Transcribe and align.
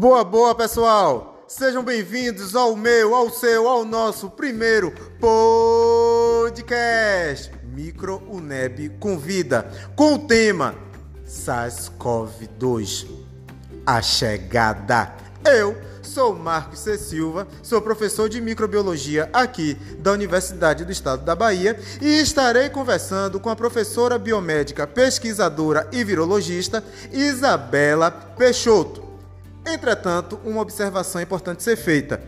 Boa, 0.00 0.24
boa, 0.24 0.54
pessoal! 0.54 1.44
Sejam 1.46 1.84
bem-vindos 1.84 2.56
ao 2.56 2.74
meu, 2.74 3.14
ao 3.14 3.28
seu, 3.28 3.68
ao 3.68 3.84
nosso 3.84 4.30
primeiro 4.30 4.94
podcast 5.20 6.32
Micro 7.64 8.22
UNEB 8.26 8.92
Convida, 8.98 9.70
com 9.94 10.14
o 10.14 10.18
tema 10.20 10.74
SARS-CoV-2 11.28 13.08
A 13.84 14.00
Chegada. 14.00 15.14
Eu 15.44 15.76
sou 16.02 16.34
Marcos 16.34 16.78
C. 16.78 16.96
Silva, 16.96 17.46
sou 17.62 17.82
professor 17.82 18.26
de 18.26 18.40
microbiologia 18.40 19.28
aqui 19.34 19.74
da 19.98 20.12
Universidade 20.12 20.82
do 20.82 20.92
Estado 20.92 21.26
da 21.26 21.36
Bahia 21.36 21.78
e 22.00 22.22
estarei 22.22 22.70
conversando 22.70 23.38
com 23.38 23.50
a 23.50 23.56
professora 23.56 24.18
biomédica, 24.18 24.86
pesquisadora 24.86 25.86
e 25.92 26.02
virologista 26.02 26.82
Isabela 27.12 28.10
Peixoto. 28.10 29.09
Entretanto, 29.66 30.40
uma 30.44 30.60
observação 30.60 31.20
importante 31.20 31.62
ser 31.62 31.76
feita. 31.76 32.20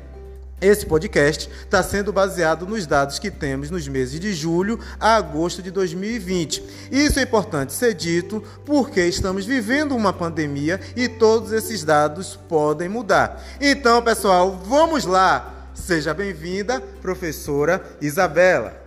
Esse 0.60 0.86
podcast 0.86 1.50
está 1.50 1.82
sendo 1.82 2.12
baseado 2.12 2.64
nos 2.68 2.86
dados 2.86 3.18
que 3.18 3.32
temos 3.32 3.68
nos 3.68 3.88
meses 3.88 4.20
de 4.20 4.32
julho 4.32 4.78
a 5.00 5.16
agosto 5.16 5.60
de 5.60 5.72
2020. 5.72 6.62
Isso 6.92 7.18
é 7.18 7.22
importante 7.22 7.72
ser 7.72 7.95
dito 7.95 8.41
porque 8.64 9.05
estamos 9.05 9.45
vivendo 9.45 9.96
uma 9.96 10.12
pandemia 10.12 10.80
e 10.95 11.08
todos 11.08 11.50
esses 11.50 11.82
dados 11.82 12.38
podem 12.48 12.88
mudar. 12.88 13.42
Então, 13.60 14.00
pessoal, 14.02 14.56
vamos 14.64 15.05
lá! 15.05 15.70
Seja 15.74 16.14
bem-vinda, 16.14 16.80
professora 17.00 17.83
Isabela. 18.00 18.81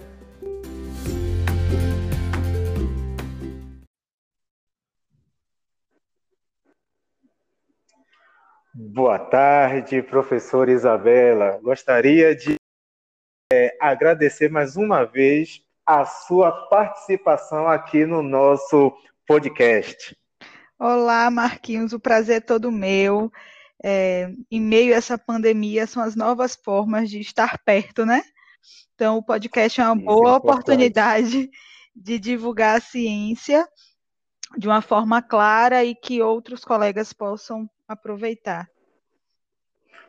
Boa 8.78 9.18
tarde, 9.18 10.04
professora 10.04 10.70
Isabela. 10.70 11.58
Gostaria 11.64 12.36
de 12.36 12.58
é, 13.50 13.78
agradecer 13.80 14.52
mais 14.52 14.76
uma 14.76 15.06
vez 15.06 15.62
a 15.86 16.04
sua 16.04 16.52
participação 16.68 17.70
aqui 17.70 18.06
no 18.06 18.22
nosso 18.22 18.92
podcast. 19.26 20.14
Olá, 20.78 21.32
Marquinhos, 21.32 21.94
o 21.94 22.00
prazer 22.02 22.36
é 22.36 22.40
todo 22.42 22.70
meu. 22.70 23.32
É, 23.82 24.30
em 24.52 24.60
meio 24.60 24.94
a 24.94 24.98
essa 24.98 25.18
pandemia, 25.18 25.88
são 25.88 26.04
as 26.04 26.14
novas 26.14 26.54
formas 26.54 27.10
de 27.10 27.22
estar 27.22 27.58
perto, 27.64 28.06
né? 28.06 28.24
Então, 28.94 29.16
o 29.16 29.24
podcast 29.24 29.80
é 29.80 29.86
uma 29.86 29.96
Isso 29.96 30.06
boa 30.06 30.32
é 30.32 30.36
oportunidade 30.36 31.50
de 31.96 32.20
divulgar 32.20 32.76
a 32.76 32.82
ciência 32.82 33.66
de 34.58 34.68
uma 34.68 34.82
forma 34.82 35.22
clara 35.22 35.82
e 35.86 35.96
que 35.96 36.22
outros 36.22 36.66
colegas 36.66 37.14
possam 37.14 37.70
aproveitar. 37.88 38.70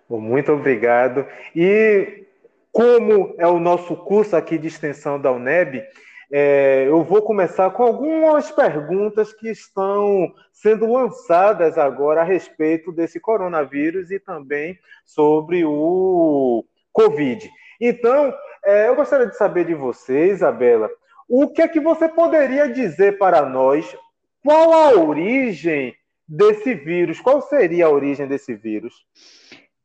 Muito 0.08 0.52
obrigado. 0.52 1.26
E 1.54 2.26
como 2.72 3.34
é 3.38 3.46
o 3.46 3.58
nosso 3.58 3.96
curso 3.96 4.36
aqui 4.36 4.58
de 4.58 4.68
extensão 4.68 5.20
da 5.20 5.32
UNEB, 5.32 5.82
é, 6.30 6.84
eu 6.88 7.02
vou 7.04 7.22
começar 7.22 7.70
com 7.70 7.84
algumas 7.84 8.50
perguntas 8.50 9.32
que 9.32 9.48
estão 9.48 10.32
sendo 10.52 10.90
lançadas 10.90 11.78
agora 11.78 12.20
a 12.20 12.24
respeito 12.24 12.92
desse 12.92 13.20
coronavírus 13.20 14.10
e 14.10 14.18
também 14.18 14.78
sobre 15.04 15.64
o 15.64 16.64
Covid. 16.92 17.48
Então, 17.80 18.34
é, 18.64 18.88
eu 18.88 18.96
gostaria 18.96 19.26
de 19.26 19.36
saber 19.36 19.64
de 19.66 19.74
você, 19.74 20.26
Isabela, 20.26 20.90
o 21.28 21.48
que 21.48 21.62
é 21.62 21.68
que 21.68 21.80
você 21.80 22.08
poderia 22.08 22.68
dizer 22.68 23.18
para 23.18 23.42
nós? 23.42 23.96
Qual 24.44 24.72
a 24.72 24.90
origem 24.90 25.94
desse 26.26 26.74
vírus? 26.74 27.20
Qual 27.20 27.40
seria 27.40 27.86
a 27.86 27.90
origem 27.90 28.26
desse 28.26 28.54
vírus? 28.54 28.94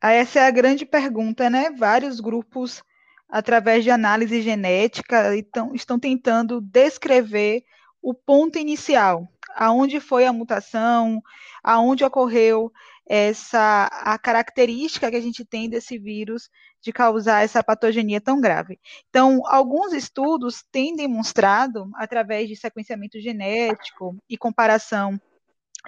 Essa 0.00 0.40
é 0.40 0.46
a 0.46 0.50
grande 0.50 0.84
pergunta, 0.84 1.48
né? 1.48 1.70
Vários 1.70 2.18
grupos, 2.18 2.82
através 3.28 3.84
de 3.84 3.90
análise 3.90 4.42
genética, 4.42 5.34
estão, 5.36 5.74
estão 5.74 5.98
tentando 5.98 6.60
descrever 6.60 7.62
o 8.02 8.12
ponto 8.12 8.58
inicial, 8.58 9.28
aonde 9.54 10.00
foi 10.00 10.26
a 10.26 10.32
mutação, 10.32 11.22
aonde 11.62 12.04
ocorreu 12.04 12.72
essa 13.06 13.88
a 13.92 14.18
característica 14.18 15.10
que 15.10 15.16
a 15.16 15.20
gente 15.20 15.44
tem 15.44 15.68
desse 15.68 15.98
vírus 15.98 16.48
de 16.80 16.92
causar 16.92 17.44
essa 17.44 17.62
patogenia 17.62 18.20
tão 18.20 18.40
grave. 18.40 18.80
Então, 19.08 19.40
alguns 19.46 19.92
estudos 19.92 20.64
têm 20.72 20.96
demonstrado, 20.96 21.88
através 21.94 22.48
de 22.48 22.56
sequenciamento 22.56 23.20
genético 23.20 24.16
e 24.28 24.36
comparação 24.36 25.20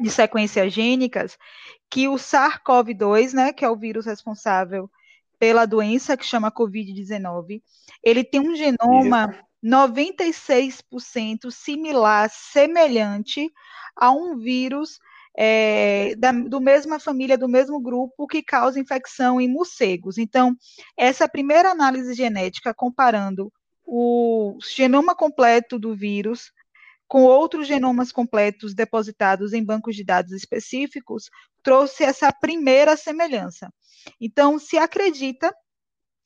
de 0.00 0.10
sequências 0.10 0.72
gênicas, 0.72 1.38
que 1.90 2.08
o 2.08 2.14
SARS-CoV-2, 2.14 3.32
né, 3.32 3.52
que 3.52 3.64
é 3.64 3.70
o 3.70 3.76
vírus 3.76 4.06
responsável 4.06 4.90
pela 5.38 5.66
doença 5.66 6.16
que 6.16 6.24
chama 6.24 6.50
COVID-19, 6.50 7.62
ele 8.02 8.24
tem 8.24 8.40
um 8.40 8.56
genoma 8.56 9.30
Isso. 9.30 9.44
96% 9.64 11.50
similar, 11.50 12.28
semelhante 12.30 13.50
a 13.96 14.10
um 14.10 14.36
vírus 14.36 14.98
é, 15.36 16.14
da 16.16 16.30
do 16.32 16.60
mesma 16.60 17.00
família, 17.00 17.36
do 17.36 17.48
mesmo 17.48 17.80
grupo, 17.80 18.26
que 18.26 18.42
causa 18.42 18.78
infecção 18.78 19.40
em 19.40 19.48
morcegos. 19.48 20.18
Então, 20.18 20.56
essa 20.96 21.28
primeira 21.28 21.70
análise 21.70 22.14
genética 22.14 22.74
comparando 22.74 23.52
o 23.84 24.56
genoma 24.62 25.14
completo 25.14 25.78
do 25.78 25.94
vírus 25.94 26.52
com 27.06 27.22
outros 27.22 27.66
genomas 27.66 28.10
completos 28.10 28.74
depositados 28.74 29.52
em 29.52 29.64
bancos 29.64 29.94
de 29.94 30.04
dados 30.04 30.32
específicos, 30.32 31.30
trouxe 31.62 32.04
essa 32.04 32.32
primeira 32.32 32.96
semelhança. 32.96 33.72
Então, 34.20 34.58
se 34.58 34.76
acredita 34.76 35.54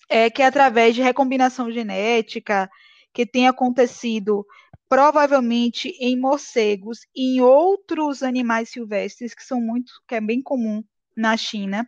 é, 0.08 0.30
que 0.30 0.42
através 0.42 0.94
de 0.94 1.02
recombinação 1.02 1.70
genética, 1.70 2.68
que 3.12 3.26
tem 3.26 3.46
acontecido 3.46 4.46
provavelmente 4.88 5.90
em 6.00 6.18
morcegos 6.18 7.00
e 7.14 7.36
em 7.36 7.40
outros 7.40 8.22
animais 8.22 8.70
silvestres, 8.70 9.34
que 9.34 9.44
são 9.44 9.60
muito, 9.60 9.92
que 10.06 10.14
é 10.14 10.20
bem 10.20 10.40
comum 10.40 10.82
na 11.14 11.36
China, 11.36 11.86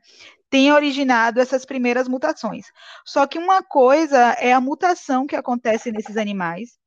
tem 0.51 0.73
originado 0.73 1.41
essas 1.41 1.65
primeiras 1.65 2.09
mutações. 2.09 2.67
Só 3.07 3.27
que 3.27 3.39
uma 3.39 3.63
coisa 3.63 4.33
é 4.39 4.53
a 4.53 4.61
mutação 4.61 5.27
que 5.27 5.37
acontece 5.37 5.93
nesses 5.93 6.17
animais, 6.17 6.80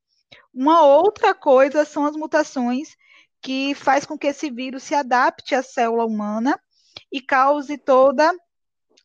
uma 0.53 0.85
outra 0.85 1.33
coisa 1.33 1.83
são 1.83 2.05
as 2.05 2.15
mutações 2.15 2.95
que 3.41 3.73
faz 3.75 4.05
com 4.05 4.17
que 4.17 4.27
esse 4.27 4.49
vírus 4.49 4.83
se 4.83 4.95
adapte 4.95 5.55
à 5.55 5.63
célula 5.63 6.05
humana 6.05 6.59
e 7.11 7.19
cause 7.19 7.77
toda 7.77 8.33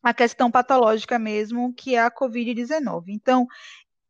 a 0.01 0.13
questão 0.13 0.49
patológica 0.49 1.19
mesmo, 1.19 1.73
que 1.73 1.95
é 1.95 1.99
a 1.99 2.11
COVID-19. 2.11 3.05
Então, 3.09 3.47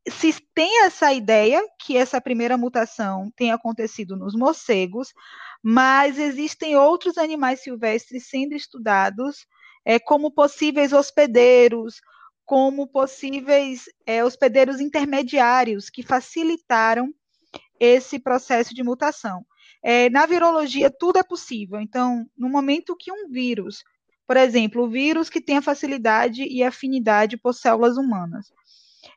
se 0.08 0.34
tem 0.54 0.86
essa 0.86 1.12
ideia 1.14 1.62
que 1.80 1.98
essa 1.98 2.22
primeira 2.22 2.58
mutação 2.58 3.32
tem 3.36 3.52
acontecido 3.52 4.16
nos 4.16 4.36
morcegos, 4.36 5.14
mas 5.64 6.18
existem 6.18 6.76
outros 6.76 7.18
animais 7.18 7.62
silvestres 7.62 8.30
sendo 8.30 8.54
estudados 8.54 9.46
é, 9.84 10.00
como 10.00 10.32
possíveis 10.32 10.94
hospedeiros, 10.94 12.02
como 12.46 12.88
possíveis 12.88 13.86
é, 14.06 14.24
hospedeiros 14.24 14.80
intermediários 14.80 15.90
que 15.90 16.04
facilitaram 16.04 17.14
esse 17.80 18.20
processo 18.20 18.74
de 18.74 18.84
mutação. 18.84 19.46
É, 19.82 20.10
na 20.10 20.26
virologia, 20.26 20.90
tudo 20.92 21.20
é 21.20 21.24
possível. 21.24 21.80
Então, 21.80 22.26
no 22.38 22.50
momento 22.50 22.96
que 22.96 23.12
um 23.12 23.30
vírus, 23.30 23.84
por 24.28 24.38
exemplo, 24.38 24.84
o 24.84 24.90
vírus 24.90 25.30
que 25.30 25.42
tem 25.42 25.58
a 25.58 25.62
facilidade 25.62 26.44
e 26.44 26.64
afinidade 26.64 27.38
por 27.38 27.54
células 27.54 27.98
humanas, 27.98 28.52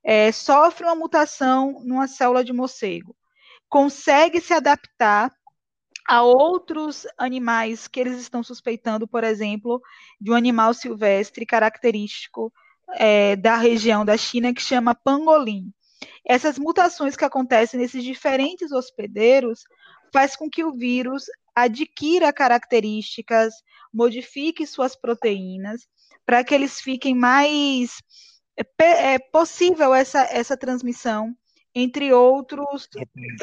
é, 0.05 0.31
sofre 0.31 0.87
uma 0.87 0.95
mutação 0.95 1.83
numa 1.85 2.07
célula 2.07 2.45
de 2.45 2.53
morcego, 2.53 3.17
consegue 3.69 4.41
se 4.41 4.55
adaptar 4.55 5.33
a 6.07 6.23
outros 6.23 7.07
animais 7.17 7.87
que 7.87 8.01
eles 8.01 8.21
estão 8.21 8.43
suspeitando, 8.43 9.07
por 9.07 9.25
exemplo, 9.25 9.81
de 10.21 10.31
um 10.31 10.35
animal 10.35 10.75
silvestre 10.75 11.47
característico 11.47 12.53
é, 12.95 13.37
da 13.37 13.57
região 13.57 14.05
da 14.05 14.17
China 14.17 14.53
que 14.53 14.61
chama 14.61 14.95
pangolim. 14.95 15.73
Essas 16.25 16.59
mutações 16.59 17.17
que 17.17 17.25
acontecem 17.25 17.81
nesses 17.81 18.03
diferentes 18.05 18.73
hospedeiros 18.73 19.65
faz 20.13 20.37
com 20.37 20.49
que 20.49 20.63
o 20.65 20.73
vírus 20.73 21.25
adquira 21.55 22.33
características, 22.33 23.55
modifique 23.93 24.67
suas 24.67 24.97
proteínas, 24.97 25.87
para 26.25 26.43
que 26.45 26.55
eles 26.55 26.81
fiquem 26.81 27.15
mais 27.15 28.03
é, 28.57 29.15
é, 29.15 29.19
possível 29.19 29.95
essa, 29.95 30.23
essa 30.25 30.57
transmissão 30.57 31.35
entre 31.75 32.13
outros 32.13 32.87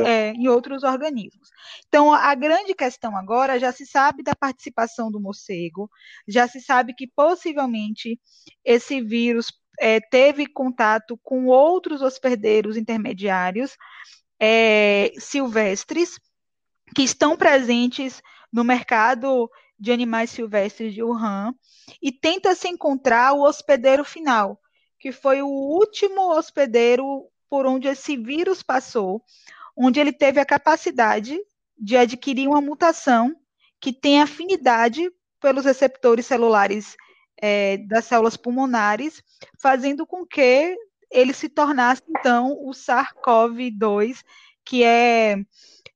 é, 0.06 0.32
em 0.34 0.48
outros 0.48 0.84
organismos. 0.84 1.50
Então, 1.88 2.14
a 2.14 2.36
grande 2.36 2.76
questão 2.76 3.18
agora 3.18 3.60
já 3.60 3.72
se 3.72 3.86
sabe 3.88 4.22
da 4.22 4.36
participação 4.36 5.12
do 5.12 5.20
morcego, 5.20 5.90
já 6.28 6.48
se 6.48 6.62
sabe 6.62 6.94
que 6.94 7.08
possivelmente 7.08 8.20
esse 8.64 9.02
vírus 9.02 9.52
é, 9.80 10.00
teve 10.00 10.46
contato 10.46 11.18
com 11.24 11.46
outros 11.48 12.02
hospedeiros 12.02 12.78
intermediários 12.78 13.78
é, 14.40 15.12
silvestres 15.18 16.20
que 16.96 17.04
estão 17.04 17.38
presentes 17.38 18.22
no 18.52 18.64
mercado 18.64 19.50
de 19.80 19.92
animais 19.92 20.30
silvestres 20.30 20.94
de 20.94 21.02
Wuhan 21.02 21.54
e 22.02 22.12
tenta 22.12 22.54
se 22.54 22.68
encontrar 22.68 23.34
o 23.34 23.44
hospedeiro 23.44 24.04
final, 24.04 24.60
que 25.00 25.12
foi 25.12 25.42
o 25.42 25.48
último 25.48 26.36
hospedeiro 26.36 27.28
por 27.50 27.66
onde 27.66 27.88
esse 27.88 28.18
vírus 28.18 28.62
passou, 28.62 29.24
onde 29.76 30.00
ele 30.00 30.12
teve 30.12 30.40
a 30.40 30.46
capacidade 30.46 31.40
de 31.78 31.96
adquirir 31.96 32.48
uma 32.48 32.62
mutação 32.62 33.34
que 33.80 33.94
tem 33.94 34.22
afinidade 34.22 35.10
pelos 35.40 35.64
receptores 35.64 36.26
celulares 36.26 36.98
é, 37.42 37.78
das 37.78 38.06
células 38.06 38.38
pulmonares, 38.38 39.24
fazendo 39.62 40.06
com 40.06 40.26
que 40.26 40.76
ele 41.12 41.34
se 41.34 41.50
tornasse, 41.50 42.02
então, 42.10 42.58
o 42.62 42.72
SARS-CoV-2, 42.72 44.24
que 44.64 44.84
é 44.84 45.38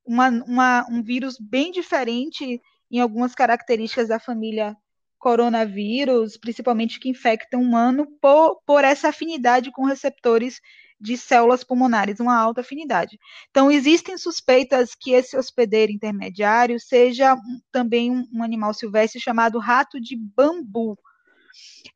uma, 0.04 0.28
uma, 0.28 0.86
um 0.90 1.02
vírus 1.02 1.38
bem 1.38 1.70
diferente 1.70 2.60
em 2.90 3.00
algumas 3.00 3.34
características 3.34 4.08
da 4.08 4.18
família 4.18 4.76
coronavírus, 5.18 6.36
principalmente 6.36 7.00
que 7.00 7.08
infectam 7.08 7.60
o 7.60 7.62
humano, 7.62 8.06
por, 8.20 8.60
por 8.66 8.84
essa 8.84 9.08
afinidade 9.08 9.72
com 9.72 9.84
receptores 9.84 10.60
de 11.00 11.16
células 11.16 11.64
pulmonares, 11.64 12.20
uma 12.20 12.36
alta 12.36 12.60
afinidade. 12.60 13.18
Então, 13.50 13.70
existem 13.70 14.16
suspeitas 14.18 14.94
que 14.94 15.12
esse 15.12 15.36
hospedeiro 15.36 15.92
intermediário 15.92 16.78
seja 16.78 17.36
também 17.72 18.10
um, 18.10 18.26
um 18.32 18.42
animal 18.42 18.74
silvestre 18.74 19.20
chamado 19.20 19.58
rato 19.58 20.00
de 20.00 20.16
bambu. 20.16 20.98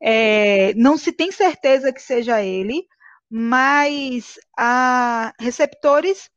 É, 0.01 0.73
não 0.75 0.97
se 0.97 1.11
tem 1.11 1.31
certeza 1.31 1.91
que 1.91 2.01
seja 2.01 2.41
ele, 2.41 2.87
mas 3.29 4.39
há 4.57 5.33
receptores 5.39 6.29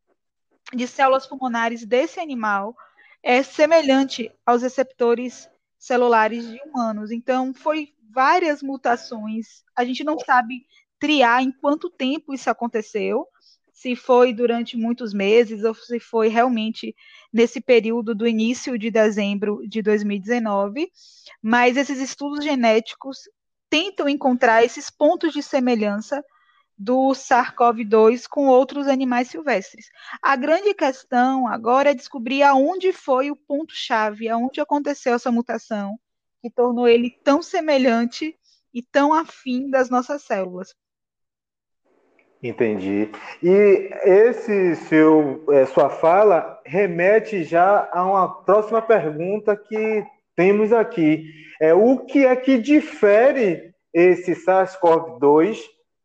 de 0.75 0.87
células 0.87 1.27
pulmonares 1.27 1.85
desse 1.87 2.21
animal 2.21 2.75
é 3.23 3.43
semelhante 3.43 4.31
aos 4.45 4.63
receptores 4.63 5.49
celulares 5.79 6.47
de 6.49 6.61
humanos. 6.65 7.11
Então, 7.11 7.55
foi 7.55 7.95
várias 8.11 8.63
mutações. 8.63 9.65
A 9.75 9.85
gente 9.85 10.05
não 10.05 10.19
sabe 10.19 10.67
triar 10.99 11.43
em 11.43 11.51
quanto 11.51 11.91
tempo 11.91 12.35
isso 12.35 12.49
aconteceu, 12.51 13.27
se 13.83 13.97
foi 13.97 14.33
durante 14.33 14.77
muitos 14.77 15.13
meses 15.13 15.65
ou 15.65 15.75
se 15.75 15.99
foi 15.99 16.29
realmente 16.29 16.95
nesse 17.33 17.61
período 17.61 18.15
do 18.15 18.29
início 18.29 18.79
de 18.79 18.93
dezembro 18.93 19.61
de 19.67 19.83
2019, 19.83 20.89
mas 21.43 21.77
esses 21.77 21.99
estudos 21.99 22.45
genéticos 22.45 23.29
tentam 23.69 24.09
encontrar 24.09 24.65
esses 24.65 24.89
pontos 24.89 25.33
de 25.33 25.43
semelhança 25.43 26.25
do 26.79 27.13
SARS-CoV-2 27.13 28.29
com 28.29 28.47
outros 28.47 28.87
animais 28.87 29.27
silvestres. 29.27 29.87
A 30.23 30.37
grande 30.37 30.73
questão 30.75 31.49
agora 31.49 31.91
é 31.91 31.95
descobrir 31.95 32.45
aonde 32.45 32.93
foi 32.93 33.33
o 33.33 33.37
ponto-chave, 33.37 34.29
aonde 34.29 34.61
aconteceu 34.61 35.15
essa 35.15 35.33
mutação 35.33 35.99
que 36.41 36.49
tornou 36.49 36.87
ele 36.87 37.11
tão 37.25 37.43
semelhante 37.43 38.39
e 38.73 38.81
tão 38.81 39.13
afim 39.13 39.69
das 39.69 39.91
nossas 39.91 40.23
células. 40.23 40.73
Entendi. 42.43 43.09
E 43.41 43.91
esse 44.05 44.75
seu, 44.75 45.45
é, 45.51 45.65
sua 45.67 45.89
fala 45.89 46.61
remete 46.67 47.45
já 47.45 47.89
a 47.93 48.05
uma 48.05 48.43
próxima 48.43 48.83
pergunta 48.83 49.57
que 49.57 50.05
temos 50.35 50.73
aqui. 50.73 51.25
É 51.61 51.73
o 51.73 51.99
que 51.99 52.27
é 52.27 52.35
que 52.35 52.59
difere 52.59 53.73
esse 53.95 54.33
SARS-CoV-2 54.33 55.59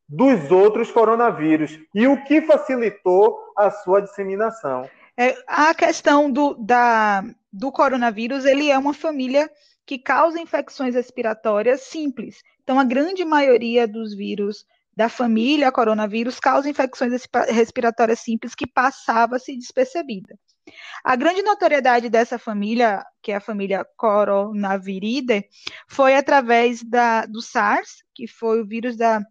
dos 0.07 0.51
outros 0.51 0.91
coronavírus 0.91 1.79
e 1.93 2.07
o 2.07 2.23
que 2.23 2.41
facilitou 2.41 3.37
a 3.57 3.71
sua 3.71 4.01
disseminação? 4.01 4.87
É, 5.17 5.35
a 5.47 5.73
questão 5.73 6.29
do, 6.29 6.53
da, 6.53 7.23
do 7.51 7.71
coronavírus, 7.71 8.45
ele 8.45 8.69
é 8.69 8.77
uma 8.77 8.93
família 8.93 9.49
que 9.85 9.97
causa 9.97 10.39
infecções 10.39 10.93
respiratórias 10.93 11.81
simples. 11.81 12.43
Então, 12.61 12.79
a 12.79 12.83
grande 12.83 13.25
maioria 13.25 13.87
dos 13.87 14.13
vírus 14.13 14.65
da 14.97 15.07
família 15.07 15.71
coronavírus 15.71 16.39
causa 16.39 16.67
infecções 16.67 17.13
respiratórias 17.49 18.19
simples 18.19 18.55
que 18.55 18.65
passava-se 18.65 19.55
despercebida. 19.55 20.35
A 21.03 21.15
grande 21.15 21.43
notoriedade 21.43 22.09
dessa 22.09 22.39
família, 22.39 23.05
que 23.21 23.31
é 23.31 23.35
a 23.35 23.39
família 23.39 23.85
Coronaviridae, 23.95 25.45
foi 25.87 26.15
através 26.15 26.81
da, 26.83 27.27
do 27.27 27.43
SARS, 27.43 28.03
que 28.15 28.27
foi 28.27 28.59
o 28.59 28.65
vírus 28.65 28.97
da 28.97 29.21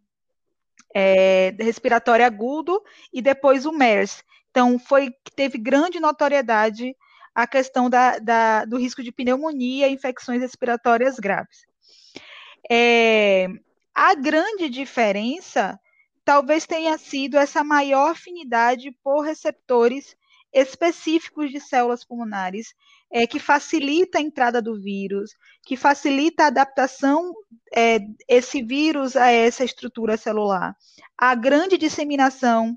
é, 0.95 1.53
respiratório 1.59 2.25
agudo, 2.25 2.81
e 3.13 3.21
depois 3.21 3.67
o 3.67 3.73
MERS. 3.73 4.23
Então, 4.53 4.79
foi 4.79 5.11
que 5.11 5.33
teve 5.35 5.59
grande 5.59 5.99
notoriedade 5.99 6.95
a 7.35 7.45
questão 7.45 7.91
da, 7.91 8.21
da, 8.21 8.65
do 8.65 8.79
risco 8.79 9.03
de 9.03 9.11
pneumonia 9.11 9.89
e 9.89 9.93
infecções 9.93 10.41
respiratórias 10.41 11.19
graves. 11.19 11.67
É, 12.71 13.49
a 13.97 14.15
grande 14.15 14.69
diferença 14.69 15.81
talvez 16.23 16.67
tenha 16.67 16.99
sido 16.99 17.39
essa 17.39 17.65
maior 17.65 18.11
afinidade 18.11 18.95
por 19.03 19.23
receptores 19.23 20.15
específicos 20.53 21.51
de 21.51 21.59
células 21.61 22.05
pulmonares, 22.05 22.75
é, 23.11 23.27
que 23.27 23.39
facilita 23.39 24.19
a 24.19 24.21
entrada 24.21 24.61
do 24.61 24.79
vírus, 24.79 25.31
que 25.65 25.77
facilita 25.77 26.45
a 26.45 26.47
adaptação 26.49 27.33
é, 27.75 28.01
esse 28.29 28.63
vírus 28.63 29.17
a 29.17 29.31
essa 29.31 29.65
estrutura 29.65 30.19
celular. 30.19 30.77
A 31.17 31.35
grande 31.35 31.79
disseminação 31.79 32.77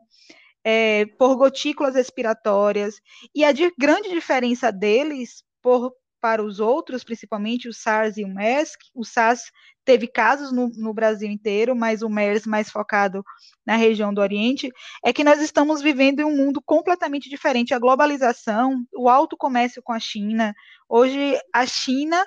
é, 0.63 1.05
por 1.17 1.35
gotículas 1.35 1.95
respiratórias 1.95 2.95
e 3.35 3.43
a 3.43 3.51
de, 3.51 3.73
grande 3.77 4.09
diferença 4.09 4.71
deles 4.71 5.43
por, 5.61 5.93
para 6.21 6.43
os 6.43 6.61
outros, 6.61 7.03
principalmente 7.03 7.67
o 7.67 7.73
SARS 7.73 8.17
e 8.17 8.23
o 8.23 8.27
MERS, 8.27 8.71
o 8.93 9.03
SARS 9.03 9.51
teve 9.89 10.05
casos 10.05 10.51
no, 10.51 10.69
no, 10.77 10.93
Brasil 10.93 11.27
inteiro, 11.27 11.75
mas 11.75 12.03
o 12.03 12.09
MERS 12.09 12.45
mais 12.45 12.69
focado 12.69 13.25
na 13.65 13.75
região 13.75 14.13
do 14.13 14.21
Oriente, 14.21 14.71
é 15.03 15.11
que 15.11 15.23
nós 15.23 15.41
estamos 15.41 15.81
vivendo 15.81 16.19
em 16.19 16.25
um 16.25 16.37
mundo 16.37 16.61
completamente 16.63 17.27
diferente. 17.27 17.73
A 17.73 17.79
globalização, 17.79 18.85
o 18.95 19.09
alto 19.09 19.35
comércio 19.35 19.81
com 19.81 19.91
a 19.91 19.99
China. 19.99 20.53
Hoje, 20.87 21.35
a 21.51 21.65
China 21.65 22.23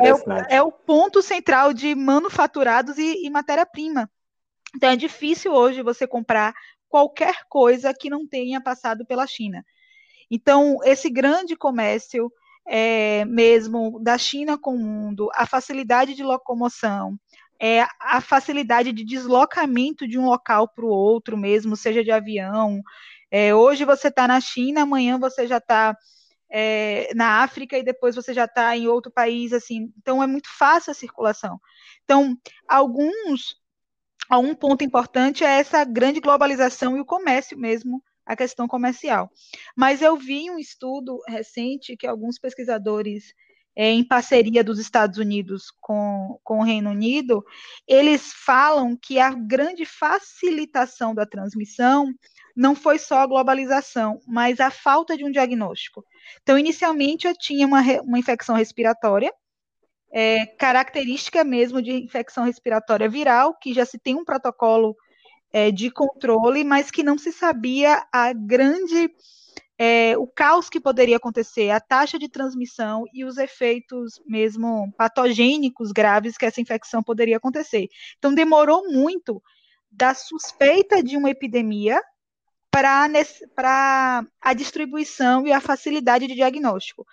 é 0.00 0.14
o, 0.14 0.18
é 0.48 0.62
o, 0.62 0.70
ponto 0.70 1.20
central 1.22 1.72
de 1.72 1.92
manufaturados 1.96 2.98
e, 2.98 3.26
e 3.26 3.30
matéria-prima. 3.30 4.08
Então, 4.76 4.90
é 4.90 4.94
difícil 4.94 5.52
hoje 5.52 5.82
você 5.82 6.06
comprar 6.06 6.54
qualquer 6.88 7.34
coisa 7.48 7.92
que 7.92 8.08
não 8.08 8.28
tenha 8.28 8.60
passado 8.60 9.04
pela 9.04 9.26
China. 9.26 9.66
Então, 10.30 10.78
esse 10.84 11.10
grande 11.10 11.56
comércio 11.56 12.30
é, 12.66 13.24
mesmo 13.24 14.00
da 14.02 14.18
China 14.18 14.58
com 14.58 14.74
o 14.74 14.78
mundo, 14.78 15.30
a 15.34 15.46
facilidade 15.46 16.14
de 16.14 16.22
locomoção, 16.22 17.18
é, 17.60 17.86
a 18.00 18.20
facilidade 18.20 18.92
de 18.92 19.04
deslocamento 19.04 20.06
de 20.06 20.18
um 20.18 20.26
local 20.26 20.68
para 20.68 20.84
o 20.84 20.88
outro 20.88 21.36
mesmo, 21.36 21.76
seja 21.76 22.04
de 22.04 22.10
avião. 22.10 22.82
É, 23.30 23.54
hoje 23.54 23.84
você 23.84 24.08
está 24.08 24.26
na 24.28 24.40
China, 24.40 24.82
amanhã 24.82 25.18
você 25.18 25.46
já 25.46 25.58
está 25.58 25.96
é, 26.50 27.12
na 27.14 27.42
África 27.42 27.78
e 27.78 27.82
depois 27.84 28.14
você 28.14 28.34
já 28.34 28.44
está 28.44 28.76
em 28.76 28.88
outro 28.88 29.10
país, 29.10 29.52
assim. 29.52 29.92
Então 29.96 30.22
é 30.22 30.26
muito 30.26 30.48
fácil 30.56 30.90
a 30.90 30.94
circulação. 30.94 31.60
Então, 32.04 32.36
alguns, 32.68 33.56
um 34.30 34.54
ponto 34.54 34.84
importante 34.84 35.44
é 35.44 35.58
essa 35.58 35.84
grande 35.84 36.20
globalização 36.20 36.96
e 36.96 37.00
o 37.00 37.06
comércio 37.06 37.58
mesmo 37.58 38.02
a 38.26 38.34
questão 38.34 38.66
comercial. 38.66 39.30
Mas 39.76 40.02
eu 40.02 40.16
vi 40.16 40.50
um 40.50 40.58
estudo 40.58 41.20
recente 41.28 41.96
que 41.96 42.06
alguns 42.06 42.38
pesquisadores, 42.38 43.32
é, 43.74 43.90
em 43.90 44.02
parceria 44.02 44.64
dos 44.64 44.78
Estados 44.78 45.18
Unidos 45.18 45.70
com, 45.80 46.40
com 46.42 46.58
o 46.58 46.64
Reino 46.64 46.90
Unido, 46.90 47.44
eles 47.86 48.32
falam 48.44 48.96
que 49.00 49.20
a 49.20 49.30
grande 49.30 49.86
facilitação 49.86 51.14
da 51.14 51.24
transmissão 51.24 52.12
não 52.56 52.74
foi 52.74 52.98
só 52.98 53.18
a 53.18 53.26
globalização, 53.26 54.18
mas 54.26 54.60
a 54.60 54.70
falta 54.70 55.16
de 55.16 55.24
um 55.24 55.30
diagnóstico. 55.30 56.02
Então, 56.42 56.58
inicialmente, 56.58 57.28
eu 57.28 57.36
tinha 57.36 57.66
uma, 57.66 57.82
uma 58.02 58.18
infecção 58.18 58.56
respiratória, 58.56 59.32
é, 60.10 60.46
característica 60.46 61.44
mesmo 61.44 61.82
de 61.82 61.92
infecção 61.92 62.44
respiratória 62.44 63.08
viral, 63.08 63.54
que 63.58 63.74
já 63.74 63.84
se 63.84 63.98
tem 63.98 64.14
um 64.14 64.24
protocolo 64.24 64.96
é, 65.56 65.70
de 65.70 65.90
controle, 65.90 66.62
mas 66.64 66.90
que 66.90 67.02
não 67.02 67.16
se 67.16 67.32
sabia 67.32 68.06
a 68.12 68.30
grande 68.34 69.10
é, 69.78 70.14
o 70.18 70.26
caos 70.26 70.68
que 70.68 70.78
poderia 70.78 71.16
acontecer, 71.16 71.70
a 71.70 71.80
taxa 71.80 72.18
de 72.18 72.28
transmissão 72.28 73.04
e 73.10 73.24
os 73.24 73.38
efeitos 73.38 74.20
mesmo 74.26 74.92
patogênicos 74.98 75.92
graves 75.92 76.36
que 76.36 76.44
essa 76.44 76.60
infecção 76.60 77.02
poderia 77.02 77.38
acontecer. 77.38 77.88
Então, 78.18 78.34
demorou 78.34 78.92
muito 78.92 79.42
da 79.90 80.12
suspeita 80.12 81.02
de 81.02 81.16
uma 81.16 81.30
epidemia 81.30 82.02
para 82.70 84.26
a 84.42 84.52
distribuição 84.52 85.46
e 85.46 85.52
a 85.52 85.60
facilidade 85.60 86.26
de 86.26 86.34
diagnóstico. 86.34 87.06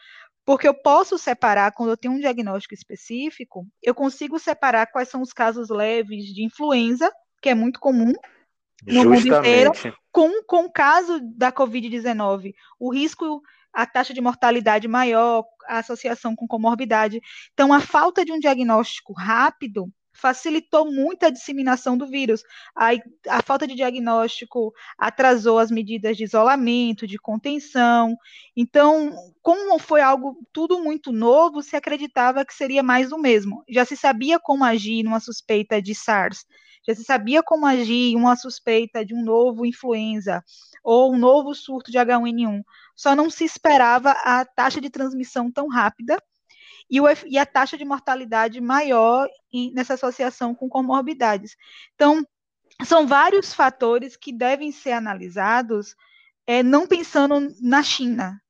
Porque 0.46 0.68
eu 0.68 0.74
posso 0.74 1.18
separar, 1.18 1.72
quando 1.72 1.92
eu 1.92 1.98
tenho 1.98 2.14
um 2.14 2.20
diagnóstico 2.20 2.74
específico, 2.74 3.66
eu 3.82 3.96
consigo 3.96 4.38
separar 4.38 4.88
quais 4.88 5.08
são 5.08 5.22
os 5.22 5.32
casos 5.32 5.70
leves 5.70 6.26
de 6.26 6.44
influenza, 6.44 7.10
que 7.44 7.50
é 7.50 7.54
muito 7.54 7.80
comum 7.80 8.14
no 8.88 8.94
Justamente. 8.94 9.30
mundo 9.30 9.38
inteiro, 9.38 9.72
com, 10.12 10.44
com 10.44 10.66
o 10.66 10.72
caso 10.72 11.20
da 11.36 11.52
Covid-19. 11.52 12.54
O 12.80 12.92
risco 12.92 13.42
a 13.74 13.88
taxa 13.88 14.14
de 14.14 14.22
mortalidade 14.22 14.88
maior, 14.88 15.44
a 15.68 15.80
associação 15.80 16.36
com 16.36 16.48
comorbidade. 16.48 17.20
Então, 17.54 17.74
a 17.74 17.80
falta 17.80 18.24
de 18.24 18.32
um 18.32 18.40
diagnóstico 18.40 19.14
rápido 19.14 19.92
facilitou 20.14 20.92
muito 20.92 21.26
a 21.26 21.30
disseminação 21.30 21.98
do 21.98 22.08
vírus. 22.08 22.44
A, 22.76 22.92
a, 23.28 23.42
falta 23.42 23.68
de 23.68 23.76
diagnóstico 23.76 24.74
atrasou 24.98 25.60
as 25.60 25.72
medidas 25.72 26.16
de 26.16 26.24
isolamento, 26.24 27.08
de 27.08 27.18
contenção. 27.18 28.16
Então, 28.56 29.12
como 29.42 29.78
foi 29.80 30.02
algo 30.02 30.38
tudo 30.54 30.80
muito 30.80 31.12
novo, 31.12 31.62
se 31.62 31.76
acreditava 31.76 32.46
que 32.46 32.54
seria 32.54 32.84
mais 32.84 33.10
do 33.10 33.18
mesmo. 33.18 33.64
Já 33.68 33.84
se 33.84 33.98
sabia 33.98 34.40
como 34.40 34.64
agir 34.64 35.04
numa 35.04 35.20
suspeita 35.20 35.82
de 35.82 35.96
SARS, 35.96 36.46
já 36.86 36.94
se 36.94 37.04
sabia 37.04 37.42
como 37.42 37.66
agir 37.66 38.12
em 38.12 38.16
uma 38.16 38.36
suspeita 38.36 39.06
de 39.06 39.14
um 39.14 39.24
novo 39.24 39.66
influenza 39.66 40.44
ou 40.84 41.14
um 41.14 41.18
novo 41.18 41.56
surto 41.56 41.90
de 41.90 41.98
H1N1. 41.98 42.62
Só 42.96 43.16
não 43.16 43.30
se 43.30 43.46
esperava 43.46 44.12
a 44.12 44.44
taxa 44.46 44.82
de 44.82 44.90
transmissão 44.90 45.50
tão 45.50 45.68
rápida 45.70 46.22
e, 46.90 47.00
o, 47.02 47.06
e 47.26 47.38
a 47.38 47.46
taxa 47.46 47.78
de 47.78 47.86
mortalidade 47.86 48.60
maior 48.62 49.28
em, 49.52 49.74
nessa 49.74 49.96
associação 49.96 50.54
com 50.54 50.70
comorbidades. 50.70 51.56
Então, 51.96 52.26
são 52.84 53.08
vários 53.08 53.54
fatores 53.54 54.16
que 54.16 54.32
devem 54.32 54.72
ser 54.72 54.92
analisados, 54.92 55.96
é, 56.46 56.64
não 56.64 56.88
pensando 56.88 57.54
na 57.62 57.84
China 57.84 58.42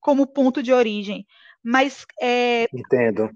como 0.00 0.26
ponto 0.26 0.62
de 0.62 0.72
origem, 0.72 1.26
mas 1.62 2.04
é, 2.20 2.64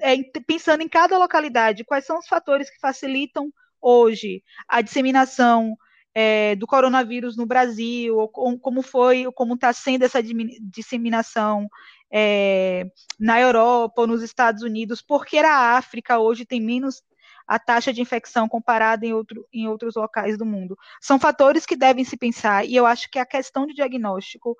é, 0.01 0.17
pensando 0.47 0.83
em 0.83 0.89
cada 0.89 1.17
localidade, 1.17 1.85
quais 1.85 2.05
são 2.05 2.19
os 2.19 2.27
fatores 2.27 2.69
que 2.69 2.81
facilitam 2.81 3.53
hoje 3.81 4.43
a 4.67 4.81
disseminação 4.81 5.77
é, 6.19 6.57
do 6.57 6.67
coronavírus 6.67 7.37
no 7.37 7.45
Brasil, 7.45 8.17
ou 8.17 8.59
como 8.59 8.81
foi, 8.81 9.31
como 9.35 9.53
está 9.53 9.71
sendo 9.75 10.03
essa 10.03 10.23
disseminação 10.63 11.69
é, 12.11 12.87
na 13.21 13.39
Europa 13.39 14.01
ou 14.01 14.07
nos 14.07 14.23
Estados 14.23 14.63
Unidos, 14.63 15.03
porque 15.03 15.37
a 15.37 15.77
África 15.77 16.19
hoje 16.19 16.47
tem 16.47 16.59
menos 16.59 17.03
a 17.47 17.59
taxa 17.59 17.93
de 17.93 18.01
infecção 18.01 18.49
comparada 18.49 19.05
em, 19.05 19.13
outro, 19.13 19.47
em 19.53 19.69
outros 19.69 19.95
locais 19.95 20.39
do 20.39 20.47
mundo. 20.47 20.75
São 21.03 21.19
fatores 21.19 21.67
que 21.67 21.77
devem 21.77 22.03
se 22.03 22.17
pensar, 22.17 22.67
e 22.67 22.75
eu 22.75 22.87
acho 22.87 23.11
que 23.11 23.19
a 23.19 23.27
questão 23.27 23.67
de 23.67 23.75
diagnóstico, 23.75 24.57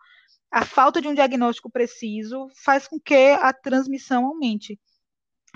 a 0.51 0.63
falta 0.63 1.01
de 1.01 1.09
um 1.09 1.15
diagnóstico 1.15 1.71
preciso, 1.71 2.51
faz 2.67 2.87
com 2.87 3.01
que 3.01 3.31
a 3.41 3.51
transmissão 3.55 4.27
aumente. 4.27 4.79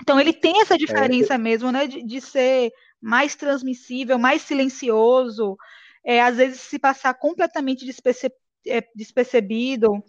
Então, 0.01 0.19
ele 0.19 0.33
tem 0.33 0.61
essa 0.61 0.73
é, 0.73 0.77
diferença 0.79 1.35
é. 1.35 1.37
mesmo, 1.37 1.71
né, 1.71 1.85
de, 1.85 2.01
de 2.01 2.19
ser 2.19 2.71
mais 2.99 3.35
transmissível, 3.35 4.17
mais 4.17 4.41
silencioso, 4.41 5.55
é, 6.03 6.21
às 6.21 6.37
vezes 6.37 6.61
se 6.61 6.79
passar 6.79 7.13
completamente 7.13 7.85
desperce, 7.85 8.31
é, 8.67 8.83
despercebido. 8.95 10.03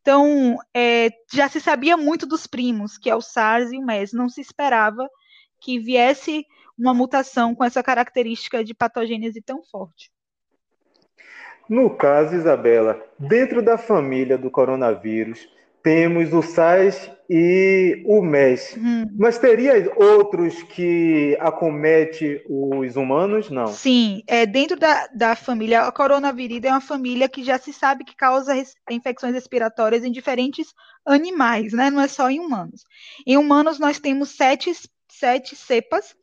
Então, 0.00 0.56
é, 0.74 1.10
já 1.32 1.48
se 1.48 1.60
sabia 1.60 1.96
muito 1.96 2.26
dos 2.26 2.46
primos, 2.46 2.96
que 2.96 3.10
é 3.10 3.14
o 3.14 3.20
SARS 3.20 3.70
e 3.72 3.78
o 3.78 3.84
MERS, 3.84 4.12
não 4.12 4.28
se 4.28 4.40
esperava 4.40 5.08
que 5.60 5.78
viesse 5.78 6.44
uma 6.76 6.94
mutação 6.94 7.54
com 7.54 7.62
essa 7.62 7.82
característica 7.82 8.64
de 8.64 8.74
patogênese 8.74 9.42
tão 9.42 9.62
forte. 9.62 10.10
No 11.68 11.94
caso, 11.96 12.34
Isabela, 12.34 13.00
dentro 13.18 13.62
da 13.62 13.78
família 13.78 14.36
do 14.36 14.50
coronavírus, 14.50 15.46
temos 15.82 16.32
o 16.32 16.42
SARS 16.42 17.10
e 17.28 18.02
o 18.04 18.20
MES. 18.22 18.76
Hum. 18.76 19.06
Mas 19.16 19.38
teria 19.38 19.92
outros 19.96 20.62
que 20.64 21.36
acomete 21.40 22.42
os 22.48 22.96
humanos? 22.96 23.48
Não. 23.50 23.68
Sim, 23.68 24.22
é, 24.26 24.44
dentro 24.44 24.76
da, 24.76 25.06
da 25.14 25.36
família, 25.36 25.82
a 25.82 25.92
coronavirida 25.92 26.68
é 26.68 26.72
uma 26.72 26.80
família 26.80 27.28
que 27.28 27.44
já 27.44 27.56
se 27.56 27.72
sabe 27.72 28.04
que 28.04 28.16
causa 28.16 28.52
res, 28.52 28.74
infecções 28.90 29.32
respiratórias 29.32 30.04
em 30.04 30.10
diferentes 30.10 30.74
animais, 31.06 31.72
né? 31.72 31.88
Não 31.88 32.00
é 32.00 32.08
só 32.08 32.28
em 32.28 32.40
humanos. 32.40 32.84
Em 33.26 33.36
humanos, 33.36 33.78
nós 33.78 34.00
temos 34.00 34.30
sete, 34.30 34.72
sete 35.08 35.54
cepas 35.54 36.16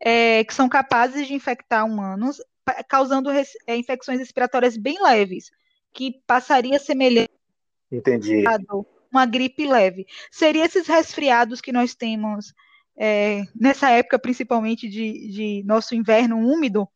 é, 0.00 0.44
que 0.44 0.54
são 0.54 0.68
capazes 0.68 1.26
de 1.26 1.34
infectar 1.34 1.84
humanos, 1.84 2.40
causando 2.88 3.30
res, 3.30 3.50
é, 3.66 3.76
infecções 3.76 4.18
respiratórias 4.18 4.76
bem 4.76 5.02
leves, 5.02 5.50
que 5.92 6.22
passaria 6.26 6.78
semelhante 6.78 7.37
Entendi. 7.90 8.44
Uma 9.10 9.24
gripe 9.24 9.66
leve. 9.66 10.06
Seria 10.30 10.64
esses 10.64 10.86
resfriados 10.86 11.60
que 11.60 11.72
nós 11.72 11.94
temos 11.94 12.52
é, 12.98 13.44
nessa 13.54 13.90
época, 13.90 14.18
principalmente 14.18 14.88
de, 14.88 15.28
de 15.30 15.62
nosso 15.64 15.94
inverno 15.94 16.38
úmido, 16.38 16.88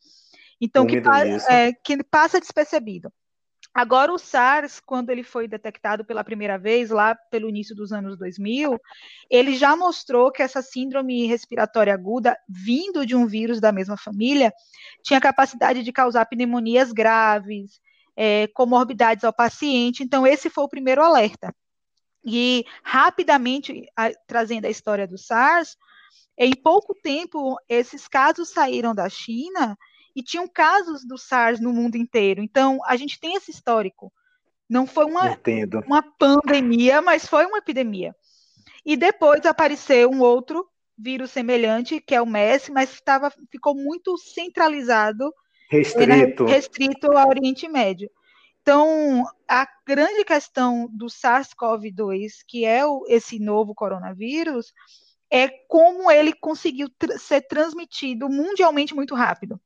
então 0.61 0.84
úmido 0.84 1.11
que, 1.11 1.52
é, 1.52 1.72
que 1.72 2.02
passa 2.02 2.40
despercebido. 2.40 3.11
Agora, 3.75 4.12
o 4.12 4.18
SARS, 4.18 4.80
quando 4.80 5.08
ele 5.08 5.22
foi 5.22 5.49
detectado 5.49 6.04
pela 6.04 6.22
primeira 6.22 6.58
vez, 6.58 6.90
lá 6.90 7.14
pelo 7.30 7.49
início 7.49 7.75
dos 7.75 7.90
anos 7.90 8.18
2000, 8.18 8.78
ele 9.30 9.56
já 9.56 9.75
mostrou 9.75 10.30
que 10.30 10.42
essa 10.42 10.61
síndrome 10.61 11.26
respiratória 11.26 11.94
aguda, 11.94 12.37
vindo 12.46 13.06
de 13.06 13.16
um 13.16 13.26
vírus 13.26 13.61
da 13.61 13.72
mesma 13.72 13.96
família, 13.96 14.52
tinha 15.02 15.18
capacidade 15.18 15.82
de 15.82 15.90
causar 15.90 16.26
pneumonias 16.26 16.92
graves, 16.92 17.80
é, 18.16 18.47
comorbidades 18.49 19.25
ao 19.25 19.33
paciente. 19.33 20.02
Então, 20.02 20.26
esse 20.26 20.50
foi 20.50 20.64
o 20.64 20.69
primeiro 20.69 21.02
alerta. 21.02 21.54
E, 22.25 22.64
rapidamente, 22.83 23.87
a, 23.97 24.11
trazendo 24.26 24.66
a 24.66 24.71
história 24.71 25.07
do 25.07 25.19
SARS, 25.19 25.76
em 26.38 26.54
pouco 26.54 26.95
tempo, 26.95 27.57
esses 27.69 28.07
casos 28.09 28.49
saíram 28.50 28.95
da 28.95 29.09
China 29.09 29.76
e 30.14 30.23
tinham 30.23 30.47
casos 30.47 31.07
do 31.07 31.19
SARS 31.19 31.61
no 31.61 31.73
mundo 31.73 31.97
inteiro. 31.97 32.42
Então, 32.42 32.78
a 32.85 32.97
gente 32.97 33.19
tem 33.19 33.35
esse 33.35 33.50
histórico. 33.50 34.12
Não 34.69 34.87
foi 34.87 35.04
uma, 35.04 35.38
uma 35.87 36.02
pandemia, 36.02 37.02
mas 37.02 37.26
foi 37.26 37.45
uma 37.45 37.59
epidemia. 37.59 38.14
E 38.85 38.97
depois 38.97 39.45
apareceu 39.45 40.11
um 40.11 40.21
outro 40.21 40.66
vírus 40.97 41.31
semelhante, 41.31 42.00
que 42.00 42.14
é 42.14 42.23
o 42.23 42.26
MERS, 42.26 42.69
mas 42.69 43.02
ficou 43.50 43.75
muito 43.75 44.16
centralizado 44.19 45.33
restrito. 45.73 46.45
restrito 46.45 47.12
ao 47.17 47.29
Oriente 47.29 47.67
Médio. 47.67 48.11
Então, 48.61 49.25
a 49.49 49.67
grande 49.87 50.25
questão 50.25 50.88
do 50.93 51.07
SARS-CoV-2, 51.07 52.45
que 52.47 52.64
é 52.64 52.87
o, 52.87 53.05
esse 53.09 53.38
novo 53.38 53.75
coronavírus, 53.75 54.73
é 55.31 55.49
como 55.67 56.11
ele 56.11 56.33
conseguiu 56.33 56.88
tr 56.91 57.19
ser 57.19 57.41
transmitido 57.43 58.29
mundialmente 58.29 58.95
muito 58.95 59.14
rápido. 59.14 59.59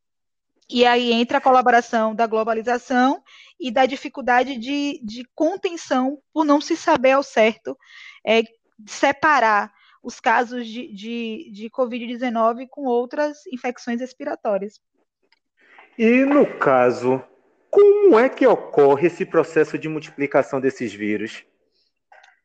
E 0.69 0.85
aí 0.85 1.13
entra 1.13 1.39
a 1.39 1.41
colaboração 1.41 2.15
da 2.15 2.27
globalização 2.27 3.23
e 3.59 3.71
da 3.71 3.85
dificuldade 3.85 4.57
de, 4.57 5.01
de 5.05 5.25
contenção 5.35 6.19
por 6.33 6.45
não 6.45 6.61
se 6.61 6.77
saber 6.77 7.13
ao 7.13 7.23
certo 7.23 7.77
é, 8.27 8.43
separar 8.87 9.73
os 10.03 10.21
casos 10.21 10.67
de, 10.67 10.93
de, 10.93 11.51
de 11.53 11.71
Covid-19 11.71 12.67
com 12.71 12.85
outras 12.85 13.47
infecções 13.53 14.01
respiratórias. 14.01 14.81
E 15.99 16.25
no 16.25 16.47
caso, 16.59 17.23
como 17.71 18.19
é 18.19 18.29
que 18.29 18.47
ocorre 18.47 19.07
esse 19.07 19.25
processo 19.25 19.79
de 19.79 19.89
multiplicação 19.89 20.61
desses 20.61 20.93
vírus? 20.93 21.45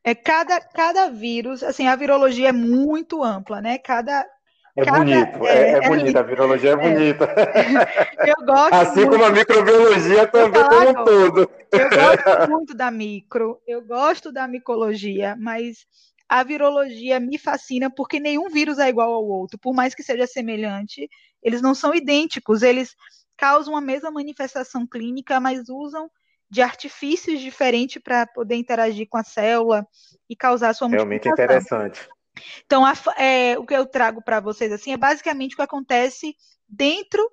É 0.04 0.16
cada, 0.16 0.60
cada 0.60 1.10
vírus, 1.10 1.62
assim, 1.62 1.88
a 1.88 1.96
virologia 1.96 2.50
é 2.50 2.54
muito 2.54 3.24
ampla, 3.24 3.62
né? 3.62 3.78
Cada, 3.78 4.26
é 4.76 4.86
Cada, 4.86 5.00
bonito, 5.00 5.46
é, 5.46 5.58
é, 5.58 5.72
é 5.72 5.88
bonita, 5.88 6.20
a 6.20 6.24
virologia 6.24 6.70
é, 6.70 6.74
é. 6.74 6.78
bonita. 6.78 7.28
Eu 8.26 8.46
gosto 8.46 8.74
Assim 8.74 9.02
muito, 9.02 9.12
como 9.12 9.26
a 9.26 9.30
microbiologia 9.32 10.28
também 10.28 10.64
como 10.64 10.90
um 10.90 11.06
todo. 11.06 11.52
Eu 11.72 11.90
gosto 11.90 12.50
muito 12.50 12.74
da 12.74 12.90
micro, 12.90 13.62
eu 13.68 13.82
gosto 13.82 14.32
da 14.32 14.48
micologia, 14.48 15.36
mas 15.38 15.86
a 16.28 16.44
virologia 16.44 17.20
me 17.20 17.38
fascina 17.38 17.90
porque 17.90 18.20
nenhum 18.20 18.50
vírus 18.50 18.80
é 18.80 18.88
igual 18.88 19.14
ao 19.14 19.26
outro, 19.26 19.60
por 19.60 19.74
mais 19.74 19.94
que 19.94 20.04
seja 20.04 20.26
semelhante, 20.26 21.10
eles 21.44 21.62
não 21.62 21.76
são 21.76 21.94
idênticos, 21.94 22.62
eles 22.62 22.96
causam 23.42 23.76
a 23.76 23.82
mesma 23.82 24.12
manifestação 24.12 24.86
clínica, 24.86 25.40
mas 25.40 25.68
usam 25.68 26.12
de 26.48 26.62
artifícios 26.62 27.40
diferentes 27.42 28.00
para 28.00 28.28
poder 28.28 28.54
interagir 28.56 29.08
com 29.10 29.18
a 29.18 29.24
célula 29.24 29.88
e 30.30 30.36
causar 30.36 30.76
sua 30.76 30.88
Realmente 30.88 31.28
interessante. 31.28 32.08
Então, 32.64 32.86
a, 32.86 32.94
é, 33.18 33.58
o 33.58 33.66
que 33.66 33.74
eu 33.74 33.88
trago 33.88 34.22
para 34.22 34.40
vocês 34.40 34.72
assim 34.72 34.94
é 34.94 34.98
basicamente 34.98 35.54
o 35.54 35.56
que 35.56 35.64
acontece 35.64 36.36
dentro 36.70 37.28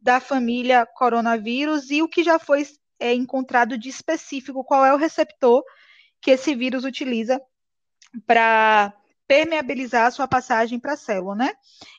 da 0.00 0.18
família 0.18 0.86
coronavírus 0.86 1.90
e 1.90 2.00
o 2.00 2.08
que 2.08 2.24
já 2.24 2.38
foi 2.38 2.66
é, 2.98 3.12
encontrado 3.12 3.76
de 3.76 3.90
específico, 3.90 4.64
qual 4.64 4.82
é 4.82 4.94
o 4.94 4.98
receptor 4.98 5.62
que 6.22 6.30
esse 6.30 6.54
vírus 6.54 6.84
utiliza 6.84 7.38
para 8.26 8.94
permeabilizar 9.30 10.06
a 10.06 10.10
sua 10.10 10.26
passagem 10.26 10.80
para 10.80 10.94
a 10.94 10.96
célula, 10.96 11.36
né? 11.36 11.52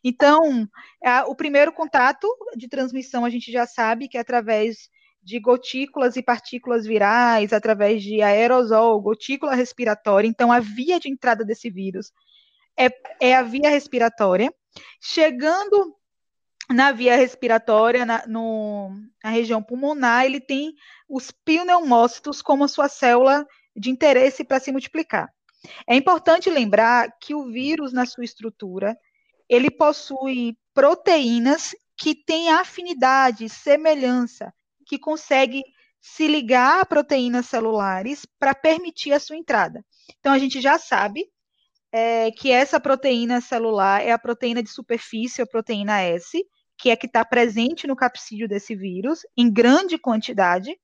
Então, 0.03 0.67
a, 1.01 1.23
o 1.29 1.33
primeiro 1.33 1.71
contato 1.71 2.27
de 2.57 2.67
transmissão 2.67 3.23
a 3.23 3.29
gente 3.29 3.49
já 3.49 3.65
sabe 3.65 4.09
que 4.09 4.17
é 4.17 4.19
através 4.19 4.89
de 5.23 5.39
gotículas 5.39 6.17
e 6.17 6.21
partículas 6.21 6.85
virais, 6.85 7.53
através 7.53 8.03
de 8.03 8.21
aerosol, 8.21 8.99
gotícula 8.99 9.55
respiratória. 9.55 10.27
Então, 10.27 10.51
a 10.51 10.59
via 10.59 10.99
de 10.99 11.09
entrada 11.09 11.45
desse 11.45 11.69
vírus 11.69 12.11
é, 12.77 12.89
é 13.21 13.33
a 13.33 13.43
via 13.43 13.69
respiratória. 13.69 14.53
Chegando 14.99 15.95
na 16.69 16.91
via 16.91 17.15
respiratória, 17.15 18.05
na, 18.05 18.27
no, 18.27 18.91
na 19.23 19.29
região 19.29 19.63
pulmonar, 19.63 20.25
ele 20.25 20.41
tem 20.41 20.73
os 21.07 21.31
pneumócitos 21.31 22.41
como 22.41 22.67
sua 22.67 22.89
célula 22.89 23.47
de 23.73 23.89
interesse 23.89 24.43
para 24.43 24.59
se 24.59 24.69
multiplicar. 24.69 25.31
É 25.87 25.95
importante 25.95 26.49
lembrar 26.49 27.11
que 27.19 27.35
o 27.35 27.51
vírus, 27.51 27.93
na 27.93 28.05
sua 28.05 28.23
estrutura, 28.23 28.97
ele 29.47 29.69
possui 29.69 30.57
proteínas 30.73 31.75
que 31.97 32.15
têm 32.15 32.49
afinidade, 32.49 33.49
semelhança, 33.49 34.53
que 34.87 34.97
consegue 34.97 35.63
se 36.01 36.27
ligar 36.27 36.81
a 36.81 36.85
proteínas 36.85 37.45
celulares 37.45 38.25
para 38.39 38.55
permitir 38.55 39.13
a 39.13 39.19
sua 39.19 39.37
entrada. 39.37 39.85
Então, 40.19 40.33
a 40.33 40.39
gente 40.39 40.59
já 40.59 40.79
sabe 40.79 41.25
é, 41.91 42.31
que 42.31 42.51
essa 42.51 42.79
proteína 42.79 43.39
celular 43.39 44.01
é 44.01 44.11
a 44.11 44.17
proteína 44.17 44.63
de 44.63 44.69
superfície, 44.69 45.41
a 45.41 45.47
proteína 45.47 46.01
S, 46.01 46.43
que 46.77 46.89
é 46.89 46.95
que 46.95 47.05
está 47.05 47.23
presente 47.23 47.85
no 47.85 47.95
capsídeo 47.95 48.47
desse 48.47 48.75
vírus, 48.75 49.19
em 49.37 49.51
grande 49.51 49.99
quantidade. 49.99 50.75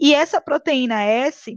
E 0.00 0.12
essa 0.12 0.40
proteína 0.40 1.04
S 1.04 1.56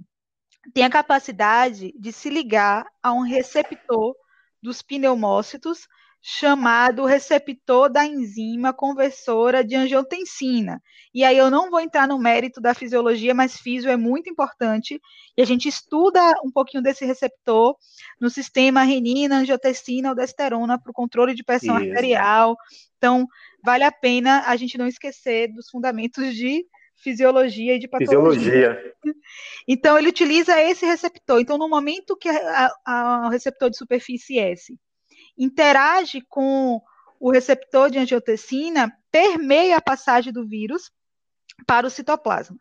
tem 0.73 0.83
a 0.83 0.89
capacidade 0.89 1.93
de 1.97 2.11
se 2.11 2.29
ligar 2.29 2.85
a 3.01 3.13
um 3.13 3.21
receptor 3.21 4.15
dos 4.61 4.81
pneumócitos 4.81 5.87
chamado 6.27 7.05
receptor 7.05 7.87
da 7.87 8.03
enzima 8.03 8.73
conversora 8.73 9.63
de 9.63 9.75
angiotensina. 9.75 10.81
E 11.13 11.23
aí 11.23 11.37
eu 11.37 11.51
não 11.51 11.69
vou 11.69 11.79
entrar 11.79 12.07
no 12.07 12.17
mérito 12.17 12.59
da 12.59 12.73
fisiologia, 12.73 13.31
mas 13.31 13.57
físio 13.59 13.91
é 13.91 13.95
muito 13.95 14.27
importante 14.27 14.99
e 15.37 15.41
a 15.43 15.45
gente 15.45 15.69
estuda 15.69 16.19
um 16.43 16.49
pouquinho 16.49 16.81
desse 16.81 17.05
receptor 17.05 17.75
no 18.19 18.27
sistema 18.27 18.81
renina, 18.81 19.37
angiotensina, 19.37 20.09
aldosterona 20.09 20.79
para 20.79 20.89
o 20.89 20.95
controle 20.95 21.35
de 21.35 21.43
pressão 21.43 21.77
Isso. 21.77 21.89
arterial. 21.89 22.57
Então, 22.97 23.27
vale 23.63 23.83
a 23.83 23.91
pena 23.91 24.45
a 24.47 24.55
gente 24.55 24.79
não 24.79 24.87
esquecer 24.87 25.53
dos 25.53 25.69
fundamentos 25.69 26.33
de 26.33 26.65
fisiologia 26.97 27.75
e 27.75 27.79
de 27.79 27.87
patologia. 27.87 28.41
Fisiologia. 28.41 28.93
Então, 29.67 29.97
ele 29.97 30.09
utiliza 30.09 30.59
esse 30.61 30.85
receptor. 30.85 31.39
Então, 31.39 31.57
no 31.57 31.69
momento 31.69 32.17
que 32.17 32.29
o 32.29 33.29
receptor 33.29 33.69
de 33.69 33.77
superfície 33.77 34.39
S 34.39 34.77
interage 35.37 36.21
com 36.29 36.81
o 37.19 37.31
receptor 37.31 37.89
de 37.89 37.97
angiotensina, 37.97 38.91
permeia 39.11 39.77
a 39.77 39.81
passagem 39.81 40.31
do 40.31 40.47
vírus 40.47 40.91
para 41.65 41.87
o 41.87 41.89
citoplasma. 41.89 42.57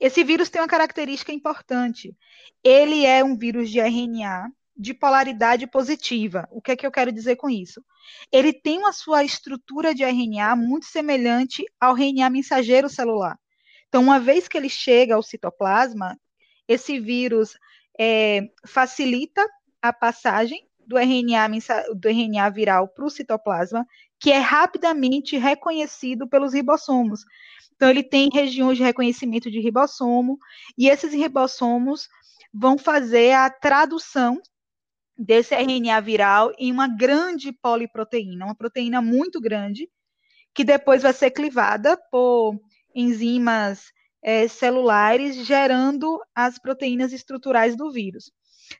Esse 0.00 0.24
vírus 0.24 0.48
tem 0.48 0.60
uma 0.60 0.68
característica 0.68 1.32
importante. 1.32 2.16
Ele 2.62 3.04
é 3.04 3.22
um 3.22 3.36
vírus 3.36 3.70
de 3.70 3.80
RNA 3.80 4.48
de 4.76 4.92
polaridade 4.92 5.66
positiva. 5.66 6.48
O 6.50 6.60
que 6.60 6.72
é 6.72 6.76
que 6.76 6.86
eu 6.86 6.90
quero 6.90 7.12
dizer 7.12 7.36
com 7.36 7.48
isso? 7.48 7.82
Ele 8.32 8.52
tem 8.52 8.78
uma 8.78 8.92
sua 8.92 9.24
estrutura 9.24 9.94
de 9.94 10.02
RNA 10.02 10.56
muito 10.56 10.86
semelhante 10.86 11.64
ao 11.80 11.94
RNA 11.94 12.28
mensageiro 12.30 12.88
celular. 12.88 13.38
Então, 13.94 14.02
uma 14.02 14.18
vez 14.18 14.48
que 14.48 14.56
ele 14.56 14.68
chega 14.68 15.14
ao 15.14 15.22
citoplasma, 15.22 16.18
esse 16.66 16.98
vírus 16.98 17.56
é, 17.96 18.40
facilita 18.66 19.40
a 19.80 19.92
passagem 19.92 20.66
do 20.84 20.98
RNA, 20.98 21.48
do 21.94 22.08
RNA 22.08 22.50
viral 22.50 22.88
para 22.88 23.04
o 23.04 23.08
citoplasma, 23.08 23.86
que 24.18 24.32
é 24.32 24.38
rapidamente 24.38 25.36
reconhecido 25.36 26.28
pelos 26.28 26.54
ribossomos. 26.54 27.20
Então, 27.76 27.88
ele 27.88 28.02
tem 28.02 28.28
regiões 28.34 28.76
de 28.78 28.82
reconhecimento 28.82 29.48
de 29.48 29.60
ribossomo, 29.60 30.40
e 30.76 30.88
esses 30.88 31.12
ribossomos 31.12 32.08
vão 32.52 32.76
fazer 32.76 33.30
a 33.34 33.48
tradução 33.48 34.42
desse 35.16 35.54
RNA 35.54 36.00
viral 36.00 36.52
em 36.58 36.72
uma 36.72 36.88
grande 36.88 37.52
poliproteína, 37.52 38.44
uma 38.44 38.56
proteína 38.56 39.00
muito 39.00 39.40
grande, 39.40 39.88
que 40.52 40.64
depois 40.64 41.04
vai 41.04 41.12
ser 41.12 41.30
clivada 41.30 41.96
por 42.10 42.58
enzimas 42.94 43.92
é, 44.22 44.48
celulares, 44.48 45.36
gerando 45.46 46.20
as 46.34 46.58
proteínas 46.58 47.12
estruturais 47.12 47.76
do 47.76 47.92
vírus. 47.92 48.32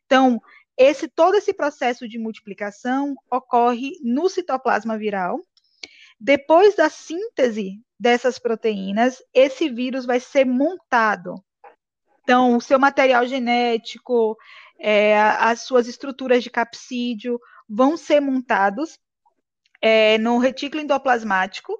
Então, 0.06 0.40
esse 0.76 1.06
todo 1.06 1.36
esse 1.36 1.52
processo 1.52 2.08
de 2.08 2.18
multiplicação 2.18 3.14
ocorre 3.30 3.92
no 4.02 4.28
citoplasma 4.28 4.96
viral. 4.98 5.40
Depois 6.18 6.74
da 6.74 6.88
síntese 6.88 7.80
dessas 7.98 8.38
proteínas, 8.38 9.22
esse 9.32 9.68
vírus 9.68 10.06
vai 10.06 10.20
ser 10.20 10.44
montado. 10.44 11.34
Então, 12.22 12.56
o 12.56 12.60
seu 12.60 12.78
material 12.78 13.26
genético, 13.26 14.36
é, 14.78 15.20
as 15.20 15.60
suas 15.62 15.86
estruturas 15.86 16.42
de 16.42 16.50
capsídio 16.50 17.38
vão 17.68 17.96
ser 17.96 18.20
montados 18.20 18.98
é, 19.80 20.16
no 20.18 20.38
retículo 20.38 20.82
endoplasmático, 20.82 21.78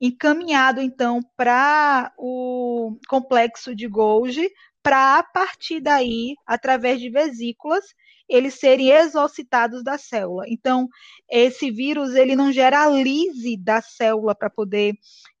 encaminhado 0.00 0.80
então 0.80 1.20
para 1.36 2.12
o 2.16 2.96
complexo 3.08 3.74
de 3.74 3.86
Golgi, 3.86 4.48
para 4.82 5.18
a 5.18 5.22
partir 5.22 5.80
daí, 5.80 6.34
através 6.46 7.00
de 7.00 7.10
vesículas, 7.10 7.84
eles 8.28 8.54
serem 8.54 8.90
exocitados 8.90 9.82
da 9.82 9.98
célula. 9.98 10.44
Então, 10.48 10.88
esse 11.28 11.70
vírus 11.70 12.14
ele 12.14 12.36
não 12.36 12.52
gera 12.52 12.84
a 12.84 12.88
lise 12.88 13.56
da 13.56 13.82
célula 13.82 14.34
para 14.34 14.48
poder 14.48 14.94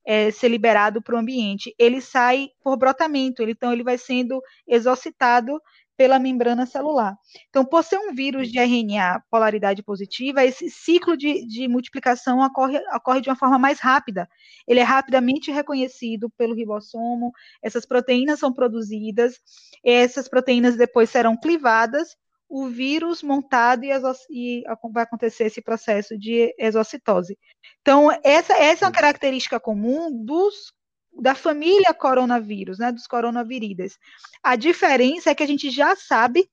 é, 0.04 0.30
ser 0.30 0.48
liberado 0.48 1.00
para 1.00 1.14
o 1.14 1.18
ambiente. 1.18 1.74
Ele 1.78 2.00
sai 2.00 2.48
por 2.62 2.76
brotamento, 2.76 3.42
então 3.42 3.72
ele 3.72 3.84
vai 3.84 3.96
sendo 3.96 4.42
exocitado 4.66 5.60
pela 6.00 6.18
membrana 6.18 6.64
celular. 6.64 7.14
Então, 7.50 7.62
por 7.62 7.84
ser 7.84 7.98
um 7.98 8.14
vírus 8.14 8.50
de 8.50 8.58
RNA 8.58 9.22
polaridade 9.30 9.82
positiva, 9.82 10.42
esse 10.42 10.70
ciclo 10.70 11.14
de, 11.14 11.46
de 11.46 11.68
multiplicação 11.68 12.40
ocorre, 12.40 12.78
ocorre 12.96 13.20
de 13.20 13.28
uma 13.28 13.36
forma 13.36 13.58
mais 13.58 13.80
rápida. 13.80 14.26
Ele 14.66 14.80
é 14.80 14.82
rapidamente 14.82 15.50
reconhecido 15.50 16.30
pelo 16.38 16.54
ribossomo, 16.54 17.32
essas 17.62 17.84
proteínas 17.84 18.38
são 18.38 18.50
produzidas, 18.50 19.38
essas 19.84 20.26
proteínas 20.26 20.74
depois 20.74 21.10
serão 21.10 21.36
clivadas, 21.36 22.16
o 22.48 22.66
vírus 22.66 23.22
montado 23.22 23.84
e, 23.84 23.90
e 24.30 24.64
vai 24.90 25.02
acontecer 25.02 25.44
esse 25.44 25.60
processo 25.60 26.18
de 26.18 26.54
exocitose. 26.58 27.38
Então, 27.82 28.08
essa, 28.24 28.54
essa 28.54 28.86
é 28.86 28.88
uma 28.88 28.92
característica 28.92 29.60
comum 29.60 30.24
dos 30.24 30.72
da 31.12 31.34
família 31.34 31.92
coronavírus, 31.92 32.78
né, 32.78 32.92
dos 32.92 33.06
coronaviridas. 33.06 33.98
A 34.42 34.56
diferença 34.56 35.30
é 35.30 35.34
que 35.34 35.42
a 35.42 35.46
gente 35.46 35.70
já 35.70 35.94
sabe 35.96 36.48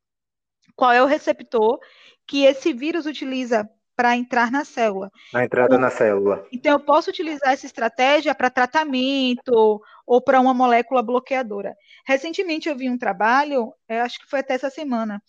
qual 0.76 0.92
é 0.92 1.02
o 1.02 1.08
receptor 1.08 1.80
que 2.26 2.44
esse 2.44 2.74
vírus 2.74 3.06
utiliza 3.06 3.70
para 3.96 4.16
entrar 4.16 4.52
na 4.52 4.64
célula. 4.64 5.12
A 5.34 5.44
entrada 5.44 5.70
então, 5.70 5.80
na 5.80 5.90
célula. 5.90 6.46
Então, 6.52 6.74
eu 6.74 6.80
posso 6.80 7.10
utilizar 7.10 7.52
essa 7.52 7.66
estratégia 7.66 8.36
para 8.36 8.52
tratamento 8.52 9.82
ou 10.06 10.22
para 10.22 10.40
uma 10.40 10.54
molécula 10.54 11.02
bloqueadora. 11.02 11.76
Recentemente, 12.06 12.70
eu 12.70 12.78
vi 12.78 12.90
um 12.92 12.98
trabalho, 12.98 13.74
acho 13.90 14.20
que 14.20 14.30
foi 14.30 14.40
até 14.40 14.54
essa 14.54 14.70
semana, 14.70 15.20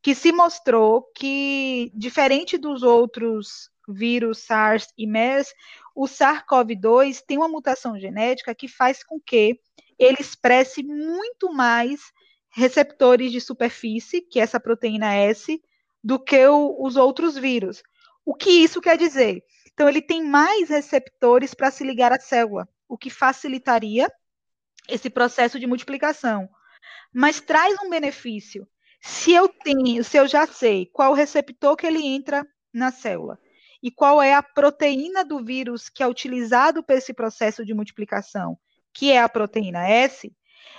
que 0.00 0.14
se 0.14 0.30
mostrou 0.30 1.10
que, 1.16 1.90
diferente 1.94 2.56
dos 2.56 2.84
outros 2.84 3.68
vírus 3.88 4.38
SARS 4.38 4.86
e 4.96 5.04
MERS, 5.04 5.52
o 5.94 6.06
SARS-CoV-2 6.06 7.22
tem 7.26 7.38
uma 7.38 7.48
mutação 7.48 7.98
genética 7.98 8.54
que 8.54 8.68
faz 8.68 9.02
com 9.02 9.20
que 9.20 9.60
ele 9.98 10.18
expresse 10.20 10.82
muito 10.82 11.52
mais 11.52 12.00
receptores 12.50 13.32
de 13.32 13.40
superfície, 13.40 14.20
que 14.20 14.38
é 14.38 14.42
essa 14.42 14.60
proteína 14.60 15.14
S, 15.14 15.60
do 16.02 16.18
que 16.18 16.46
o, 16.46 16.76
os 16.82 16.96
outros 16.96 17.36
vírus. 17.36 17.82
O 18.24 18.34
que 18.34 18.50
isso 18.50 18.80
quer 18.80 18.96
dizer? 18.96 19.42
Então, 19.72 19.88
ele 19.88 20.02
tem 20.02 20.22
mais 20.22 20.68
receptores 20.68 21.54
para 21.54 21.70
se 21.70 21.82
ligar 21.82 22.12
à 22.12 22.20
célula, 22.20 22.68
o 22.88 22.98
que 22.98 23.08
facilitaria 23.08 24.10
esse 24.88 25.08
processo 25.08 25.58
de 25.58 25.66
multiplicação. 25.66 26.48
Mas 27.12 27.40
traz 27.40 27.74
um 27.82 27.88
benefício. 27.88 28.66
Se 29.00 29.32
eu 29.32 29.48
tenho, 29.48 30.04
se 30.04 30.16
eu 30.16 30.28
já 30.28 30.46
sei 30.46 30.86
qual 30.86 31.14
receptor 31.14 31.74
que 31.76 31.86
ele 31.86 32.04
entra 32.04 32.46
na 32.72 32.90
célula, 32.92 33.38
e 33.82 33.90
qual 33.90 34.22
é 34.22 34.32
a 34.34 34.42
proteína 34.42 35.24
do 35.24 35.44
vírus 35.44 35.88
que 35.88 36.02
é 36.02 36.06
utilizado 36.06 36.82
para 36.82 36.96
esse 36.96 37.12
processo 37.12 37.64
de 37.64 37.74
multiplicação, 37.74 38.56
que 38.92 39.10
é 39.10 39.20
a 39.20 39.28
proteína 39.28 39.88
S, 39.88 40.32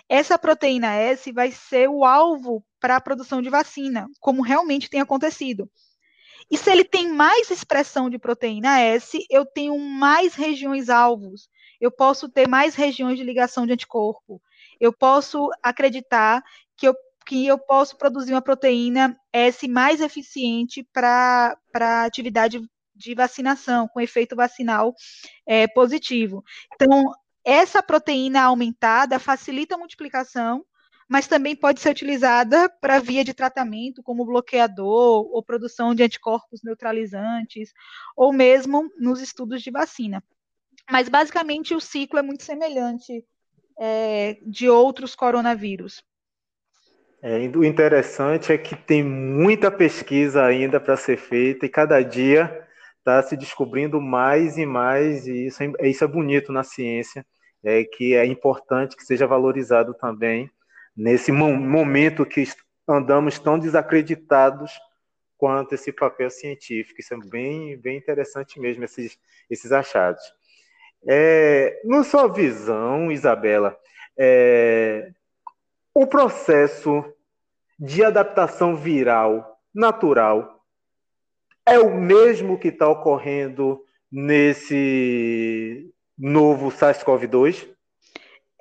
essa 0.08 0.38
proteína 0.38 0.94
S 0.94 1.32
vai 1.32 1.52
ser 1.52 1.90
o 1.90 2.06
alvo 2.06 2.64
para 2.80 2.96
a 2.96 3.02
produção 3.02 3.42
de 3.42 3.50
vacina, 3.50 4.08
como 4.20 4.42
realmente 4.42 4.90
tem 4.90 5.02
acontecido. 5.02 5.70
E 6.52 6.58
se 6.58 6.70
ele 6.70 6.84
tem 6.84 7.10
mais 7.10 7.50
expressão 7.50 8.10
de 8.10 8.20
proteína 8.20 8.80
S, 8.80 9.26
eu 9.30 9.46
tenho 9.46 9.78
mais 9.80 10.36
regiões 10.36 10.90
alvos, 10.90 11.50
eu 11.80 11.92
posso 11.92 12.30
ter 12.30 12.48
mais 12.48 12.76
regiões 12.76 13.18
de 13.18 13.24
ligação 13.24 13.66
de 13.66 13.74
anticorpo, 13.74 14.42
eu 14.80 14.92
posso 14.92 15.50
acreditar 15.62 16.44
que 16.78 16.88
eu, 16.88 16.96
que 17.26 17.48
eu 17.48 17.58
posso 17.58 17.98
produzir 17.98 18.34
uma 18.34 18.42
proteína 18.42 19.18
S 19.32 19.68
mais 19.68 20.02
eficiente 20.02 20.88
para 20.92 21.58
a 21.74 22.04
atividade 22.04 22.62
de 22.96 23.14
vacinação, 23.14 23.88
com 23.88 24.00
efeito 24.00 24.36
vacinal 24.36 24.94
é, 25.46 25.68
positivo. 25.68 26.44
Então, 26.74 27.12
essa 27.44 27.84
proteína 27.84 28.44
aumentada 28.44 29.20
facilita 29.20 29.76
a 29.76 29.78
multiplicação, 29.78 30.66
mas 31.10 31.28
também 31.28 31.56
pode 31.56 31.82
ser 31.82 31.90
utilizada 31.90 32.70
para 32.82 33.00
via 33.00 33.24
de 33.24 33.34
tratamento, 33.34 34.02
como 34.02 34.26
bloqueador 34.26 35.28
ou 35.32 35.44
produção 35.44 35.94
de 35.94 36.04
anticorpos 36.04 36.62
neutralizantes, 36.64 37.74
ou 38.16 38.32
mesmo 38.32 38.90
nos 38.98 39.22
estudos 39.22 39.62
de 39.62 39.72
vacina. 39.72 40.24
Mas, 40.90 41.10
basicamente, 41.10 41.76
o 41.76 41.82
ciclo 41.82 42.20
é 42.20 42.22
muito 42.22 42.44
semelhante 42.44 43.26
é, 43.80 44.38
de 44.46 44.70
outros 44.70 45.16
coronavírus. 45.16 46.04
É, 47.22 47.38
o 47.56 47.64
interessante 47.64 48.52
é 48.52 48.58
que 48.58 48.76
tem 48.76 49.02
muita 49.02 49.72
pesquisa 49.72 50.44
ainda 50.44 50.80
para 50.80 50.98
ser 50.98 51.18
feita 51.18 51.66
e 51.66 51.70
cada 51.70 52.02
dia 52.02 52.68
está 53.04 53.22
se 53.22 53.36
descobrindo 53.36 54.00
mais 54.00 54.58
e 54.58 54.66
mais, 54.66 55.28
e 55.28 55.48
isso 55.48 55.62
é, 55.62 55.90
isso 55.90 56.04
é 56.04 56.08
bonito 56.08 56.54
na 56.54 56.64
ciência, 56.64 57.26
é 57.62 57.84
que 57.84 58.16
é 58.16 58.26
importante 58.26 58.96
que 58.96 59.04
seja 59.04 59.28
valorizado 59.28 59.94
também 59.94 60.50
nesse 60.96 61.32
momento 61.32 62.26
que 62.26 62.44
andamos 62.88 63.38
tão 63.40 63.60
desacreditados 63.60 64.72
quanto 65.38 65.76
esse 65.76 65.92
papel 65.92 66.30
científico. 66.30 67.02
Isso 67.02 67.14
é 67.14 67.18
bem, 67.18 67.78
bem 67.78 67.98
interessante 67.98 68.60
mesmo, 68.60 68.86
esses, 68.86 69.18
esses 69.50 69.72
achados. 69.72 70.24
É, 71.06 71.82
na 71.84 72.04
sua 72.04 72.28
visão, 72.28 73.12
Isabela, 73.12 73.78
é, 74.18 75.12
o 75.94 76.08
processo 76.08 77.04
de 77.78 78.04
adaptação 78.04 78.76
viral 78.76 79.60
natural 79.74 80.63
é 81.66 81.80
o 81.80 81.96
mesmo 81.96 82.58
que 82.58 82.70
está 82.70 82.88
ocorrendo 82.90 83.82
nesse 84.12 85.92
novo 86.18 86.70
SARS-CoV-2? 86.70 87.68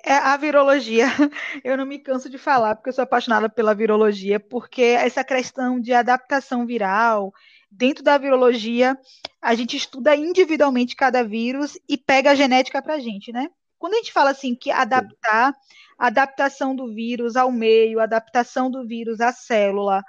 É 0.05 0.15
a 0.15 0.35
virologia. 0.35 1.05
Eu 1.63 1.77
não 1.77 1.85
me 1.85 1.99
canso 1.99 2.29
de 2.29 2.37
falar, 2.37 2.75
porque 2.75 2.89
eu 2.89 2.93
sou 2.93 3.03
apaixonada 3.03 3.47
pela 3.47 3.73
virologia, 3.73 4.37
porque 4.37 4.81
essa 4.81 5.23
questão 5.23 5.79
de 5.79 5.93
adaptação 5.93 6.65
viral, 6.65 7.33
dentro 7.71 8.03
da 8.03 8.17
virologia, 8.17 8.97
a 9.41 9.55
gente 9.55 9.77
estuda 9.77 10.13
individualmente 10.15 10.95
cada 10.95 11.23
vírus 11.23 11.77
e 11.87 11.97
pega 11.97 12.31
a 12.31 12.35
genética 12.35 12.81
para 12.81 12.95
a 12.95 12.99
gente, 12.99 13.31
né? 13.31 13.47
Quando 13.79 13.93
a 13.93 13.97
gente 13.97 14.11
fala 14.11 14.31
assim 14.31 14.55
que 14.55 14.71
adaptar, 14.71 15.53
adaptação 15.97 16.75
do 16.75 16.93
vírus 16.93 17.35
ao 17.35 17.51
meio, 17.51 17.99
adaptação 17.99 18.69
do 18.69 18.85
vírus 18.85 19.21
à 19.21 19.31
célula, 19.31 20.03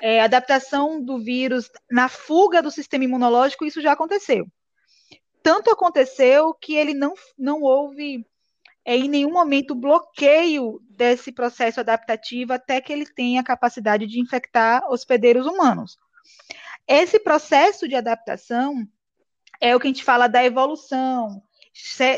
é, 0.00 0.20
adaptação 0.20 1.02
do 1.02 1.18
vírus 1.18 1.70
na 1.90 2.08
fuga 2.08 2.62
do 2.62 2.70
sistema 2.70 3.04
imunológico, 3.04 3.64
isso 3.64 3.80
já 3.80 3.92
aconteceu. 3.92 4.46
Tanto 5.42 5.70
aconteceu 5.70 6.54
que 6.54 6.74
ele 6.74 6.94
não, 6.94 7.14
não 7.38 7.62
houve 7.62 8.26
é, 8.84 8.96
em 8.96 9.08
nenhum 9.08 9.32
momento 9.32 9.74
bloqueio 9.74 10.80
desse 10.88 11.30
processo 11.32 11.80
adaptativo 11.80 12.52
até 12.52 12.80
que 12.80 12.92
ele 12.92 13.06
tenha 13.06 13.40
a 13.40 13.44
capacidade 13.44 14.06
de 14.06 14.20
infectar 14.20 14.82
hospedeiros 14.90 15.46
humanos. 15.46 15.96
Esse 16.86 17.20
processo 17.20 17.86
de 17.86 17.94
adaptação 17.94 18.86
é 19.60 19.76
o 19.76 19.80
que 19.80 19.86
a 19.86 19.90
gente 19.90 20.04
fala 20.04 20.26
da 20.26 20.44
evolução, 20.44 21.42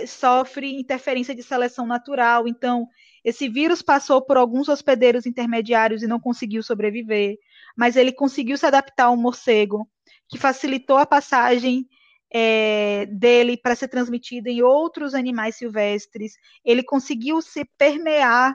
sofre 0.06 0.78
interferência 0.78 1.34
de 1.34 1.42
seleção 1.42 1.86
natural. 1.86 2.46
Então, 2.46 2.86
esse 3.24 3.48
vírus 3.48 3.82
passou 3.82 4.22
por 4.22 4.36
alguns 4.36 4.68
hospedeiros 4.68 5.26
intermediários 5.26 6.02
e 6.02 6.06
não 6.06 6.20
conseguiu 6.20 6.62
sobreviver, 6.62 7.36
mas 7.80 7.96
ele 7.96 8.12
conseguiu 8.12 8.58
se 8.58 8.66
adaptar 8.66 9.04
ao 9.04 9.16
morcego, 9.16 9.88
que 10.28 10.36
facilitou 10.36 10.98
a 10.98 11.06
passagem 11.06 11.88
é, 12.30 13.06
dele 13.06 13.56
para 13.56 13.74
ser 13.74 13.88
transmitido 13.88 14.50
em 14.50 14.60
outros 14.60 15.14
animais 15.14 15.56
silvestres. 15.56 16.34
Ele 16.62 16.82
conseguiu 16.82 17.40
se 17.40 17.64
permear, 17.78 18.54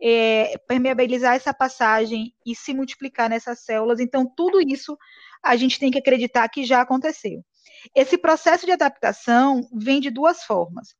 é, 0.00 0.56
permeabilizar 0.66 1.34
essa 1.34 1.52
passagem 1.52 2.32
e 2.46 2.56
se 2.56 2.72
multiplicar 2.72 3.28
nessas 3.28 3.66
células. 3.66 4.00
Então, 4.00 4.24
tudo 4.34 4.58
isso 4.62 4.96
a 5.42 5.56
gente 5.56 5.78
tem 5.78 5.90
que 5.90 5.98
acreditar 5.98 6.48
que 6.48 6.64
já 6.64 6.80
aconteceu. 6.80 7.44
Esse 7.94 8.16
processo 8.16 8.64
de 8.64 8.72
adaptação 8.72 9.60
vem 9.74 10.00
de 10.00 10.08
duas 10.08 10.42
formas. 10.42 10.94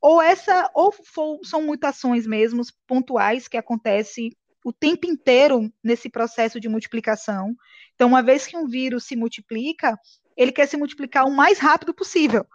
Ou 0.00 0.22
essa, 0.22 0.70
ou 0.72 0.92
for, 0.92 1.40
são 1.42 1.62
mutações 1.62 2.28
mesmo 2.28 2.62
pontuais 2.86 3.48
que 3.48 3.56
acontecem 3.56 4.30
o 4.64 4.72
tempo 4.72 5.06
inteiro 5.06 5.72
nesse 5.82 6.08
processo 6.08 6.60
de 6.60 6.68
multiplicação. 6.68 7.54
Então, 7.94 8.08
uma 8.08 8.22
vez 8.22 8.46
que 8.46 8.56
um 8.56 8.66
vírus 8.66 9.04
se 9.04 9.16
multiplica, 9.16 9.98
ele 10.36 10.52
quer 10.52 10.66
se 10.66 10.76
multiplicar 10.76 11.26
o 11.26 11.34
mais 11.34 11.58
rápido 11.58 11.94
possível, 11.94 12.46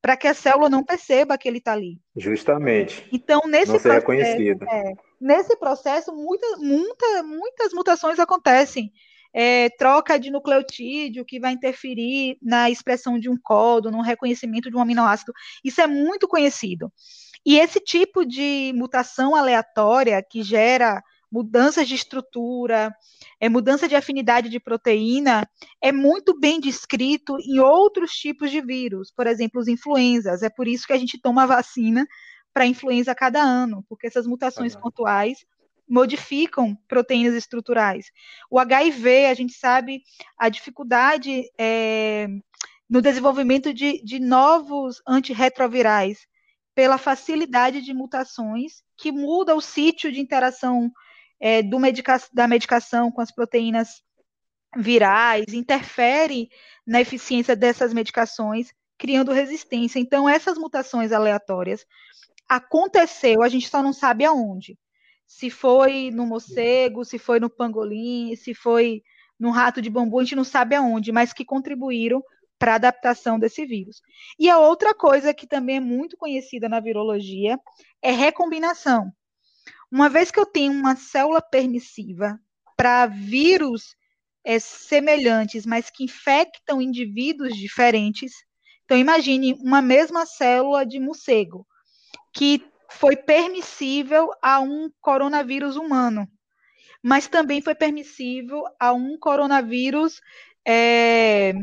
para 0.00 0.16
que 0.16 0.26
a 0.26 0.34
célula 0.34 0.68
não 0.68 0.84
perceba 0.84 1.36
que 1.36 1.48
ele 1.48 1.58
está 1.58 1.72
ali. 1.72 1.98
Justamente. 2.16 3.06
Então, 3.12 3.42
nesse 3.46 3.78
processo, 3.78 4.12
é, 4.12 4.94
nesse 5.20 5.56
processo, 5.56 6.14
muita, 6.14 6.56
muita, 6.58 7.22
muitas 7.22 7.72
mutações 7.72 8.18
acontecem 8.18 8.92
é, 9.38 9.68
troca 9.68 10.18
de 10.18 10.30
nucleotídeo 10.30 11.22
que 11.22 11.38
vai 11.38 11.52
interferir 11.52 12.38
na 12.40 12.70
expressão 12.70 13.18
de 13.18 13.28
um 13.28 13.36
códo, 13.36 13.90
no 13.90 14.00
reconhecimento 14.00 14.70
de 14.70 14.76
um 14.76 14.80
aminoácido. 14.80 15.30
Isso 15.62 15.78
é 15.82 15.86
muito 15.86 16.26
conhecido. 16.26 16.90
E 17.44 17.58
esse 17.58 17.78
tipo 17.78 18.24
de 18.24 18.72
mutação 18.74 19.36
aleatória 19.36 20.22
que 20.22 20.42
gera 20.42 21.02
mudanças 21.30 21.88
de 21.88 21.94
estrutura, 21.94 22.94
é, 23.40 23.48
mudança 23.48 23.88
de 23.88 23.94
afinidade 23.94 24.48
de 24.48 24.60
proteína, 24.60 25.48
é 25.82 25.92
muito 25.92 26.38
bem 26.38 26.60
descrito 26.60 27.36
em 27.40 27.58
outros 27.58 28.12
tipos 28.12 28.50
de 28.50 28.60
vírus, 28.60 29.10
por 29.10 29.26
exemplo, 29.26 29.60
os 29.60 29.68
influenzas. 29.68 30.42
É 30.42 30.48
por 30.50 30.68
isso 30.68 30.86
que 30.86 30.92
a 30.92 30.98
gente 30.98 31.20
toma 31.20 31.46
vacina 31.46 32.06
para 32.52 32.66
influenza 32.66 33.14
cada 33.14 33.40
ano, 33.40 33.84
porque 33.88 34.06
essas 34.06 34.26
mutações 34.26 34.74
uhum. 34.74 34.80
pontuais 34.80 35.38
modificam 35.88 36.76
proteínas 36.88 37.34
estruturais. 37.34 38.06
O 38.50 38.58
HIV, 38.58 39.26
a 39.26 39.34
gente 39.34 39.52
sabe 39.52 40.02
a 40.38 40.48
dificuldade 40.48 41.44
é, 41.58 42.28
no 42.88 43.00
desenvolvimento 43.00 43.72
de, 43.72 44.02
de 44.02 44.18
novos 44.18 45.00
antirretrovirais, 45.06 46.18
pela 46.74 46.98
facilidade 46.98 47.80
de 47.80 47.94
mutações 47.94 48.82
que 48.98 49.10
muda 49.10 49.54
o 49.54 49.62
sítio 49.62 50.12
de 50.12 50.20
interação 50.20 50.92
é, 51.40 51.62
medica 51.62 52.20
da 52.32 52.48
medicação 52.48 53.10
com 53.10 53.20
as 53.20 53.30
proteínas 53.30 54.02
virais, 54.76 55.52
interfere 55.52 56.48
na 56.86 57.00
eficiência 57.00 57.56
dessas 57.56 57.92
medicações, 57.92 58.72
criando 58.98 59.32
resistência. 59.32 59.98
Então, 59.98 60.28
essas 60.28 60.58
mutações 60.58 61.12
aleatórias 61.12 61.84
aconteceu, 62.48 63.42
a 63.42 63.48
gente 63.48 63.68
só 63.68 63.82
não 63.82 63.92
sabe 63.92 64.24
aonde 64.24 64.78
se 65.26 65.50
foi 65.50 66.10
no 66.12 66.24
morcego, 66.24 67.04
se 67.04 67.18
foi 67.18 67.40
no 67.40 67.50
pangolim, 67.50 68.34
se 68.36 68.54
foi 68.54 69.02
no 69.38 69.50
rato 69.50 69.82
de 69.82 69.90
bambu, 69.90 70.18
a 70.18 70.22
gente 70.22 70.36
não 70.36 70.44
sabe 70.44 70.74
aonde, 70.76 71.12
mas 71.12 71.32
que 71.32 71.44
contribuíram 71.44 72.22
para 72.58 72.72
a 72.72 72.76
adaptação 72.76 73.38
desse 73.38 73.66
vírus. 73.66 74.00
E 74.38 74.48
a 74.48 74.58
outra 74.58 74.94
coisa 74.94 75.34
que 75.34 75.46
também 75.46 75.76
é 75.76 75.80
muito 75.80 76.16
conhecida 76.16 76.68
na 76.68 76.80
virologia 76.80 77.58
é 78.00 78.12
recombinação. 78.12 79.12
Uma 79.90 80.08
vez 80.08 80.30
que 80.30 80.38
eu 80.38 80.46
tenho 80.46 80.72
uma 80.72 80.96
célula 80.96 81.40
permissiva 81.40 82.38
para 82.76 83.06
vírus 83.06 83.96
é, 84.44 84.58
semelhantes, 84.58 85.64
mas 85.64 85.90
que 85.90 86.04
infectam 86.04 86.80
indivíduos 86.80 87.56
diferentes, 87.56 88.32
então 88.84 88.96
imagine 88.96 89.54
uma 89.60 89.82
mesma 89.82 90.26
célula 90.26 90.84
de 90.84 91.00
morcego 91.00 91.66
que 92.32 92.64
foi 92.88 93.16
permissível 93.16 94.30
a 94.40 94.60
um 94.60 94.90
coronavírus 95.00 95.76
humano, 95.76 96.28
mas 97.02 97.26
também 97.26 97.60
foi 97.60 97.74
permissível 97.74 98.62
a 98.78 98.92
um 98.92 99.18
coronavírus 99.18 100.20
é, 100.64 101.54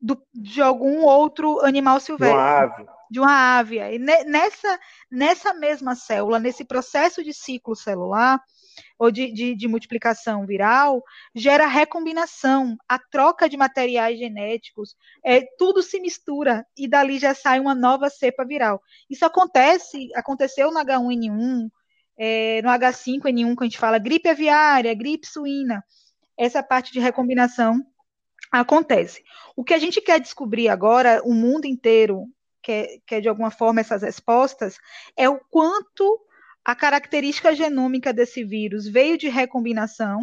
do, 0.00 0.20
de 0.34 0.60
algum 0.60 1.02
outro 1.02 1.60
animal 1.64 2.00
silvestre. 2.00 2.36
Uma 2.36 2.58
ave. 2.60 2.95
De 3.10 3.20
uma 3.20 3.58
ave. 3.58 3.78
E 3.78 3.98
nessa, 3.98 4.80
nessa 5.10 5.54
mesma 5.54 5.94
célula, 5.94 6.38
nesse 6.38 6.64
processo 6.64 7.22
de 7.22 7.32
ciclo 7.32 7.76
celular, 7.76 8.40
ou 8.98 9.10
de, 9.10 9.32
de, 9.32 9.54
de, 9.54 9.68
multiplicação 9.68 10.46
viral, 10.46 11.02
gera 11.34 11.66
recombinação, 11.66 12.76
a 12.88 12.98
troca 12.98 13.48
de 13.48 13.56
materiais 13.56 14.18
genéticos, 14.18 14.94
é, 15.24 15.42
tudo 15.58 15.82
se 15.82 16.00
mistura 16.00 16.66
e 16.76 16.88
dali 16.88 17.18
já 17.18 17.34
sai 17.34 17.60
uma 17.60 17.74
nova 17.74 18.08
cepa 18.08 18.44
viral. 18.44 18.82
Isso 19.08 19.24
acontece, 19.24 20.08
aconteceu 20.14 20.70
no 20.70 20.80
H1N1, 20.80 21.70
é, 22.18 22.62
no 22.62 22.70
H5N1, 22.70 23.56
que 23.56 23.64
a 23.64 23.66
gente 23.66 23.78
fala 23.78 23.98
gripe 23.98 24.28
aviária, 24.28 24.94
gripe 24.94 25.26
suína, 25.26 25.84
essa 26.36 26.62
parte 26.62 26.92
de 26.92 27.00
recombinação 27.00 27.84
acontece. 28.50 29.22
O 29.54 29.64
que 29.64 29.74
a 29.74 29.78
gente 29.78 30.00
quer 30.00 30.20
descobrir 30.20 30.68
agora, 30.68 31.20
o 31.24 31.34
mundo 31.34 31.66
inteiro 31.66 32.26
quer, 32.66 32.98
quer 33.06 33.20
de 33.20 33.28
alguma 33.28 33.50
forma 33.52 33.80
essas 33.80 34.02
respostas, 34.02 34.76
é 35.16 35.28
o 35.28 35.38
quanto 35.48 36.20
a 36.64 36.74
característica 36.74 37.54
genômica 37.54 38.12
desse 38.12 38.42
vírus 38.42 38.88
veio 38.88 39.16
de 39.16 39.28
recombinação 39.28 40.20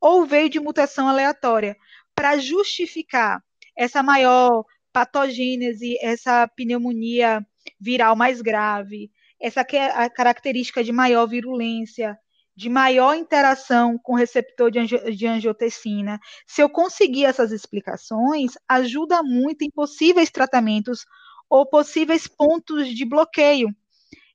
ou 0.00 0.24
veio 0.24 0.48
de 0.48 0.58
mutação 0.58 1.08
aleatória, 1.08 1.76
para 2.14 2.38
justificar 2.38 3.42
essa 3.76 4.02
maior 4.02 4.64
patogênese, 4.92 5.98
essa 6.00 6.48
pneumonia 6.48 7.44
viral 7.80 8.14
mais 8.14 8.40
grave, 8.40 9.10
essa 9.40 9.60
a 9.60 10.08
característica 10.08 10.82
de 10.82 10.92
maior 10.92 11.26
virulência, 11.26 12.18
de 12.56 12.68
maior 12.68 13.14
interação 13.14 13.98
com 13.98 14.12
o 14.12 14.16
receptor 14.16 14.70
de, 14.70 14.86
de 14.86 15.26
angiotensina. 15.26 16.20
Se 16.46 16.62
eu 16.62 16.68
conseguir 16.68 17.24
essas 17.24 17.50
explicações, 17.50 18.52
ajuda 18.68 19.22
muito 19.22 19.62
em 19.62 19.70
possíveis 19.70 20.30
tratamentos 20.30 21.04
ou 21.48 21.66
possíveis 21.66 22.26
pontos 22.26 22.88
de 22.88 23.04
bloqueio 23.04 23.74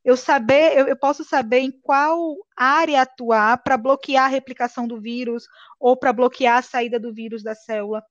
eu 0.04 0.16
saber, 0.16 0.78
eu, 0.78 0.88
eu 0.88 0.98
posso 0.98 1.24
saber 1.24 1.60
em 1.60 1.72
qual 1.72 2.36
área 2.56 3.02
atuar 3.02 3.62
para 3.62 3.78
bloquear 3.78 4.26
a 4.26 4.30
replicação 4.30 4.88
do 4.88 5.00
vírus 5.00 5.46
ou 5.80 5.98
para 5.98 6.14
bloquear 6.14 6.58
a 6.58 6.62
saída 6.62 7.00
do 7.00 7.14
vírus 7.14 7.44
da 7.44 7.54
célula. 7.54 8.04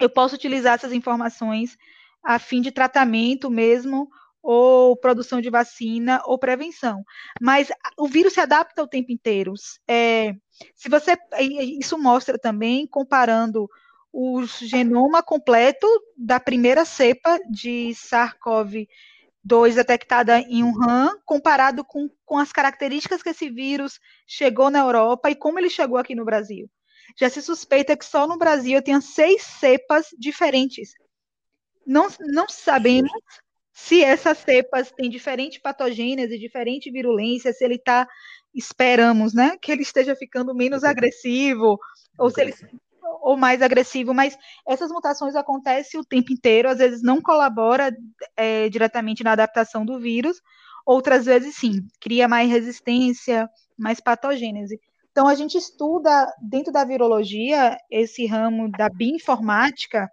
Eu 0.00 0.10
posso 0.10 0.34
utilizar 0.34 0.74
essas 0.74 0.92
informações 0.92 1.76
a 2.22 2.38
fim 2.38 2.60
de 2.60 2.70
tratamento 2.70 3.48
mesmo 3.48 4.08
ou 4.42 4.96
produção 4.96 5.40
de 5.40 5.50
vacina 5.50 6.20
ou 6.24 6.38
prevenção. 6.38 7.04
Mas 7.40 7.70
o 7.96 8.08
vírus 8.08 8.32
se 8.32 8.40
adapta 8.40 8.82
o 8.82 8.88
tempo 8.88 9.12
inteiro. 9.12 9.52
É, 9.88 10.34
se 10.74 10.88
você, 10.88 11.16
isso 11.78 11.96
mostra 11.98 12.38
também 12.38 12.86
comparando 12.86 13.68
o 14.12 14.44
genoma 14.44 15.22
completo 15.22 15.86
da 16.16 16.40
primeira 16.40 16.84
cepa 16.84 17.38
de 17.50 17.92
SARS-CoV-2 17.94 19.74
detectada 19.74 20.40
em 20.40 20.64
Wuhan, 20.64 21.10
comparado 21.24 21.84
com, 21.84 22.10
com 22.24 22.38
as 22.38 22.52
características 22.52 23.22
que 23.22 23.28
esse 23.28 23.48
vírus 23.48 24.00
chegou 24.26 24.70
na 24.70 24.80
Europa 24.80 25.30
e 25.30 25.36
como 25.36 25.58
ele 25.58 25.70
chegou 25.70 25.96
aqui 25.96 26.14
no 26.14 26.24
Brasil. 26.24 26.68
Já 27.18 27.28
se 27.28 27.42
suspeita 27.42 27.96
que 27.96 28.04
só 28.04 28.26
no 28.26 28.38
Brasil 28.38 28.82
tenha 28.82 29.00
seis 29.00 29.42
cepas 29.42 30.08
diferentes. 30.18 30.90
Não, 31.86 32.08
não 32.20 32.48
sabemos 32.48 33.10
se 33.72 34.04
essas 34.04 34.38
cepas 34.38 34.92
têm 34.92 35.08
diferente 35.08 35.60
patogênese, 35.60 36.38
diferente 36.38 36.90
virulência, 36.90 37.52
se 37.52 37.64
ele 37.64 37.76
está, 37.76 38.06
esperamos, 38.54 39.32
né, 39.32 39.56
que 39.60 39.72
ele 39.72 39.82
esteja 39.82 40.14
ficando 40.14 40.54
menos 40.54 40.84
agressivo, 40.84 41.78
ou 42.18 42.30
se 42.30 42.42
ele 42.42 42.54
ou 43.22 43.36
mais 43.36 43.62
agressivo, 43.62 44.12
mas 44.14 44.36
essas 44.66 44.90
mutações 44.90 45.34
acontecem 45.34 46.00
o 46.00 46.04
tempo 46.04 46.32
inteiro, 46.32 46.68
às 46.68 46.78
vezes 46.78 47.02
não 47.02 47.20
colabora 47.20 47.94
é, 48.36 48.68
diretamente 48.68 49.22
na 49.22 49.32
adaptação 49.32 49.84
do 49.84 49.98
vírus, 49.98 50.40
outras 50.84 51.24
vezes 51.24 51.56
sim, 51.56 51.86
cria 52.00 52.26
mais 52.26 52.50
resistência, 52.50 53.48
mais 53.78 54.00
patogênese. 54.00 54.80
Então, 55.12 55.26
a 55.26 55.34
gente 55.34 55.58
estuda, 55.58 56.26
dentro 56.40 56.72
da 56.72 56.84
virologia, 56.84 57.76
esse 57.90 58.26
ramo 58.26 58.70
da 58.70 58.88
bioinformática, 58.88 60.08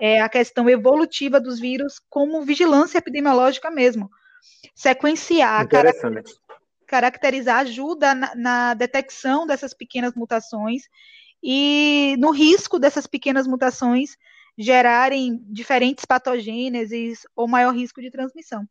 é, 0.00 0.20
a 0.20 0.28
questão 0.28 0.68
evolutiva 0.68 1.38
dos 1.38 1.60
vírus 1.60 2.00
como 2.08 2.42
vigilância 2.42 2.98
epidemiológica 2.98 3.70
mesmo. 3.70 4.08
Sequenciar, 4.74 5.68
caracterizar 6.86 7.58
ajuda 7.58 8.14
na, 8.14 8.34
na 8.34 8.74
detecção 8.74 9.46
dessas 9.46 9.74
pequenas 9.74 10.14
mutações 10.14 10.82
e 11.42 12.16
no 12.18 12.30
risco 12.30 12.78
dessas 12.78 13.06
pequenas 13.06 13.46
mutações 13.46 14.16
gerarem 14.56 15.42
diferentes 15.48 16.04
patogêneses 16.04 17.20
ou 17.34 17.48
maior 17.48 17.74
risco 17.74 18.00
de 18.00 18.10
transmissão. 18.10 18.66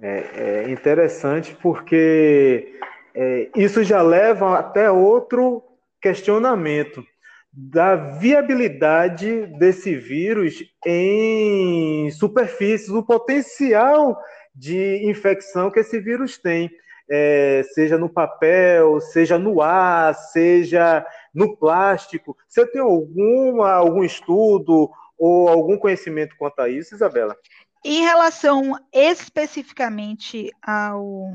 É, 0.00 0.64
é 0.66 0.70
interessante 0.70 1.56
porque 1.62 2.78
é, 3.14 3.50
isso 3.54 3.84
já 3.84 4.02
leva 4.02 4.58
até 4.58 4.90
outro 4.90 5.62
questionamento 6.00 7.04
da 7.52 7.94
viabilidade 7.94 9.46
desse 9.58 9.94
vírus 9.94 10.64
em 10.84 12.10
superfícies, 12.10 12.88
o 12.88 13.02
potencial 13.02 14.18
de 14.52 15.08
infecção 15.08 15.70
que 15.70 15.80
esse 15.80 16.00
vírus 16.00 16.36
tem, 16.36 16.68
é, 17.10 17.62
seja 17.74 17.98
no 17.98 18.08
papel, 18.08 19.00
seja 19.00 19.38
no 19.38 19.60
ar, 19.60 20.14
seja 20.14 21.06
no 21.34 21.56
plástico. 21.56 22.36
Você 22.48 22.66
tem 22.66 22.80
alguma, 22.80 23.72
algum 23.72 24.04
estudo 24.04 24.90
ou 25.18 25.48
algum 25.48 25.78
conhecimento 25.78 26.36
quanto 26.36 26.60
a 26.60 26.68
isso, 26.68 26.94
Isabela? 26.94 27.36
Em 27.84 28.00
relação 28.00 28.78
especificamente 28.92 30.50
ao 30.62 31.32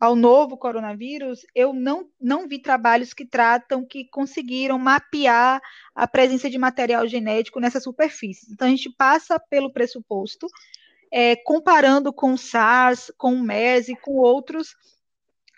ao 0.00 0.16
novo 0.16 0.56
coronavírus, 0.56 1.44
eu 1.54 1.74
não, 1.74 2.08
não 2.18 2.48
vi 2.48 2.58
trabalhos 2.58 3.12
que 3.12 3.26
tratam, 3.26 3.84
que 3.84 4.06
conseguiram 4.06 4.78
mapear 4.78 5.60
a 5.94 6.08
presença 6.08 6.48
de 6.48 6.56
material 6.56 7.06
genético 7.06 7.60
nessa 7.60 7.78
superfície. 7.78 8.50
Então, 8.50 8.66
a 8.66 8.70
gente 8.70 8.88
passa 8.96 9.38
pelo 9.38 9.70
pressuposto, 9.70 10.46
é, 11.12 11.36
comparando 11.36 12.14
com 12.14 12.32
o 12.32 12.38
SARS, 12.38 13.12
com 13.18 13.34
o 13.34 13.42
MERS 13.42 13.90
e 13.90 13.96
com 13.96 14.12
outros 14.12 14.74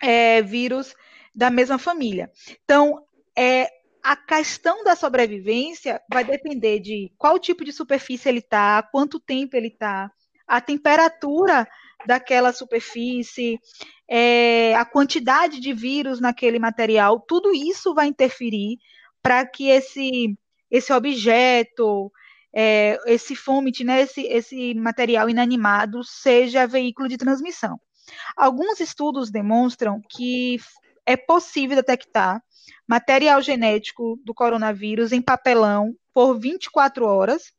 é, 0.03 0.41
vírus 0.41 0.93
da 1.33 1.49
mesma 1.49 1.77
família. 1.77 2.29
Então, 2.63 3.01
é, 3.37 3.69
a 4.03 4.17
questão 4.17 4.83
da 4.83 4.95
sobrevivência 4.95 6.01
vai 6.11 6.25
depender 6.25 6.79
de 6.79 7.11
qual 7.17 7.39
tipo 7.39 7.63
de 7.63 7.71
superfície 7.71 8.27
ele 8.27 8.39
está, 8.39 8.83
quanto 8.83 9.17
tempo 9.17 9.55
ele 9.55 9.69
está, 9.69 10.11
a 10.45 10.59
temperatura 10.59 11.65
daquela 12.05 12.51
superfície, 12.51 13.57
é, 14.09 14.75
a 14.75 14.83
quantidade 14.83 15.61
de 15.61 15.71
vírus 15.71 16.19
naquele 16.19 16.59
material, 16.59 17.21
tudo 17.21 17.55
isso 17.55 17.93
vai 17.93 18.07
interferir 18.07 18.77
para 19.21 19.45
que 19.45 19.69
esse, 19.69 20.37
esse 20.69 20.91
objeto, 20.91 22.11
é, 22.53 22.99
esse 23.05 23.37
fomit, 23.37 23.85
né, 23.85 24.01
esse, 24.01 24.21
esse 24.23 24.73
material 24.73 25.29
inanimado, 25.29 26.03
seja 26.03 26.67
veículo 26.67 27.07
de 27.07 27.15
transmissão. 27.15 27.79
Alguns 28.35 28.79
estudos 28.79 29.31
demonstram 29.31 30.01
que 30.09 30.59
é 31.05 31.17
possível 31.17 31.75
detectar 31.75 32.41
material 32.87 33.41
genético 33.41 34.17
do 34.23 34.33
coronavírus 34.33 35.11
em 35.11 35.21
papelão 35.21 35.95
por 36.13 36.39
24 36.39 37.05
horas, 37.05 37.51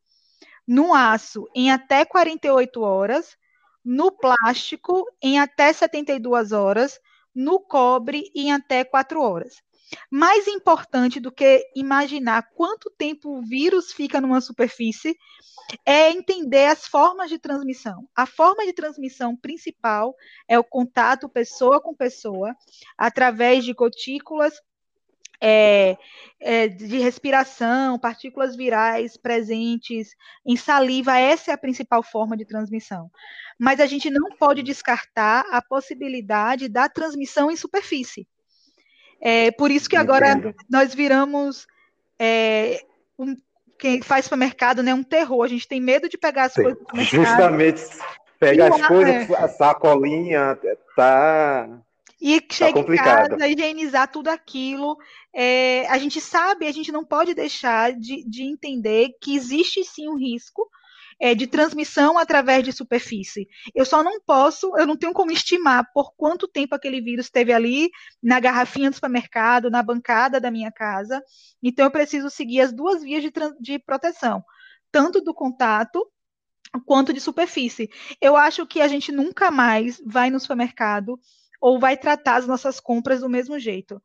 no 0.67 0.95
aço 0.95 1.47
em 1.55 1.71
até 1.71 2.05
48 2.05 2.81
horas 2.81 3.37
no 3.85 4.11
plástico 4.11 5.05
em 5.23 5.39
até 5.39 5.73
72 5.73 6.53
horas, 6.53 6.99
no 7.35 7.61
cobre 7.61 8.31
em 8.35 8.53
até 8.53 8.83
4 8.83 9.21
horas. 9.21 9.63
Mais 10.11 10.47
importante 10.49 11.21
do 11.21 11.33
que 11.33 11.71
imaginar 11.75 12.51
quanto 12.55 12.91
tempo 12.91 13.39
o 13.39 13.43
vírus 13.43 13.93
fica 13.93 14.21
numa 14.21 14.41
superfície 14.41 15.17
é 15.85 16.11
entender 16.11 16.67
as 16.67 16.87
formas 16.87 17.31
de 17.31 17.39
transmissão. 17.39 18.09
A 18.15 18.27
forma 18.27 18.65
de 18.65 18.73
transmissão 18.73 19.37
principal 19.37 20.15
é 20.49 20.59
o 20.59 20.65
contato 20.65 21.29
pessoa 21.29 21.81
com 21.81 21.95
pessoa, 21.95 22.55
através 22.99 23.65
de 23.65 23.73
gotículas 23.73 24.55
é, 25.41 25.99
é, 26.41 26.69
de 26.69 26.99
respiração, 26.99 27.99
partículas 27.99 28.57
virais 28.57 29.17
presentes 29.17 30.15
em 30.47 30.57
saliva, 30.57 31.19
essa 31.19 31.51
é 31.51 31.55
a 31.55 31.59
principal 31.59 32.03
forma 32.03 32.37
de 32.37 32.47
transmissão. 32.47 33.11
Mas 33.59 33.81
a 33.81 33.87
gente 33.87 34.11
não 34.11 34.31
pode 34.39 34.63
descartar 34.63 35.45
a 35.51 35.61
possibilidade 35.61 36.69
da 36.69 36.89
transmissão 36.89 37.51
em 37.51 37.57
superfície. 37.57 38.27
É, 39.25 39.51
por 39.51 39.71
isso 39.71 39.89
que 39.89 39.97
agora 39.97 40.33
Entendo. 40.33 40.55
nós 40.69 40.95
viramos 40.95 41.67
é, 42.19 42.85
um, 43.19 43.35
quem 43.79 44.03
faz 44.03 44.27
supermercado, 44.27 44.83
né, 44.83 44.93
um 44.93 45.03
terror. 45.03 45.43
A 45.43 45.49
gente 45.49 45.67
tem 45.67 45.81
medo 45.81 46.11
de 46.11 46.19
pegar 46.19 46.45
as 46.45 46.53
Sim. 46.53 46.63
coisas. 46.63 46.83
Justamente 47.09 47.83
pegar 48.39 48.69
as 48.69 48.87
coisas, 48.87 49.31
é. 49.31 49.35
a 49.37 49.49
sacolinha, 49.49 50.59
tá 50.95 51.69
e 52.21 52.41
tá 52.41 52.55
chega 52.55 52.81
em 52.81 52.97
casa, 52.97 53.49
higienizar 53.49 54.11
tudo 54.11 54.29
aquilo. 54.29 54.97
É, 55.33 55.87
a 55.89 55.99
gente 55.99 56.21
sabe, 56.21 56.67
a 56.67 56.73
gente 56.73 56.93
não 56.93 57.05
pode 57.05 57.35
deixar 57.35 57.93
de, 57.93 58.25
de 58.29 58.43
entender 58.43 59.11
que 59.21 59.35
existe 59.35 59.85
sim 59.85 60.09
um 60.09 60.17
risco 60.17 60.69
é, 61.25 61.35
de 61.35 61.47
transmissão 61.47 62.19
através 62.19 62.63
de 62.63 62.71
superfície. 62.71 63.49
Eu 63.75 63.87
só 63.87 64.05
não 64.05 64.21
posso, 64.21 64.77
eu 64.77 64.87
não 64.87 64.95
tenho 64.95 65.15
como 65.15 65.33
estimar 65.33 65.91
por 65.95 66.15
quanto 66.15 66.47
tempo 66.47 66.75
aquele 66.75 67.01
vírus 67.01 67.25
esteve 67.25 67.51
ali 67.51 67.89
na 68.23 68.39
garrafinha 68.39 68.91
do 68.91 68.95
supermercado, 68.95 69.71
na 69.71 69.83
bancada 69.83 70.39
da 70.39 70.51
minha 70.51 70.71
casa. 70.71 71.23
Então, 71.63 71.87
eu 71.87 71.91
preciso 71.91 72.29
seguir 72.29 72.61
as 72.61 72.75
duas 72.75 73.03
vias 73.03 73.23
de, 73.23 73.33
de 73.59 73.79
proteção, 73.79 74.45
tanto 74.93 75.23
do 75.23 75.33
contato 75.33 76.07
quanto 76.85 77.11
de 77.11 77.23
superfície. 77.23 77.89
Eu 78.21 78.37
acho 78.37 78.67
que 78.67 78.83
a 78.83 78.87
gente 78.87 79.11
nunca 79.11 79.51
mais 79.51 80.03
vai 80.05 80.29
no 80.29 80.39
supermercado 80.39 81.19
ou 81.59 81.81
vai 81.81 81.97
tratar 81.97 82.37
as 82.37 82.47
nossas 82.47 82.79
compras 82.79 83.21
do 83.21 83.31
mesmo 83.31 83.59
jeito. 83.59 83.99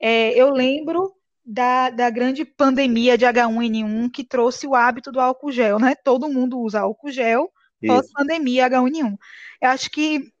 É, 0.00 0.30
eu 0.30 0.50
lembro 0.50 1.14
da, 1.44 1.90
da, 1.90 2.10
grande 2.10 2.44
pandemia 2.44 3.18
de 3.18 3.24
H1N1 3.24 4.10
que 4.10 4.24
trouxe 4.24 4.66
o 4.66 4.74
hábito 4.74 5.12
do 5.12 5.20
álcool 5.20 5.52
gel, 5.52 5.78
né? 5.78 5.94
Todo 5.94 6.28
mundo 6.28 6.58
usa 6.58 6.80
álcool 6.80 7.10
gel 7.10 7.50
pós-pandemia 7.86 8.68
H1N1. 8.68 9.16
Eu 9.60 9.68
acho 9.70 9.90
que 9.90 10.32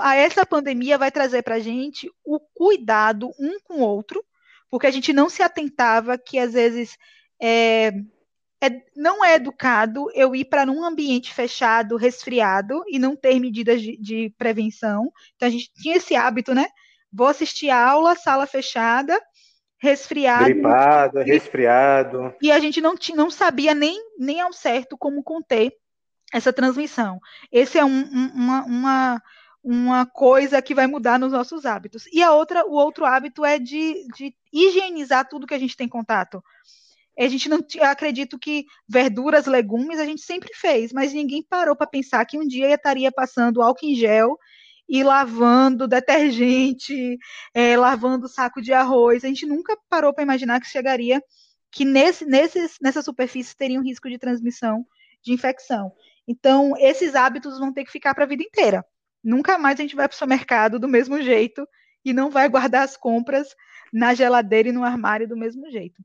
a 0.00 0.16
essa 0.16 0.44
pandemia 0.44 0.98
vai 0.98 1.10
trazer 1.10 1.42
para 1.42 1.56
a 1.56 1.60
gente 1.60 2.10
o 2.24 2.40
cuidado 2.54 3.30
um 3.38 3.58
com 3.60 3.74
o 3.74 3.80
outro, 3.80 4.22
porque 4.70 4.86
a 4.86 4.90
gente 4.90 5.12
não 5.12 5.28
se 5.28 5.42
atentava 5.42 6.18
que 6.18 6.38
às 6.38 6.52
vezes 6.52 6.96
é, 7.40 7.92
é, 8.62 8.82
não 8.96 9.24
é 9.24 9.34
educado 9.34 10.10
eu 10.14 10.34
ir 10.34 10.44
para 10.44 10.70
um 10.70 10.84
ambiente 10.84 11.32
fechado, 11.32 11.96
resfriado 11.96 12.82
e 12.88 12.98
não 12.98 13.16
ter 13.16 13.38
medidas 13.38 13.80
de, 13.80 13.96
de, 13.96 14.34
prevenção. 14.36 15.10
Então 15.36 15.48
a 15.48 15.50
gente 15.50 15.72
tinha 15.74 15.96
esse 15.96 16.14
hábito, 16.14 16.54
né? 16.54 16.66
Vou 17.10 17.26
assistir 17.26 17.70
a 17.70 17.82
aula, 17.82 18.14
sala 18.14 18.46
fechada, 18.46 19.18
resfriado. 19.78 20.44
Gripado, 20.44 21.18
resfriado. 21.20 22.34
E 22.42 22.50
a 22.50 22.58
gente 22.58 22.80
não, 22.80 22.94
não 23.14 23.30
sabia 23.30 23.74
nem, 23.74 23.98
nem 24.18 24.40
ao 24.40 24.52
certo 24.52 24.96
como 24.96 25.22
conter 25.22 25.72
essa 26.32 26.52
transmissão. 26.52 27.18
Esse 27.50 27.78
é 27.78 27.84
um, 27.84 28.02
uma, 28.34 28.64
uma 28.64 29.22
uma 29.62 30.06
coisa 30.06 30.62
que 30.62 30.74
vai 30.74 30.86
mudar 30.86 31.18
nos 31.18 31.32
nossos 31.32 31.66
hábitos. 31.66 32.06
E 32.12 32.22
a 32.22 32.32
outra, 32.32 32.64
o 32.64 32.72
outro 32.72 33.04
hábito 33.04 33.44
é 33.44 33.58
de, 33.58 34.06
de 34.16 34.34
higienizar 34.52 35.28
tudo 35.28 35.46
que 35.46 35.54
a 35.54 35.58
gente 35.58 35.76
tem 35.76 35.88
contato. 35.88 36.42
A 37.18 37.28
gente 37.28 37.48
não 37.48 37.58
acredito 37.82 38.38
que 38.38 38.64
verduras, 38.88 39.46
legumes 39.46 39.98
a 39.98 40.04
gente 40.04 40.22
sempre 40.22 40.50
fez, 40.54 40.92
mas 40.92 41.12
ninguém 41.12 41.42
parou 41.42 41.74
para 41.74 41.86
pensar 41.86 42.24
que 42.24 42.38
um 42.38 42.46
dia 42.46 42.68
eu 42.68 42.74
estaria 42.74 43.10
passando 43.10 43.60
álcool 43.60 43.86
em 43.86 43.94
gel 43.94 44.38
e 44.88 45.02
lavando 45.02 45.86
detergente, 45.86 47.18
é, 47.52 47.76
lavando 47.76 48.28
saco 48.28 48.62
de 48.62 48.72
arroz. 48.72 49.24
A 49.24 49.28
gente 49.28 49.44
nunca 49.44 49.76
parou 49.88 50.14
para 50.14 50.24
imaginar 50.24 50.60
que 50.60 50.66
chegaria 50.66 51.22
que 51.70 51.84
nesse, 51.84 52.24
nesses, 52.24 52.76
nessa 52.80 53.02
superfície 53.02 53.56
teria 53.56 53.78
um 53.78 53.84
risco 53.84 54.08
de 54.08 54.18
transmissão 54.18 54.86
de 55.22 55.32
infecção. 55.32 55.92
Então, 56.26 56.74
esses 56.78 57.14
hábitos 57.14 57.58
vão 57.58 57.72
ter 57.72 57.84
que 57.84 57.90
ficar 57.90 58.14
para 58.14 58.24
a 58.24 58.28
vida 58.28 58.42
inteira. 58.42 58.84
Nunca 59.22 59.58
mais 59.58 59.78
a 59.78 59.82
gente 59.82 59.96
vai 59.96 60.08
para 60.08 60.14
o 60.14 60.18
supermercado 60.18 60.78
do 60.78 60.88
mesmo 60.88 61.20
jeito 61.20 61.66
e 62.04 62.12
não 62.12 62.30
vai 62.30 62.48
guardar 62.48 62.84
as 62.84 62.96
compras 62.96 63.48
na 63.92 64.14
geladeira 64.14 64.68
e 64.68 64.72
no 64.72 64.84
armário 64.84 65.28
do 65.28 65.36
mesmo 65.36 65.70
jeito. 65.70 66.02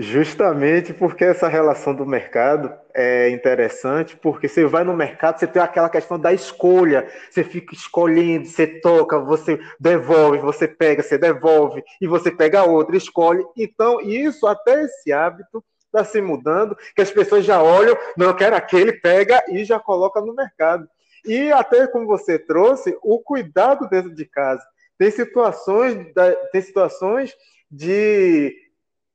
Justamente 0.00 0.92
porque 0.92 1.24
essa 1.24 1.46
relação 1.46 1.94
do 1.94 2.06
mercado 2.06 2.74
é 2.92 3.28
interessante, 3.30 4.16
porque 4.16 4.48
você 4.48 4.64
vai 4.66 4.82
no 4.82 4.96
mercado, 4.96 5.38
você 5.38 5.46
tem 5.46 5.62
aquela 5.62 5.88
questão 5.88 6.18
da 6.18 6.32
escolha, 6.32 7.06
você 7.30 7.44
fica 7.44 7.74
escolhendo, 7.74 8.46
você 8.46 8.66
toca, 8.66 9.18
você 9.20 9.58
devolve, 9.78 10.38
você 10.38 10.66
pega, 10.66 11.02
você 11.02 11.16
devolve, 11.16 11.82
e 12.00 12.08
você 12.08 12.30
pega 12.30 12.64
outra, 12.64 12.96
escolhe. 12.96 13.44
Então, 13.56 14.00
isso, 14.00 14.46
até 14.46 14.82
esse 14.82 15.12
hábito, 15.12 15.62
está 15.86 16.02
se 16.02 16.20
mudando, 16.20 16.76
que 16.96 17.02
as 17.02 17.10
pessoas 17.10 17.44
já 17.44 17.62
olham, 17.62 17.96
não, 18.16 18.26
eu 18.26 18.34
quero 18.34 18.56
aquele, 18.56 18.92
pega 18.94 19.44
e 19.48 19.64
já 19.64 19.78
coloca 19.78 20.20
no 20.20 20.34
mercado. 20.34 20.88
E 21.24 21.52
até 21.52 21.86
como 21.86 22.06
você 22.06 22.36
trouxe, 22.38 22.96
o 23.00 23.20
cuidado 23.20 23.88
dentro 23.88 24.12
de 24.12 24.24
casa. 24.24 24.62
Tem 24.98 25.10
situações, 25.10 26.12
tem 26.50 26.60
situações 26.62 27.34
de 27.70 28.63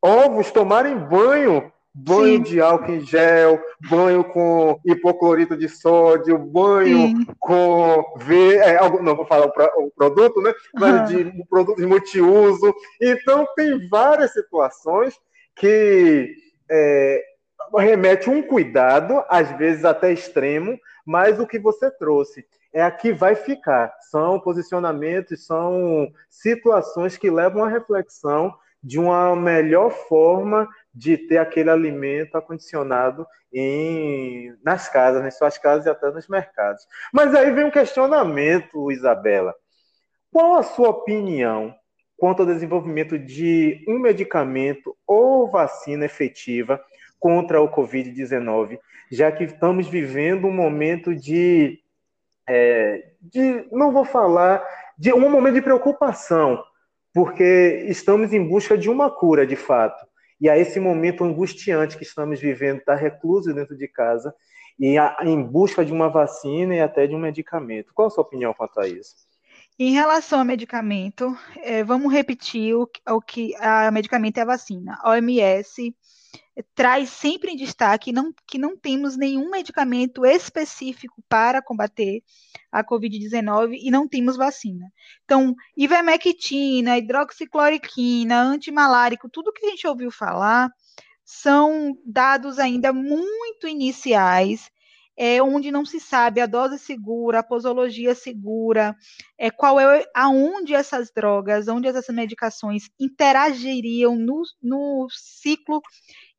ovos 0.02 0.52
tomarem 0.52 0.98
banho, 0.98 1.72
banho 1.94 2.38
Sim. 2.38 2.44
de 2.44 2.62
álcool 2.62 2.94
em 2.94 3.02
gel, 3.02 3.62
banho 3.90 4.24
com 4.24 4.80
hipoclorito 4.86 5.58
de 5.58 5.68
sódio, 5.68 6.38
banho 6.38 7.08
Sim. 7.08 7.26
com 7.40 8.04
V, 8.18 8.58
é, 8.58 8.80
não 9.02 9.16
vou 9.16 9.26
falar 9.26 9.48
o, 9.48 9.86
o 9.86 9.92
produto, 9.92 10.42
né? 10.42 10.54
Mas 10.74 11.12
uhum. 11.12 11.18
de 11.18 11.42
um 11.42 11.46
produto 11.46 11.78
de 11.78 11.86
multiuso. 11.86 12.74
Então 13.02 13.48
tem 13.56 13.88
várias 13.90 14.34
situações 14.34 15.16
que 15.56 16.34
é, 16.70 17.24
remete 17.78 18.30
um 18.30 18.42
cuidado, 18.42 19.24
às 19.28 19.52
vezes 19.58 19.84
até 19.84 20.12
extremo, 20.12 20.80
mas 21.06 21.40
o 21.40 21.48
que 21.48 21.60
você 21.60 21.92
trouxe 21.92 22.46
é 22.74 22.82
a 22.82 22.92
que 22.92 23.12
vai 23.12 23.36
ficar. 23.36 23.94
São 24.10 24.40
posicionamentos, 24.40 25.46
são 25.46 26.12
situações 26.30 27.18
que 27.18 27.30
levam 27.30 27.64
à 27.64 27.68
reflexão 27.68 28.54
de 28.82 29.00
uma 29.00 29.36
melhor 29.36 29.92
forma 29.92 30.68
de 30.94 31.18
ter 31.18 31.38
aquele 31.38 31.70
alimento 31.70 32.36
acondicionado 32.36 33.26
em, 33.54 34.56
nas 34.63 34.88
casas, 34.88 35.24
nas 35.24 35.38
suas 35.38 35.58
casas 35.58 35.86
e 35.86 35.89
até 35.89 36.10
nos 36.12 36.28
mercados. 36.28 36.86
Mas 37.13 37.34
aí 37.36 37.52
vem 37.52 37.65
um 37.65 37.72
questionamento, 37.72 38.92
Isabela. 38.92 39.54
Qual 40.32 40.56
a 40.56 40.63
sua 40.63 40.89
opinião 40.89 41.74
quanto 42.20 42.42
ao 42.42 42.46
desenvolvimento 42.46 43.18
de 43.18 43.84
um 43.88 43.98
medicamento 43.98 44.96
ou 45.08 45.50
vacina 45.50 46.06
efetiva 46.06 46.80
contra 47.18 47.62
o 47.62 47.70
Covid-19, 47.70 48.78
já 49.12 49.32
que 49.32 49.46
estamos 49.46 49.88
vivendo 49.88 50.46
um 50.46 50.54
momento 50.54 51.15
de, 51.15 51.80
é, 52.48 53.12
de, 53.22 53.68
não 53.72 53.92
vou 53.92 54.06
falar, 54.06 54.63
de 54.98 55.13
um 55.13 55.30
momento 55.30 55.56
de 55.56 55.62
preocupação 55.62 56.63
porque 57.13 57.86
estamos 57.88 58.34
em 58.34 58.48
busca 58.48 58.78
de 58.78 58.89
uma 58.89 59.10
cura, 59.10 59.45
de 59.45 59.56
fato. 59.56 60.06
E 60.39 60.50
a 60.50 60.58
esse 60.58 60.80
momento 60.80 61.24
angustiante 61.24 61.98
que 61.98 62.04
estamos 62.04 62.39
vivendo, 62.39 62.80
estar 62.80 62.95
tá 62.95 63.02
recluso 63.02 63.54
dentro 63.54 63.76
de 63.76 63.88
casa 63.88 64.34
e 64.80 64.95
em 65.26 65.43
busca 65.43 65.84
de 65.84 65.91
uma 65.91 66.08
vacina 66.08 66.76
e 66.76 66.80
até 66.80 67.06
de 67.06 67.13
um 67.13 67.19
medicamento. 67.19 67.93
Qual 67.93 68.08
a 68.08 68.12
sua 68.12 68.24
opinião 68.24 68.54
quanto 68.54 68.80
a 68.80 68.88
isso? 68.88 69.15
Em 69.78 69.91
relação 69.93 70.39
ao 70.39 70.45
medicamento, 70.45 71.38
é, 71.58 71.84
vamos 71.84 72.12
repetir 72.12 72.76
o, 72.76 72.89
o 73.10 73.22
que 73.22 73.56
a 73.58 73.89
medicamento 73.91 74.38
é 74.38 74.41
a 74.41 74.45
vacina. 74.45 74.98
A 75.02 75.12
OMS 75.12 75.95
traz 76.76 77.10
sempre 77.10 77.52
em 77.52 77.56
destaque 77.56 78.12
não, 78.12 78.34
que 78.48 78.58
não 78.58 78.78
temos 78.78 79.18
nenhum 79.18 79.50
medicamento 79.50 80.26
específico 80.26 81.24
para 81.28 81.62
combater 81.62 82.22
a 82.72 82.84
Covid-19 82.84 83.78
e 83.82 83.89
não 83.89 84.08
temos 84.08 84.36
vacina. 84.36 84.92
Então, 85.24 85.56
ivermectina, 85.76 86.98
hidroxicloroquina, 86.98 88.42
antimalárico, 88.42 89.30
tudo 89.30 89.54
que 89.54 89.65
a 89.65 89.70
gente 89.70 89.88
ouviu 89.88 90.12
falar 90.12 90.70
são 91.26 91.96
dados 92.06 92.58
ainda 92.60 92.92
muito 92.92 93.68
iniciais 93.68 94.70
é, 95.22 95.44
onde 95.44 95.70
não 95.70 95.84
se 95.84 96.00
sabe 96.00 96.40
a 96.40 96.46
dose 96.46 96.80
segura, 96.80 97.40
a 97.40 97.44
posologia 97.44 98.16
segura, 98.16 98.96
é, 99.38 99.52
qual 99.52 99.78
é 99.78 100.06
aonde 100.16 100.74
essas 100.74 101.12
drogas, 101.12 101.68
onde 101.68 101.90
essas 101.90 102.08
medicações 102.08 102.90
interagiriam 102.98 104.16
no, 104.16 104.44
no 104.64 105.08
ciclo 105.12 105.82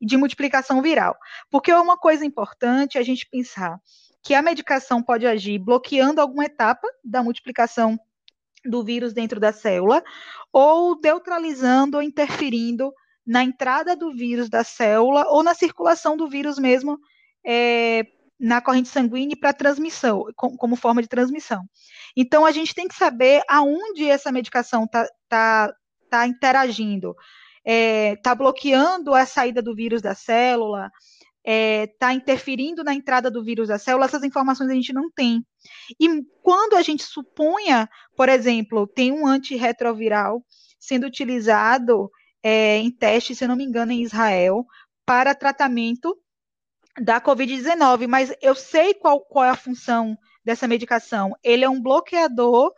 de 0.01 0.17
multiplicação 0.17 0.81
viral. 0.81 1.15
Porque 1.51 1.69
é 1.69 1.79
uma 1.79 1.95
coisa 1.95 2.25
importante 2.25 2.97
a 2.97 3.03
gente 3.03 3.29
pensar 3.29 3.79
que 4.23 4.33
a 4.33 4.41
medicação 4.41 5.03
pode 5.03 5.27
agir 5.27 5.59
bloqueando 5.59 6.19
alguma 6.19 6.45
etapa 6.45 6.87
da 7.05 7.21
multiplicação 7.21 7.99
do 8.65 8.83
vírus 8.83 9.13
dentro 9.13 9.39
da 9.39 9.53
célula, 9.53 10.03
ou 10.51 10.99
neutralizando 10.99 11.97
ou 11.97 12.03
interferindo 12.03 12.91
na 13.23 13.43
entrada 13.43 13.95
do 13.95 14.11
vírus 14.11 14.49
da 14.49 14.63
célula 14.63 15.27
ou 15.29 15.43
na 15.43 15.53
circulação 15.53 16.17
do 16.17 16.27
vírus 16.27 16.57
mesmo 16.57 16.97
é, 17.45 18.05
na 18.41 18.59
corrente 18.59 18.89
sanguínea 18.89 19.37
para 19.39 19.53
transmissão, 19.53 20.25
como 20.35 20.75
forma 20.75 20.99
de 20.99 21.07
transmissão. 21.07 21.63
Então, 22.17 22.43
a 22.43 22.51
gente 22.51 22.73
tem 22.73 22.87
que 22.87 22.95
saber 22.95 23.43
aonde 23.47 24.09
essa 24.09 24.31
medicação 24.31 24.85
está 24.85 25.07
tá, 25.29 25.73
tá 26.09 26.27
interagindo. 26.27 27.15
Está 27.63 27.71
é, 27.71 28.15
tá 28.15 28.33
bloqueando 28.33 29.13
a 29.13 29.27
saída 29.27 29.61
do 29.61 29.75
vírus 29.75 30.01
da 30.01 30.15
célula, 30.15 30.89
está 31.37 31.51
é, 31.51 31.87
tá 31.99 32.13
interferindo 32.13 32.83
na 32.83 32.95
entrada 32.95 33.29
do 33.29 33.43
vírus 33.43 33.67
da 33.67 33.77
célula, 33.77 34.05
essas 34.05 34.23
informações 34.23 34.71
a 34.71 34.73
gente 34.73 34.91
não 34.91 35.11
tem. 35.11 35.45
E 35.99 36.07
quando 36.41 36.75
a 36.75 36.81
gente 36.81 37.03
suponha, 37.03 37.87
por 38.17 38.27
exemplo, 38.27 38.87
tem 38.87 39.11
um 39.11 39.27
antirretroviral 39.27 40.43
sendo 40.79 41.05
utilizado 41.05 42.09
é, 42.41 42.77
em 42.77 42.89
teste, 42.89 43.35
se 43.35 43.43
eu 43.43 43.47
não 43.47 43.55
me 43.55 43.63
engano, 43.63 43.91
em 43.91 44.01
Israel, 44.01 44.65
para 45.05 45.35
tratamento 45.35 46.17
da 46.99 47.21
Covid-19, 47.21 48.07
mas 48.07 48.33
eu 48.41 48.55
sei 48.55 48.93
qual, 48.93 49.21
qual 49.21 49.45
é 49.45 49.49
a 49.49 49.55
função 49.55 50.17
dessa 50.43 50.67
medicação. 50.67 51.35
Ele 51.43 51.63
é 51.63 51.69
um 51.69 51.81
bloqueador 51.81 52.73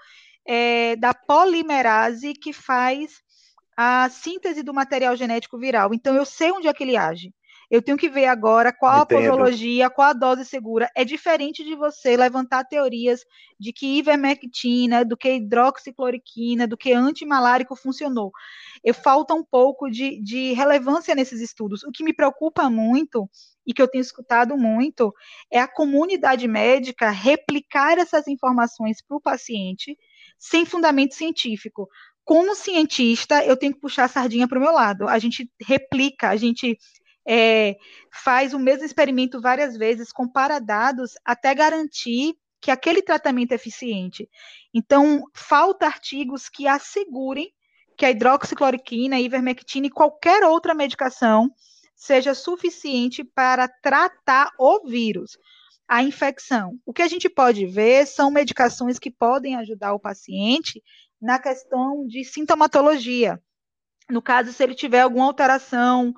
é, 0.46 0.96
da 0.96 1.14
polimerase 1.14 2.34
que 2.34 2.54
faz 2.54 3.22
a 3.76 4.08
síntese 4.10 4.62
do 4.62 4.74
material 4.74 5.16
genético 5.16 5.58
viral. 5.58 5.94
Então, 5.94 6.16
eu 6.16 6.26
sei 6.26 6.52
onde 6.52 6.68
é 6.68 6.74
que 6.74 6.84
ele 6.84 6.98
age. 6.98 7.34
Eu 7.72 7.82
tenho 7.82 7.98
que 7.98 8.08
ver 8.08 8.28
agora 8.28 8.72
qual 8.72 9.02
Entendo. 9.02 9.18
a 9.18 9.32
posologia, 9.32 9.90
qual 9.90 10.10
a 10.10 10.14
dose 10.14 10.46
segura. 10.46 10.88
É 10.96 11.04
diferente 11.04 11.64
de 11.64 11.76
você 11.76 12.16
levantar 12.16 12.66
teorias 12.66 13.22
de 13.60 13.74
que 13.74 13.98
ivermectina, 13.98 15.04
do 15.04 15.18
que 15.18 15.38
hidroxicloroquina, 15.38 16.68
do 16.68 16.78
que 16.78 16.94
antimalárico 16.94 17.76
funcionou. 17.76 18.32
Eu, 18.84 18.94
falta 18.94 19.34
um 19.34 19.44
pouco 19.44 19.90
de, 19.90 20.22
de 20.22 20.54
relevância 20.54 21.16
nesses 21.16 21.42
estudos. 21.42 21.84
O 21.84 21.92
que 21.92 22.04
me 22.04 22.14
preocupa 22.14 22.70
muito 22.70 23.28
e 23.66 23.74
que 23.74 23.82
eu 23.82 23.88
tenho 23.88 24.02
escutado 24.02 24.58
muito 24.58 25.14
é 25.52 25.60
a 25.60 25.68
comunidade 25.68 26.48
médica 26.48 27.10
replicar 27.10 27.98
essas 27.98 28.28
informações 28.28 29.02
para 29.02 29.18
o 29.18 29.22
paciente 29.22 29.98
sem 30.38 30.66
fundamento 30.66 31.16
científico. 31.16 31.88
Como 32.26 32.56
cientista, 32.56 33.44
eu 33.46 33.58
tenho 33.58 33.74
que 33.74 33.80
puxar 33.80 34.06
a 34.06 34.10
sardinha 34.10 34.48
para 34.48 34.58
o 34.58 34.62
meu 34.62 34.72
lado. 34.72 35.08
A 35.08 35.20
gente 35.20 35.50
replica, 35.62 36.30
a 36.30 36.36
gente 36.36 36.78
é, 37.28 37.76
faz 38.12 38.54
o 38.54 38.60
mesmo 38.60 38.86
experimento 38.86 39.42
várias 39.42 39.78
vezes, 39.78 40.12
compara 40.12 40.60
dados 40.60 41.12
até 41.26 41.54
garantir 41.54 42.36
que 42.62 42.72
aquele 42.72 43.02
tratamento 43.02 43.52
é 43.52 43.56
eficiente. 43.56 44.30
Então, 44.74 45.24
falta 45.34 45.86
artigos 45.86 46.48
que 46.48 46.66
assegurem 46.66 47.52
que 47.98 48.06
a 48.06 48.12
hidroxicloroquina, 48.12 49.18
a 49.18 49.22
ivermectina 49.22 49.88
e 49.88 49.92
qualquer 49.92 50.44
outra 50.44 50.74
medicação 50.74 51.52
seja 51.96 52.34
suficiente 52.34 53.24
para 53.24 53.68
tratar 53.68 54.52
o 54.60 54.88
vírus, 54.88 55.38
a 55.88 56.04
infecção. 56.04 56.78
O 56.86 56.94
que 56.94 57.02
a 57.02 57.08
gente 57.08 57.30
pode 57.30 57.66
ver 57.66 58.06
são 58.08 58.32
medicações 58.32 59.00
que 59.00 59.12
podem 59.12 59.56
ajudar 59.56 59.94
o 59.94 60.00
paciente 60.00 60.82
na 61.22 61.40
questão 61.40 62.06
de 62.06 62.24
sintomatologia. 62.24 63.42
No 64.10 64.22
caso, 64.22 64.52
se 64.52 64.64
ele 64.64 64.76
tiver 64.76 65.02
alguma 65.02 65.26
alteração 65.26 66.14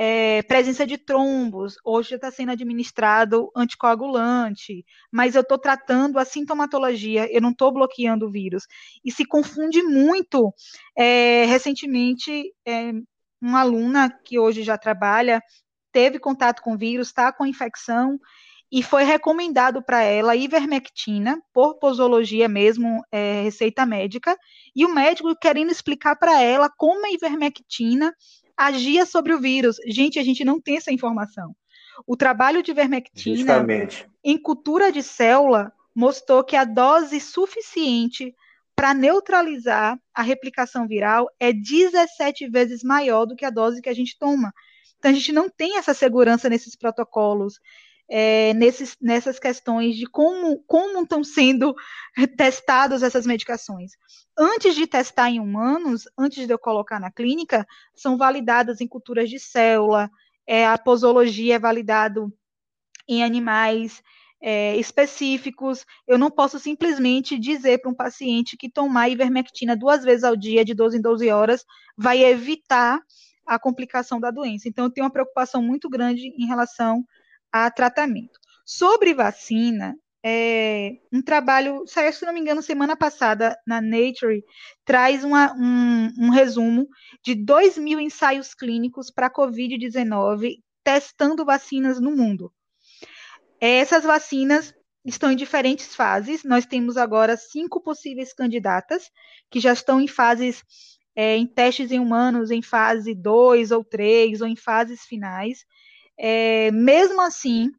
é, 0.00 0.42
presença 0.44 0.86
de 0.86 0.96
trombos, 0.96 1.74
hoje 1.84 2.14
está 2.14 2.30
sendo 2.30 2.52
administrado 2.52 3.50
anticoagulante, 3.54 4.84
mas 5.10 5.34
eu 5.34 5.42
estou 5.42 5.58
tratando 5.58 6.20
a 6.20 6.24
sintomatologia, 6.24 7.26
eu 7.34 7.40
não 7.40 7.50
estou 7.50 7.72
bloqueando 7.72 8.26
o 8.26 8.30
vírus. 8.30 8.62
E 9.04 9.10
se 9.10 9.24
confunde 9.24 9.82
muito. 9.82 10.54
É, 10.96 11.46
recentemente, 11.46 12.54
é, 12.64 12.92
uma 13.40 13.60
aluna 13.60 14.10
que 14.24 14.38
hoje 14.38 14.62
já 14.62 14.76
trabalha 14.76 15.42
teve 15.92 16.18
contato 16.18 16.62
com 16.62 16.74
o 16.74 16.78
vírus, 16.78 17.08
está 17.08 17.32
com 17.32 17.46
infecção, 17.46 18.20
e 18.70 18.82
foi 18.82 19.02
recomendado 19.02 19.82
para 19.82 20.02
ela 20.02 20.36
ivermectina, 20.36 21.40
por 21.52 21.78
posologia 21.78 22.48
mesmo, 22.48 23.02
é, 23.10 23.42
receita 23.42 23.86
médica, 23.86 24.36
e 24.76 24.84
o 24.84 24.94
médico 24.94 25.34
querendo 25.36 25.70
explicar 25.70 26.16
para 26.16 26.42
ela 26.42 26.68
como 26.76 27.06
a 27.06 27.10
ivermectina 27.10 28.14
agia 28.56 29.06
sobre 29.06 29.32
o 29.32 29.40
vírus. 29.40 29.76
Gente, 29.86 30.18
a 30.18 30.22
gente 30.22 30.44
não 30.44 30.60
tem 30.60 30.76
essa 30.76 30.92
informação. 30.92 31.54
O 32.06 32.16
trabalho 32.16 32.62
de 32.62 32.70
ivermectina 32.70 33.36
Justamente. 33.36 34.06
em 34.22 34.36
cultura 34.36 34.92
de 34.92 35.02
célula 35.02 35.72
mostrou 35.94 36.44
que 36.44 36.54
a 36.54 36.64
dose 36.64 37.18
suficiente 37.20 38.34
para 38.78 38.94
neutralizar 38.94 39.98
a 40.14 40.22
replicação 40.22 40.86
viral 40.86 41.28
é 41.40 41.52
17 41.52 42.48
vezes 42.48 42.84
maior 42.84 43.26
do 43.26 43.34
que 43.34 43.44
a 43.44 43.50
dose 43.50 43.82
que 43.82 43.88
a 43.88 43.94
gente 43.94 44.16
toma. 44.16 44.54
Então, 44.96 45.10
a 45.10 45.14
gente 45.14 45.32
não 45.32 45.50
tem 45.50 45.78
essa 45.78 45.92
segurança 45.92 46.48
nesses 46.48 46.76
protocolos 46.76 47.58
é, 48.08 48.54
nesses, 48.54 48.96
nessas 49.02 49.40
questões 49.40 49.96
de 49.96 50.06
como, 50.06 50.62
como 50.64 51.02
estão 51.02 51.24
sendo 51.24 51.74
testadas 52.38 53.02
essas 53.02 53.26
medicações. 53.26 53.96
Antes 54.38 54.76
de 54.76 54.86
testar 54.86 55.28
em 55.28 55.40
humanos, 55.40 56.04
antes 56.16 56.46
de 56.46 56.52
eu 56.52 56.58
colocar 56.58 57.00
na 57.00 57.10
clínica, 57.10 57.66
são 57.96 58.16
validadas 58.16 58.80
em 58.80 58.86
culturas 58.86 59.28
de 59.28 59.40
célula, 59.40 60.08
é, 60.46 60.64
a 60.64 60.78
posologia 60.78 61.56
é 61.56 61.58
validado 61.58 62.32
em 63.08 63.24
animais 63.24 64.00
é, 64.40 64.76
específicos. 64.76 65.84
Eu 66.06 66.18
não 66.18 66.30
posso 66.30 66.58
simplesmente 66.58 67.38
dizer 67.38 67.78
para 67.78 67.90
um 67.90 67.94
paciente 67.94 68.56
que 68.56 68.70
tomar 68.70 69.08
ivermectina 69.08 69.76
duas 69.76 70.04
vezes 70.04 70.24
ao 70.24 70.36
dia, 70.36 70.64
de 70.64 70.74
12 70.74 70.98
em 70.98 71.00
12 71.00 71.30
horas, 71.30 71.64
vai 71.96 72.24
evitar 72.24 73.00
a 73.46 73.58
complicação 73.58 74.20
da 74.20 74.30
doença. 74.30 74.68
Então, 74.68 74.84
eu 74.84 74.90
tenho 74.90 75.04
uma 75.04 75.12
preocupação 75.12 75.62
muito 75.62 75.88
grande 75.88 76.32
em 76.38 76.46
relação 76.46 77.04
a 77.50 77.70
tratamento. 77.70 78.38
Sobre 78.64 79.14
vacina, 79.14 79.96
é, 80.22 80.98
um 81.12 81.22
trabalho, 81.22 81.84
saiu, 81.86 82.12
se 82.12 82.26
não 82.26 82.34
me 82.34 82.40
engano, 82.40 82.60
semana 82.60 82.96
passada 82.96 83.56
na 83.66 83.80
Nature, 83.80 84.44
traz 84.84 85.24
uma, 85.24 85.54
um, 85.54 86.12
um 86.18 86.30
resumo 86.30 86.86
de 87.24 87.34
2 87.34 87.78
mil 87.78 87.98
ensaios 87.98 88.54
clínicos 88.54 89.10
para 89.10 89.30
Covid-19 89.30 90.56
testando 90.84 91.44
vacinas 91.44 92.00
no 92.00 92.14
mundo. 92.14 92.52
Essas 93.60 94.04
vacinas 94.04 94.74
estão 95.04 95.32
em 95.32 95.36
diferentes 95.36 95.94
fases. 95.94 96.44
Nós 96.44 96.66
temos 96.66 96.96
agora 96.96 97.36
cinco 97.36 97.80
possíveis 97.80 98.32
candidatas 98.32 99.10
que 99.50 99.60
já 99.60 99.72
estão 99.72 100.00
em 100.00 100.08
fases, 100.08 100.62
é, 101.14 101.36
em 101.36 101.46
testes 101.46 101.90
em 101.90 101.98
humanos, 101.98 102.50
em 102.50 102.62
fase 102.62 103.14
2 103.14 103.70
ou 103.70 103.84
3, 103.84 104.40
ou 104.40 104.46
em 104.46 104.56
fases 104.56 105.02
finais. 105.02 105.64
É, 106.16 106.70
mesmo 106.70 107.20
assim, 107.20 107.70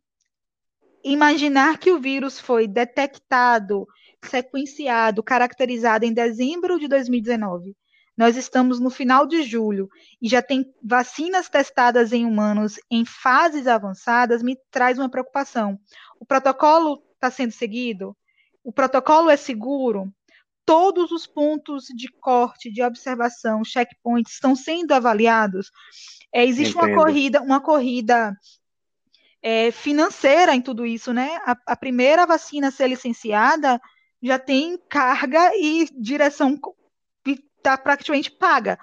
imaginar 1.03 1.77
que 1.77 1.91
o 1.91 1.99
vírus 1.99 2.39
foi 2.39 2.67
detectado, 2.67 3.85
sequenciado, 4.23 5.23
caracterizado 5.23 6.05
em 6.05 6.13
dezembro 6.13 6.79
de 6.79 6.87
2019. 6.87 7.75
Nós 8.19 8.35
estamos 8.35 8.81
no 8.81 8.89
final 8.89 9.25
de 9.25 9.43
julho 9.43 9.89
e 10.21 10.27
já 10.27 10.41
tem 10.41 10.69
vacinas 10.83 11.47
testadas 11.47 12.11
em 12.11 12.25
humanos 12.25 12.77
em 12.91 13.05
fases 13.05 13.65
avançadas, 13.65 14.43
me 14.43 14.57
traz 14.69 14.99
uma 14.99 15.07
preocupação. 15.07 15.79
O 16.19 16.25
protocolo 16.25 17.01
está 17.13 17.31
sendo 17.31 17.53
seguido? 17.53 18.13
O 18.61 18.73
protocolo 18.73 19.29
é 19.29 19.37
seguro? 19.37 20.13
Todos 20.65 21.13
os 21.13 21.25
pontos 21.25 21.85
de 21.95 22.11
corte, 22.19 22.69
de 22.69 22.83
observação, 22.83 23.63
checkpoints 23.63 24.33
estão 24.33 24.53
sendo 24.53 24.91
avaliados? 24.91 25.71
É, 26.29 26.45
existe 26.45 26.75
Entendo. 26.77 26.89
uma 26.89 26.97
corrida, 26.97 27.41
uma 27.41 27.61
corrida 27.61 28.37
é, 29.41 29.71
financeira 29.71 30.53
em 30.53 30.61
tudo 30.61 30.85
isso, 30.85 31.13
né? 31.13 31.37
A, 31.45 31.55
a, 31.67 31.75
primeira 31.77 32.25
vacina 32.25 32.67
a 32.67 32.71
ser 32.71 32.89
licenciada 32.89 33.79
já 34.21 34.37
tem 34.37 34.77
carga 34.89 35.55
e 35.55 35.87
direção 35.97 36.59
está 37.59 37.77
praticamente 37.77 38.31
paga. 38.31 38.79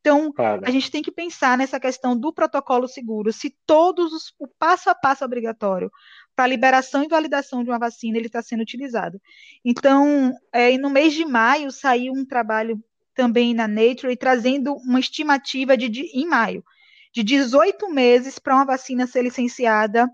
Então, 0.00 0.32
a 0.64 0.70
gente 0.70 0.90
tem 0.90 1.02
que 1.02 1.12
pensar 1.12 1.58
nessa 1.58 1.78
questão 1.78 2.18
do 2.18 2.32
protocolo 2.32 2.88
seguro, 2.88 3.32
se 3.32 3.54
todos 3.66 4.12
os, 4.14 4.34
o 4.38 4.48
passo 4.48 4.88
a 4.88 4.94
passo 4.94 5.24
obrigatório 5.24 5.92
para 6.34 6.46
liberação 6.46 7.04
e 7.04 7.08
validação 7.08 7.62
de 7.62 7.68
uma 7.68 7.78
vacina 7.78 8.16
ele 8.16 8.26
está 8.26 8.40
sendo 8.40 8.62
utilizado. 8.62 9.20
Então, 9.62 10.32
é, 10.52 10.76
no 10.78 10.88
mês 10.88 11.12
de 11.12 11.26
maio 11.26 11.70
saiu 11.70 12.14
um 12.14 12.24
trabalho 12.24 12.82
também 13.14 13.52
na 13.52 13.68
Nature 13.68 14.16
trazendo 14.16 14.74
uma 14.76 14.98
estimativa 14.98 15.76
de, 15.76 15.90
de 15.90 16.02
em 16.14 16.26
maio 16.26 16.64
de 17.12 17.22
18 17.22 17.90
meses 17.90 18.38
para 18.38 18.54
uma 18.54 18.64
vacina 18.64 19.06
ser 19.06 19.22
licenciada 19.22 20.08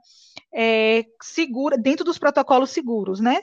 é, 0.53 1.05
segura, 1.23 1.77
dentro 1.77 2.05
dos 2.05 2.19
protocolos 2.19 2.71
seguros, 2.71 3.21
né? 3.21 3.41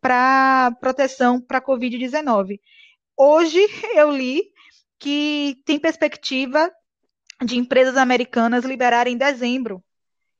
Para 0.00 0.72
proteção 0.80 1.40
para 1.40 1.58
a 1.58 1.62
Covid-19. 1.62 2.60
Hoje 3.16 3.60
eu 3.94 4.10
li 4.10 4.52
que 4.98 5.56
tem 5.64 5.78
perspectiva 5.78 6.70
de 7.44 7.56
empresas 7.56 7.96
americanas 7.96 8.64
liberarem 8.64 9.14
em 9.14 9.18
dezembro. 9.18 9.82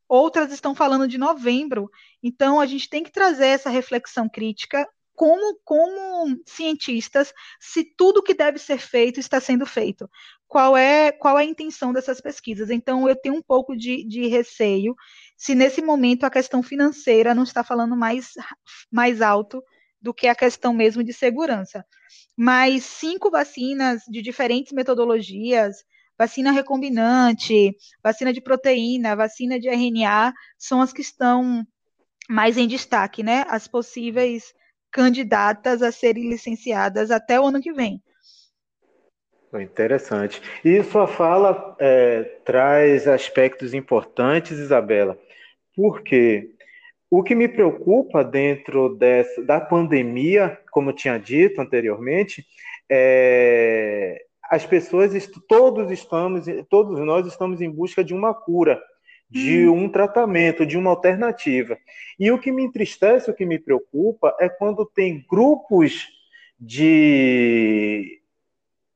Outras 0.09 0.53
estão 0.53 0.75
falando 0.75 1.09
de 1.09 1.17
novembro. 1.17 1.91
Então, 2.23 2.61
a 2.61 2.67
gente 2.67 2.89
tem 2.89 3.03
que 3.03 3.11
trazer 3.11 3.47
essa 3.47 3.71
reflexão 3.71 4.29
crítica 4.29 4.87
como, 5.15 5.59
como 5.65 6.39
cientistas, 6.45 7.33
se 7.59 7.83
tudo 7.97 8.23
que 8.23 8.35
deve 8.35 8.59
ser 8.59 8.79
feito 8.79 9.19
está 9.19 9.41
sendo 9.41 9.65
feito. 9.65 10.09
Qual 10.47 10.77
é, 10.77 11.11
qual 11.11 11.39
é 11.39 11.43
a 11.43 11.47
intenção 11.47 11.93
dessas 11.93 12.21
pesquisas? 12.21 12.71
Então, 12.71 13.09
eu 13.09 13.17
tenho 13.17 13.35
um 13.35 13.43
pouco 13.43 13.75
de, 13.75 14.07
de 14.07 14.27
receio 14.27 14.95
se 15.37 15.55
nesse 15.55 15.81
momento 15.81 16.25
a 16.25 16.31
questão 16.31 16.63
financeira 16.63 17.35
não 17.35 17.43
está 17.43 17.65
falando 17.65 17.97
mais, 17.97 18.33
mais 18.93 19.23
alto 19.23 19.63
do 20.01 20.15
que 20.15 20.29
a 20.29 20.35
questão 20.35 20.73
mesmo 20.73 21.03
de 21.03 21.13
segurança. 21.13 21.85
Mas 22.37 22.85
cinco 22.85 23.31
vacinas 23.31 24.03
de 24.09 24.23
diferentes 24.23 24.73
metodologias, 24.73 25.77
vacina 26.19 26.51
recombinante, 26.51 27.75
vacina 28.03 28.33
de 28.33 28.41
proteína, 28.41 29.17
vacina 29.17 29.59
de 29.59 29.69
RNA, 29.69 30.33
são 30.59 30.81
as 30.81 30.93
que 30.93 31.01
estão 31.01 31.67
mais 32.29 32.57
em 32.57 32.67
destaque, 32.67 33.23
né? 33.23 33.45
As 33.49 33.69
possíveis 33.69 34.55
candidatas 34.91 35.83
a 35.83 35.93
serem 35.93 36.29
licenciadas 36.29 37.11
até 37.11 37.41
o 37.41 37.47
ano 37.47 37.61
que 37.61 37.73
vem. 37.73 38.03
Interessante. 39.55 40.43
E 40.65 40.83
sua 40.83 41.07
fala 41.07 41.77
é, 41.79 42.23
traz 42.45 43.09
aspectos 43.09 43.73
importantes, 43.73 44.59
Isabela, 44.59 45.19
porque 45.75 46.56
o 47.11 47.23
que 47.23 47.35
me 47.35 47.49
preocupa 47.49 48.25
dentro 48.25 48.97
dessa, 48.97 49.43
da 49.43 49.61
pandemia, 49.61 50.59
como 50.71 50.91
eu 50.91 50.95
tinha 50.95 51.19
dito 51.19 51.61
anteriormente, 51.61 52.45
é, 52.91 54.25
as 54.51 54.65
pessoas, 54.65 55.13
todos 55.49 55.91
estamos, 55.91 56.47
todos 56.69 56.99
nós 57.01 57.27
estamos 57.27 57.61
em 57.61 57.71
busca 57.71 58.03
de 58.03 58.15
uma 58.15 58.35
cura 58.35 58.81
de 59.29 59.69
hum. 59.69 59.85
um 59.85 59.89
tratamento, 59.89 60.65
de 60.65 60.77
uma 60.77 60.91
alternativa. 60.91 61.77
E 62.19 62.31
o 62.31 62.39
que 62.39 62.53
me 62.53 62.65
entristece, 62.65 63.31
o 63.31 63.35
que 63.35 63.45
me 63.45 63.59
preocupa, 63.59 64.37
é 64.41 64.49
quando 64.49 64.87
tem 64.87 65.25
grupos 65.29 66.09
de 66.59 68.21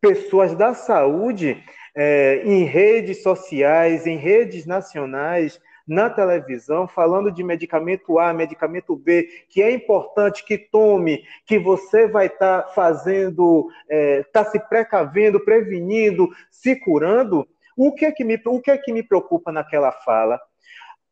pessoas 0.00 0.54
da 0.54 0.72
saúde 0.72 1.62
é, 1.94 2.42
em 2.44 2.64
redes 2.64 3.22
sociais, 3.22 4.06
em 4.06 4.16
redes 4.16 4.66
nacionais, 4.66 5.60
na 5.90 6.08
televisão, 6.08 6.86
falando 6.86 7.32
de 7.32 7.42
medicamento 7.42 8.16
A, 8.20 8.32
medicamento 8.32 8.94
B, 8.94 9.28
que 9.48 9.60
é 9.60 9.72
importante 9.72 10.44
que 10.44 10.56
tome, 10.56 11.24
que 11.44 11.58
você 11.58 12.06
vai 12.06 12.26
estar 12.26 12.62
tá 12.62 12.68
fazendo, 12.68 13.68
está 13.88 13.96
é, 13.96 14.22
tá 14.22 14.44
se 14.44 14.60
precavendo, 14.68 15.44
prevenindo, 15.44 16.28
se 16.48 16.76
curando. 16.76 17.44
O 17.76 17.92
que, 17.92 18.04
é 18.04 18.12
que 18.12 18.22
me, 18.22 18.40
o 18.46 18.60
que 18.60 18.70
é 18.70 18.78
que 18.78 18.92
me 18.92 19.02
preocupa 19.02 19.50
naquela 19.50 19.90
fala? 19.90 20.40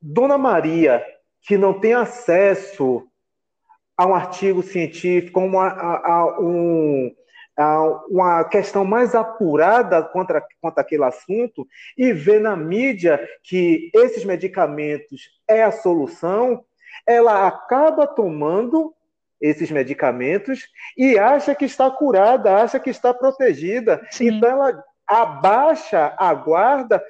Dona 0.01 0.39
Maria, 0.39 1.05
que 1.43 1.59
não 1.59 1.81
tem 1.81 1.95
acesso 1.95 3.05
a 3.97 4.07
um 4.07 4.15
artigo 4.15 4.63
científico, 4.63 5.41
a, 5.59 5.67
a, 5.67 6.13
a, 6.13 6.41
um, 6.41 7.13
uma 8.09 8.45
questão 8.45 8.85
mais 8.85 9.15
apurada 9.15 10.03
contra, 10.03 10.43
contra 10.61 10.81
aquele 10.83 11.05
assunto, 11.05 11.67
e 11.97 12.13
vê 12.13 12.39
na 12.39 12.57
mídia 12.57 13.21
que 13.43 13.91
esses 13.95 14.25
medicamentos 14.25 15.23
é 15.49 15.65
a 15.65 15.73
solução, 15.73 16.65
ela 17.07 17.47
acaba 17.47 18.07
tomando 18.07 18.95
esses 19.41 19.71
medicamentos 19.71 20.67
e 20.97 21.19
acha 21.19 21.55
que 21.55 21.65
está 21.65 21.91
curada, 21.91 22.57
acha 22.57 22.79
que 22.79 22.91
está 22.91 23.15
protegida. 23.15 24.05
Sim. 24.11 24.29
Então 24.29 24.49
ela 24.49 24.85
abaixa 25.07 26.15
a 26.19 26.35
guarda 26.35 27.03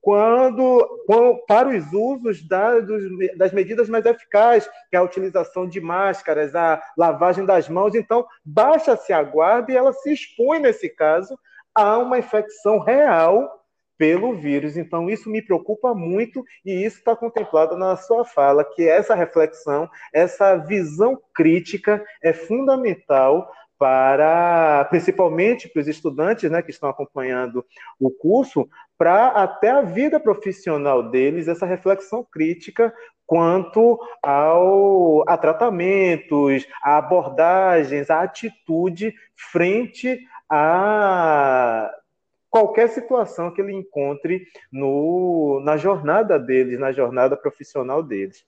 quando, 0.00 1.02
quando, 1.06 1.44
para 1.46 1.68
os 1.68 1.92
usos 1.92 2.46
da, 2.46 2.80
dos, 2.80 3.02
das 3.36 3.52
medidas 3.52 3.88
mais 3.88 4.06
eficazes, 4.06 4.68
que 4.90 4.96
é 4.96 4.98
a 4.98 5.02
utilização 5.02 5.68
de 5.68 5.80
máscaras, 5.80 6.54
a 6.54 6.82
lavagem 6.96 7.44
das 7.44 7.68
mãos. 7.68 7.94
Então, 7.94 8.26
baixa-se 8.44 9.12
a 9.12 9.22
guarda 9.22 9.72
e 9.72 9.76
ela 9.76 9.92
se 9.92 10.12
expõe, 10.12 10.58
nesse 10.58 10.88
caso, 10.88 11.38
a 11.74 11.98
uma 11.98 12.18
infecção 12.18 12.78
real 12.78 13.60
pelo 14.00 14.34
vírus. 14.34 14.78
Então, 14.78 15.10
isso 15.10 15.28
me 15.28 15.42
preocupa 15.42 15.94
muito 15.94 16.42
e 16.64 16.72
isso 16.72 16.96
está 16.98 17.14
contemplado 17.14 17.76
na 17.76 17.96
sua 17.96 18.24
fala, 18.24 18.64
que 18.64 18.88
essa 18.88 19.14
reflexão, 19.14 19.88
essa 20.12 20.56
visão 20.56 21.20
crítica 21.34 22.02
é 22.22 22.32
fundamental 22.32 23.52
para, 23.78 24.86
principalmente 24.90 25.68
para 25.68 25.80
os 25.80 25.88
estudantes 25.88 26.50
né, 26.50 26.62
que 26.62 26.70
estão 26.70 26.88
acompanhando 26.88 27.64
o 27.98 28.10
curso, 28.10 28.68
para 29.00 29.28
até 29.28 29.70
a 29.70 29.80
vida 29.80 30.20
profissional 30.20 31.02
deles, 31.02 31.48
essa 31.48 31.64
reflexão 31.64 32.22
crítica 32.22 32.92
quanto 33.24 33.98
ao, 34.22 35.24
a 35.26 35.38
tratamentos, 35.38 36.66
a 36.82 36.98
abordagens, 36.98 38.10
a 38.10 38.20
atitude 38.20 39.14
frente 39.34 40.20
a 40.50 41.90
qualquer 42.50 42.90
situação 42.90 43.50
que 43.50 43.62
ele 43.62 43.72
encontre 43.72 44.42
no, 44.70 45.62
na 45.64 45.78
jornada 45.78 46.38
deles, 46.38 46.78
na 46.78 46.92
jornada 46.92 47.38
profissional 47.38 48.02
deles. 48.02 48.44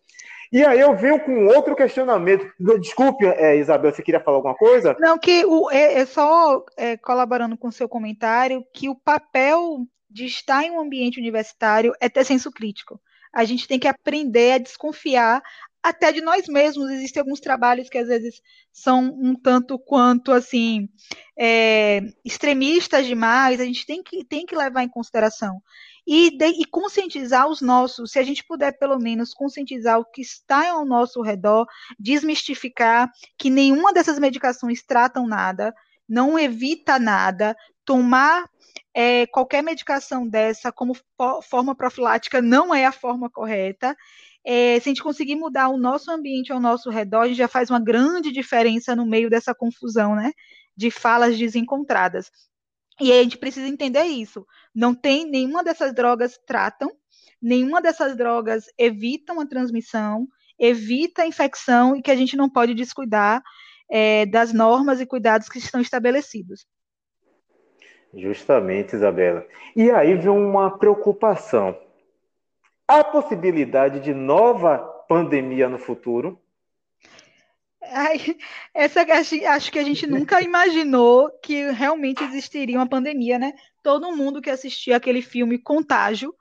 E 0.53 0.63
aí 0.63 0.81
eu 0.81 0.95
venho 0.95 1.19
com 1.21 1.47
outro 1.47 1.75
questionamento. 1.75 2.47
Desculpe, 2.79 3.25
é, 3.25 3.57
Isabel, 3.57 3.91
você 3.91 4.03
queria 4.03 4.21
falar 4.21 4.37
alguma 4.37 4.55
coisa? 4.55 4.95
Não, 5.01 5.17
que 5.19 5.47
o, 5.47 5.71
é, 5.71 6.01
é 6.01 6.05
só 6.05 6.63
é, 6.77 6.99
colaborando 6.99 7.57
com 7.57 7.69
o 7.69 7.73
seu 7.73 7.89
comentário, 7.89 8.63
que 8.71 8.91
o 8.91 8.95
papel 8.95 9.87
de 10.13 10.27
estar 10.27 10.65
em 10.65 10.71
um 10.71 10.81
ambiente 10.81 11.19
universitário 11.19 11.93
é 12.01 12.09
ter 12.09 12.25
senso 12.25 12.51
crítico. 12.51 13.01
A 13.33 13.45
gente 13.45 13.67
tem 13.67 13.79
que 13.79 13.89
aprender 13.89 14.53
a 14.53 14.59
desconfiar 14.59 15.43
até 15.83 16.13
de 16.13 16.21
nós 16.21 16.47
mesmos. 16.47 16.91
Existem 16.91 17.21
alguns 17.21 17.41
trabalhos 17.41 17.89
que 17.89 17.99
às 17.99 18.09
vezes 18.09 18.41
são 18.71 19.05
um 19.05 19.35
tanto 19.35 19.79
quanto 19.79 20.33
assim 20.33 20.89
é, 21.37 22.03
extremistas 22.25 23.07
demais. 23.07 23.61
A 23.61 23.65
gente 23.65 23.87
tem 23.87 24.03
que, 24.03 24.25
tem 24.25 24.45
que 24.45 24.55
levar 24.55 24.83
em 24.83 24.89
consideração 24.89 25.61
e, 26.07 26.37
de, 26.37 26.47
e 26.61 26.65
conscientizar 26.65 27.49
os 27.49 27.61
nossos, 27.61 28.11
se 28.11 28.19
a 28.19 28.23
gente 28.23 28.45
puder 28.45 28.77
pelo 28.79 28.99
menos 28.99 29.33
conscientizar 29.33 29.99
o 29.99 30.05
que 30.05 30.21
está 30.21 30.71
ao 30.71 30.85
nosso 30.85 31.23
redor, 31.23 31.67
desmistificar 31.99 33.11
que 33.39 33.51
nenhuma 33.51 33.93
dessas 33.93 34.19
medicações 34.19 34.83
tratam 34.83 35.27
nada, 35.27 35.73
não 36.09 36.39
evita 36.39 36.99
nada, 36.99 37.57
tomar 37.85 38.49
é, 38.95 39.27
qualquer 39.27 39.63
medicação 39.63 40.29
dessa 40.29 40.71
como 40.71 40.95
forma 41.43 41.75
profilática 41.75 42.43
não 42.43 42.75
é 42.75 42.85
a 42.85 42.93
forma 42.93 43.31
correta. 43.31 43.97
É, 44.45 44.79
se 44.81 44.89
a 44.89 44.91
gente 44.91 45.03
conseguir 45.03 45.37
mudar 45.37 45.69
o 45.69 45.79
nosso 45.79 46.11
ambiente 46.11 46.53
ao 46.53 46.61
nosso 46.61 46.91
redor, 46.91 47.23
a 47.23 47.29
gente 47.29 47.37
já 47.37 47.49
faz 47.49 47.71
uma 47.71 47.81
grande 47.81 48.33
diferença 48.33 48.95
no 48.97 49.07
meio 49.07 49.31
dessa 49.31 49.55
confusão, 49.55 50.15
né? 50.17 50.33
De 50.77 50.91
falas 50.91 51.39
desencontradas. 51.39 52.31
E 53.01 53.13
a 53.13 53.23
gente 53.23 53.39
precisa 53.39 53.69
entender 53.69 54.05
isso. 54.05 54.47
Não 54.75 54.95
tem 54.95 55.29
nenhuma 55.29 55.65
dessas 55.65 55.95
drogas 55.95 56.39
tratam, 56.47 56.91
nenhuma 57.41 57.81
dessas 57.81 58.17
drogas 58.17 58.67
evitam 58.77 59.41
a 59.41 59.47
transmissão, 59.47 60.29
evita 60.59 61.23
a 61.23 61.27
infecção 61.27 61.97
e 61.97 62.03
que 62.03 62.11
a 62.11 62.17
gente 62.17 62.37
não 62.37 62.49
pode 62.49 62.75
descuidar 62.75 63.43
é, 63.91 64.27
das 64.27 64.53
normas 64.53 65.01
e 65.01 65.07
cuidados 65.07 65.49
que 65.49 65.59
estão 65.59 65.81
estabelecidos. 65.81 66.67
Justamente, 68.15 68.95
Isabela. 68.95 69.47
E 69.75 69.91
aí 69.91 70.15
vem 70.15 70.29
uma 70.29 70.79
preocupação. 70.79 71.77
Há 72.87 73.03
possibilidade 73.03 74.01
de 74.01 74.13
nova 74.13 74.79
pandemia 75.09 75.69
no 75.69 75.79
futuro? 75.79 76.39
Ai, 77.83 78.37
essa 78.75 79.01
acho 79.01 79.73
que 79.73 79.79
a 79.79 79.83
gente 79.83 80.07
nunca 80.07 80.41
imaginou 80.41 81.31
que 81.43 81.71
realmente 81.71 82.23
existiria 82.23 82.79
uma 82.79 82.89
pandemia, 82.89 83.39
né? 83.39 83.55
Todo 83.83 84.15
mundo 84.17 84.41
que 84.41 84.51
assistia 84.51 84.97
aquele 84.97 85.21
filme 85.21 85.59
Contágio, 85.59 86.35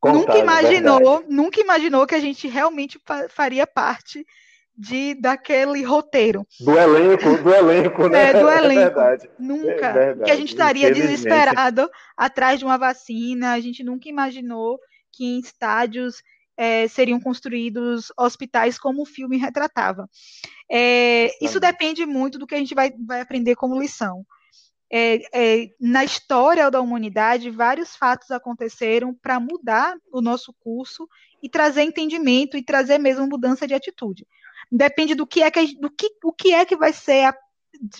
Contágio 0.00 0.20
nunca 0.20 0.38
imaginou, 0.38 0.98
verdade. 0.98 1.34
nunca 1.34 1.60
imaginou 1.60 2.06
que 2.06 2.14
a 2.14 2.20
gente 2.20 2.48
realmente 2.48 2.98
faria 3.28 3.66
parte 3.66 4.24
de 4.78 5.14
daquele 5.14 5.82
roteiro. 5.82 6.46
Do 6.60 6.78
elenco, 6.78 7.42
do 7.42 7.52
elenco, 7.52 8.08
né? 8.08 8.30
É, 8.30 8.32
do 8.32 8.46
é 8.48 8.58
elenco. 8.58 9.00
É 9.00 9.18
nunca. 9.36 9.86
É 9.88 9.92
verdade. 9.92 10.24
Que 10.24 10.30
a 10.30 10.36
gente 10.36 10.50
estaria 10.50 10.92
desesperado 10.92 11.90
atrás 12.16 12.60
de 12.60 12.64
uma 12.64 12.78
vacina, 12.78 13.52
a 13.52 13.60
gente 13.60 13.82
nunca 13.82 14.08
imaginou 14.08 14.78
que 15.12 15.24
em 15.24 15.40
estádios 15.40 16.22
é, 16.56 16.86
seriam 16.86 17.18
construídos 17.18 18.12
hospitais 18.16 18.78
como 18.78 19.02
o 19.02 19.06
filme 19.06 19.36
retratava. 19.36 20.08
É, 20.70 21.30
isso 21.44 21.58
depende 21.58 22.06
muito 22.06 22.38
do 22.38 22.46
que 22.46 22.54
a 22.54 22.58
gente 22.58 22.74
vai, 22.74 22.92
vai 23.04 23.20
aprender 23.20 23.56
como 23.56 23.80
lição. 23.80 24.24
É, 24.90 25.18
é, 25.34 25.68
na 25.80 26.04
história 26.04 26.70
da 26.70 26.80
humanidade, 26.80 27.50
vários 27.50 27.94
fatos 27.96 28.30
aconteceram 28.30 29.12
para 29.12 29.38
mudar 29.38 29.96
o 30.12 30.22
nosso 30.22 30.54
curso 30.60 31.06
e 31.42 31.48
trazer 31.48 31.82
entendimento 31.82 32.56
e 32.56 32.64
trazer 32.64 32.98
mesmo 32.98 33.26
mudança 33.26 33.66
de 33.66 33.74
atitude. 33.74 34.26
Depende 34.70 35.14
do 35.14 35.26
que 35.26 35.42
é 35.42 35.50
que, 35.50 35.78
do 35.78 35.90
que, 35.90 36.10
o 36.22 36.32
que 36.32 36.52
é 36.52 36.64
que 36.64 36.76
vai 36.76 36.92
ser 36.92 37.24
a, 37.24 37.34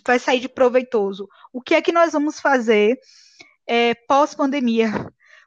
vai 0.07 0.19
sair 0.19 0.41
de 0.41 0.49
proveitoso. 0.49 1.29
O 1.53 1.61
que 1.61 1.75
é 1.75 1.83
que 1.83 1.93
nós 1.93 2.13
vamos 2.13 2.41
fazer 2.41 2.99
é, 3.67 3.95
pós-pandemia? 3.95 4.91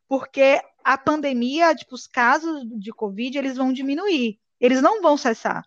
Porque 0.07 0.61
a 0.83 0.97
pandemia, 0.97 1.75
tipo, 1.75 1.95
os 1.95 2.07
casos 2.07 2.63
de 2.79 2.91
Covid, 2.91 3.37
eles 3.37 3.57
vão 3.57 3.71
diminuir, 3.71 4.39
eles 4.59 4.81
não 4.81 5.01
vão 5.01 5.15
cessar. 5.15 5.63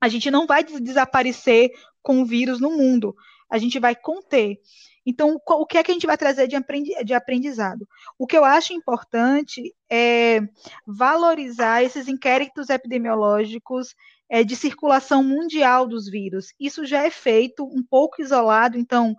A 0.00 0.08
gente 0.08 0.30
não 0.30 0.46
vai 0.46 0.62
desaparecer 0.64 1.70
com 2.02 2.20
o 2.20 2.26
vírus 2.26 2.60
no 2.60 2.70
mundo, 2.70 3.16
a 3.50 3.58
gente 3.58 3.78
vai 3.78 3.94
conter. 3.94 4.58
Então, 5.06 5.38
o 5.46 5.66
que 5.66 5.76
é 5.76 5.82
que 5.82 5.90
a 5.90 5.94
gente 5.94 6.06
vai 6.06 6.16
trazer 6.16 6.48
de 6.48 7.14
aprendizado? 7.14 7.86
O 8.18 8.26
que 8.26 8.36
eu 8.36 8.44
acho 8.44 8.72
importante 8.72 9.74
é 9.90 10.40
valorizar 10.86 11.82
esses 11.82 12.08
inquéritos 12.08 12.70
epidemiológicos 12.70 13.94
é, 14.34 14.42
de 14.42 14.56
circulação 14.56 15.22
mundial 15.22 15.86
dos 15.86 16.10
vírus. 16.10 16.52
Isso 16.58 16.84
já 16.84 17.04
é 17.04 17.10
feito 17.10 17.64
um 17.64 17.84
pouco 17.88 18.20
isolado, 18.20 18.76
então 18.76 19.14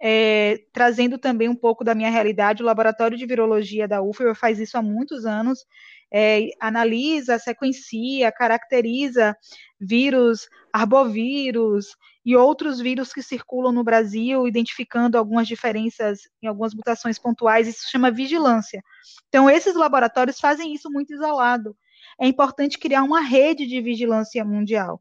é, 0.00 0.60
trazendo 0.72 1.18
também 1.18 1.46
um 1.46 1.54
pouco 1.54 1.84
da 1.84 1.94
minha 1.94 2.08
realidade, 2.08 2.62
o 2.62 2.64
Laboratório 2.64 3.18
de 3.18 3.26
Virologia 3.26 3.86
da 3.86 4.00
UFRA 4.00 4.34
faz 4.34 4.58
isso 4.58 4.78
há 4.78 4.82
muitos 4.82 5.26
anos, 5.26 5.66
é, 6.10 6.48
analisa, 6.58 7.38
sequencia, 7.38 8.32
caracteriza 8.32 9.36
vírus, 9.78 10.48
arbovírus 10.72 11.88
e 12.24 12.34
outros 12.34 12.80
vírus 12.80 13.12
que 13.12 13.22
circulam 13.22 13.72
no 13.72 13.84
Brasil, 13.84 14.48
identificando 14.48 15.18
algumas 15.18 15.46
diferenças 15.46 16.20
em 16.42 16.46
algumas 16.46 16.72
mutações 16.72 17.18
pontuais, 17.18 17.68
isso 17.68 17.90
chama 17.90 18.10
vigilância. 18.10 18.82
Então, 19.28 19.50
esses 19.50 19.74
laboratórios 19.74 20.40
fazem 20.40 20.72
isso 20.72 20.90
muito 20.90 21.12
isolado. 21.12 21.76
É 22.20 22.26
importante 22.26 22.78
criar 22.78 23.02
uma 23.02 23.20
rede 23.20 23.66
de 23.66 23.80
vigilância 23.80 24.44
mundial 24.44 25.00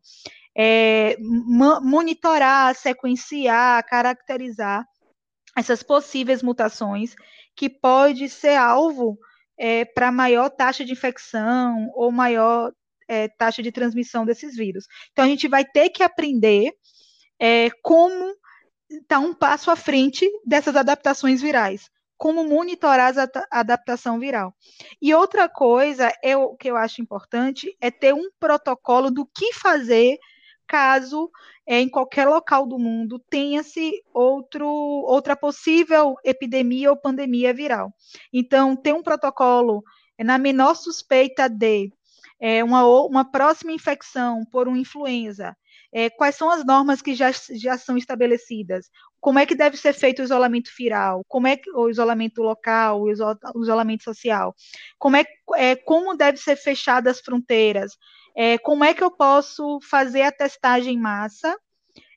é, 0.55 1.18
monitorar, 1.20 2.74
sequenciar, 2.76 3.86
caracterizar 3.86 4.86
essas 5.57 5.84
possíveis 5.84 6.41
mutações 6.41 7.13
que 7.55 7.70
pode 7.70 8.30
ser 8.30 8.55
alvo 8.55 9.18
é, 9.57 9.84
para 9.86 10.11
maior 10.11 10.49
taxa 10.49 10.86
de 10.86 10.93
infecção 10.93 11.89
ou 11.93 12.11
maior 12.11 12.72
é, 13.07 13.28
taxa 13.28 13.61
de 13.61 13.72
transmissão 13.72 14.26
desses 14.26 14.55
vírus. 14.55 14.86
Então 15.11 15.26
a 15.26 15.28
gente 15.28 15.47
vai 15.47 15.66
ter 15.66 15.89
que 15.89 16.03
aprender 16.03 16.72
é, 17.39 17.70
como 17.82 18.32
estar 18.89 19.05
tá 19.07 19.20
um 19.20 19.34
passo 19.34 19.70
à 19.70 19.76
frente 19.76 20.30
dessas 20.45 20.76
adaptações 20.76 21.41
virais, 21.41 21.89
como 22.18 22.43
monitorar 22.43 23.13
a 23.18 23.59
adaptação 23.59 24.20
viral. 24.20 24.55
E 25.01 25.13
outra 25.13 25.49
coisa 25.49 26.11
eu, 26.24 26.55
que 26.55 26.70
eu 26.70 26.78
acho 26.78 27.01
importante 27.01 27.76
é 27.82 27.91
ter 27.91 28.13
um 28.13 28.30
protocolo 28.39 29.11
do 29.11 29.26
que 29.26 29.53
fazer 29.53 30.18
caso 30.68 31.30
é, 31.68 31.80
em 31.80 31.89
qualquer 31.89 32.28
local 32.28 32.68
do 32.68 32.80
mundo 32.80 33.20
tenha-se 33.30 34.01
outro, 34.13 34.68
outra 34.68 35.36
possível 35.36 36.16
epidemia 36.24 36.89
ou 36.89 36.97
pandemia 36.97 37.53
viral. 37.53 37.93
Então, 38.32 38.76
ter 38.76 38.93
um 38.93 39.03
protocolo 39.03 39.84
é, 40.18 40.24
na 40.24 40.38
menor 40.38 40.76
suspeita 40.76 41.49
de 41.49 41.91
é, 42.39 42.63
uma, 42.63 42.86
uma 43.05 43.30
próxima 43.30 43.72
infecção 43.72 44.43
por 44.51 44.68
uma 44.68 44.78
influenza, 44.78 45.55
é, 45.91 46.09
quais 46.09 46.36
são 46.36 46.49
as 46.49 46.66
normas 46.66 47.01
que 47.01 47.16
já, 47.16 47.32
já 47.32 47.78
são 47.78 47.97
estabelecidas? 47.97 48.89
Como 49.26 49.39
é 49.39 49.45
que 49.45 49.55
deve 49.55 49.76
ser 49.76 49.93
feito 49.93 50.19
o 50.19 50.26
isolamento 50.26 50.69
viral? 50.78 51.23
Como 51.28 51.47
é 51.47 51.57
que, 51.57 51.71
o 51.71 51.89
isolamento 51.89 52.43
local, 52.43 53.01
o, 53.01 53.11
isolamento 53.11 54.03
social? 54.03 54.53
Como 54.99 55.15
é, 55.15 55.26
é 55.55 55.76
como 55.76 56.15
deve 56.15 56.38
ser 56.38 56.55
fechadas 56.55 57.17
as 57.17 57.23
fronteiras? 57.23 57.97
é, 58.36 58.57
como 58.57 58.84
é 58.84 58.93
que 58.93 59.03
eu 59.03 59.09
posso 59.09 59.80
fazer 59.82 60.23
a 60.23 60.32
testagem 60.32 60.95
em 60.95 60.99
massa, 60.99 61.57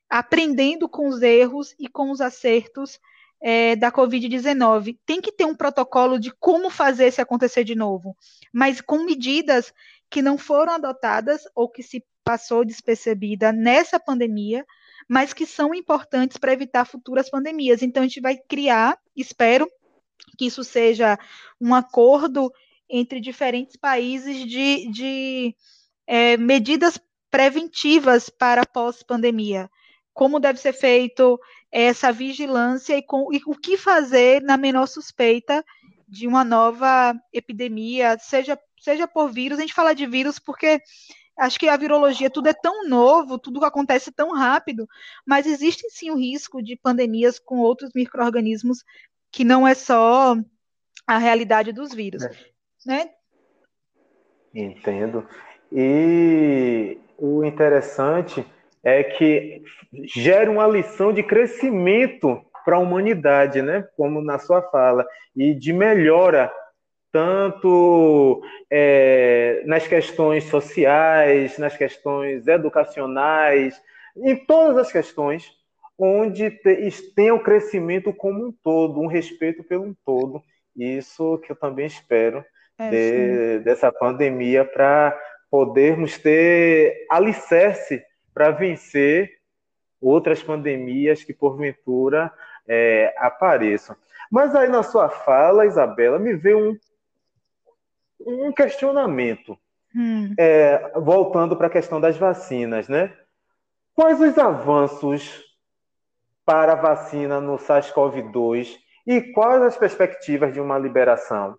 aprendendo 0.09 0.89
com 0.89 1.07
os 1.07 1.21
erros 1.21 1.73
e 1.79 1.87
com 1.87 2.11
os 2.11 2.19
acertos 2.19 2.99
é, 3.41 3.75
da 3.77 3.89
Covid-19. 3.89 4.97
Tem 5.05 5.21
que 5.21 5.31
ter 5.31 5.45
um 5.45 5.55
protocolo 5.55 6.19
de 6.19 6.31
como 6.39 6.69
fazer 6.69 7.11
se 7.11 7.21
acontecer 7.21 7.63
de 7.63 7.73
novo, 7.73 8.17
mas 8.53 8.81
com 8.81 9.05
medidas 9.05 9.73
que 10.09 10.21
não 10.21 10.37
foram 10.37 10.73
adotadas 10.73 11.43
ou 11.55 11.69
que 11.69 11.81
se 11.81 12.03
passou 12.23 12.65
despercebida 12.65 13.53
nessa 13.53 13.97
pandemia, 13.99 14.65
mas 15.09 15.33
que 15.33 15.47
são 15.47 15.73
importantes 15.73 16.37
para 16.37 16.53
evitar 16.53 16.85
futuras 16.85 17.31
pandemias. 17.31 17.81
Então, 17.81 18.03
a 18.03 18.05
gente 18.05 18.21
vai 18.21 18.37
criar, 18.37 18.95
espero 19.15 19.67
que 20.37 20.45
isso 20.45 20.63
seja 20.63 21.17
um 21.59 21.73
acordo 21.73 22.53
entre 22.87 23.19
diferentes 23.19 23.75
países 23.75 24.47
de, 24.47 24.87
de 24.91 25.55
é, 26.05 26.37
medidas 26.37 26.99
preventivas 27.31 28.29
para 28.29 28.67
pós-pandemia. 28.67 29.67
Como 30.13 30.39
deve 30.39 30.59
ser 30.59 30.73
feito 30.73 31.39
essa 31.71 32.11
vigilância 32.11 32.95
e, 32.95 33.01
com, 33.01 33.33
e 33.33 33.41
o 33.47 33.55
que 33.55 33.77
fazer 33.77 34.43
na 34.43 34.57
menor 34.57 34.87
suspeita 34.87 35.65
de 36.07 36.27
uma 36.27 36.43
nova 36.43 37.15
epidemia, 37.33 38.17
seja, 38.19 38.59
seja 38.79 39.07
por 39.07 39.31
vírus. 39.31 39.57
A 39.57 39.61
gente 39.61 39.73
fala 39.73 39.93
de 39.93 40.05
vírus 40.05 40.37
porque 40.37 40.81
acho 41.39 41.57
que 41.57 41.67
a 41.67 41.77
virologia 41.77 42.29
tudo 42.29 42.49
é 42.49 42.53
tão 42.53 42.87
novo, 42.87 43.39
tudo 43.39 43.63
acontece 43.63 44.11
tão 44.11 44.33
rápido, 44.33 44.87
mas 45.25 45.45
existe 45.45 45.89
sim 45.89 46.11
o 46.11 46.17
risco 46.17 46.61
de 46.61 46.75
pandemias 46.75 47.39
com 47.39 47.59
outros 47.59 47.91
micro-organismos 47.95 48.83
que 49.31 49.43
não 49.43 49.67
é 49.67 49.73
só 49.73 50.35
a 51.07 51.17
realidade 51.17 51.71
dos 51.71 51.93
vírus. 51.93 52.23
É. 52.23 52.31
Né? 52.85 53.09
Entendo. 54.53 55.27
E 55.71 56.97
o 57.17 57.43
interessante 57.43 58.45
é 58.83 59.03
que 59.03 59.63
gera 60.05 60.49
uma 60.49 60.67
lição 60.67 61.13
de 61.13 61.23
crescimento 61.23 62.41
para 62.65 62.77
a 62.77 62.79
humanidade, 62.79 63.61
né? 63.61 63.87
Como 63.95 64.21
na 64.21 64.39
sua 64.39 64.61
fala, 64.61 65.05
e 65.35 65.53
de 65.53 65.73
melhora 65.73 66.51
tanto 67.11 68.41
é, 68.69 69.63
nas 69.65 69.87
questões 69.87 70.43
sociais, 70.45 71.57
nas 71.57 71.75
questões 71.75 72.47
educacionais, 72.47 73.81
em 74.17 74.35
todas 74.45 74.77
as 74.77 74.91
questões 74.91 75.51
onde 75.97 76.49
tem 77.15 77.31
o 77.31 77.43
crescimento 77.43 78.13
como 78.13 78.47
um 78.47 78.51
todo, 78.63 79.01
um 79.01 79.07
respeito 79.07 79.63
pelo 79.63 79.95
todo. 80.05 80.41
Isso 80.75 81.37
que 81.39 81.51
eu 81.51 81.55
também 81.55 81.87
espero 81.87 82.43
é, 82.77 82.89
de, 82.89 83.59
dessa 83.59 83.91
pandemia 83.91 84.63
para 84.63 85.19
podermos 85.51 86.17
ter 86.17 87.05
alicerce 87.09 88.01
para 88.33 88.51
vencer 88.51 89.39
outras 90.01 90.41
pandemias 90.41 91.23
que 91.23 91.33
porventura 91.33 92.31
é, 92.65 93.13
apareçam. 93.17 93.95
Mas 94.31 94.55
aí 94.55 94.69
na 94.69 94.83
sua 94.83 95.09
fala, 95.09 95.65
Isabela, 95.65 96.19
me 96.19 96.33
veio 96.33 96.69
um, 96.69 96.77
um 98.19 98.51
questionamento. 98.51 99.57
Hum. 99.95 100.33
É, 100.37 100.91
voltando 100.99 101.55
para 101.55 101.67
a 101.67 101.71
questão 101.71 101.99
das 101.99 102.17
vacinas, 102.17 102.87
né? 102.87 103.13
Quais 103.95 104.21
os 104.21 104.37
avanços 104.37 105.43
para 106.45 106.73
a 106.73 106.75
vacina 106.75 107.41
no 107.41 107.57
SARS-CoV-2 107.57 108.77
e 109.05 109.21
quais 109.33 109.61
as 109.61 109.77
perspectivas 109.77 110.53
de 110.53 110.59
uma 110.59 110.77
liberação? 110.77 111.57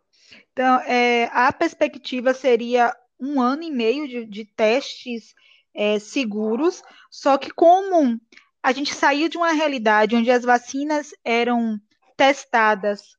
Então, 0.52 0.80
é, 0.80 1.28
a 1.32 1.52
perspectiva 1.52 2.32
seria 2.32 2.94
um 3.18 3.40
ano 3.40 3.62
e 3.62 3.70
meio 3.70 4.08
de, 4.08 4.24
de 4.24 4.44
testes 4.44 5.34
é, 5.74 5.98
seguros, 5.98 6.82
só 7.10 7.36
que 7.36 7.50
como 7.50 8.20
a 8.62 8.72
gente 8.72 8.94
saiu 8.94 9.28
de 9.28 9.36
uma 9.36 9.52
realidade 9.52 10.16
onde 10.16 10.30
as 10.30 10.44
vacinas 10.44 11.10
eram 11.24 11.78
testadas 12.16 13.16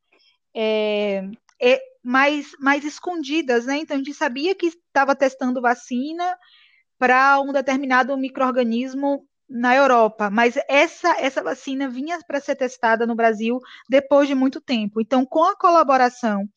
é, 0.56 1.24
mais, 2.04 2.52
mais 2.60 2.84
escondidas, 2.84 3.66
né? 3.66 3.78
Então 3.78 3.96
a 3.96 3.98
gente 3.98 4.14
sabia 4.14 4.56
que 4.56 4.68
estava 4.68 5.16
testando 5.16 5.62
vacina 5.62 6.38
para 6.98 7.40
um 7.42 7.52
determinado 7.52 8.16
microorganismo 8.18 9.26
na 9.50 9.76
Europa, 9.76 10.30
mas 10.30 10.56
essa 10.70 11.10
essa 11.20 11.44
vacina 11.44 11.90
vinha 11.90 12.18
para 12.26 12.40
ser 12.40 12.56
testada 12.56 13.06
no 13.06 13.16
Brasil 13.16 13.60
depois 13.90 14.28
de 14.28 14.34
muito 14.34 14.62
tempo. 14.62 15.02
Então, 15.02 15.26
com 15.26 15.44
a 15.44 15.58
colaboração 15.58 16.48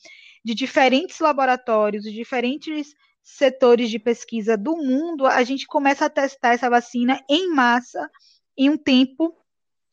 de 0.45 0.55
diferentes 0.55 1.19
laboratórios, 1.19 2.05
de 2.05 2.13
diferentes 2.13 2.95
setores 3.23 3.91
de 3.91 3.99
pesquisa 3.99 4.57
do 4.57 4.77
mundo, 4.77 5.27
a 5.27 5.43
gente 5.43 5.67
começa 5.67 6.07
a 6.07 6.11
testar 6.11 6.53
essa 6.53 6.71
vacina 6.71 7.19
em 7.29 7.51
massa 7.51 8.09
em 8.57 8.71
um 8.71 8.77
tempo 8.77 9.35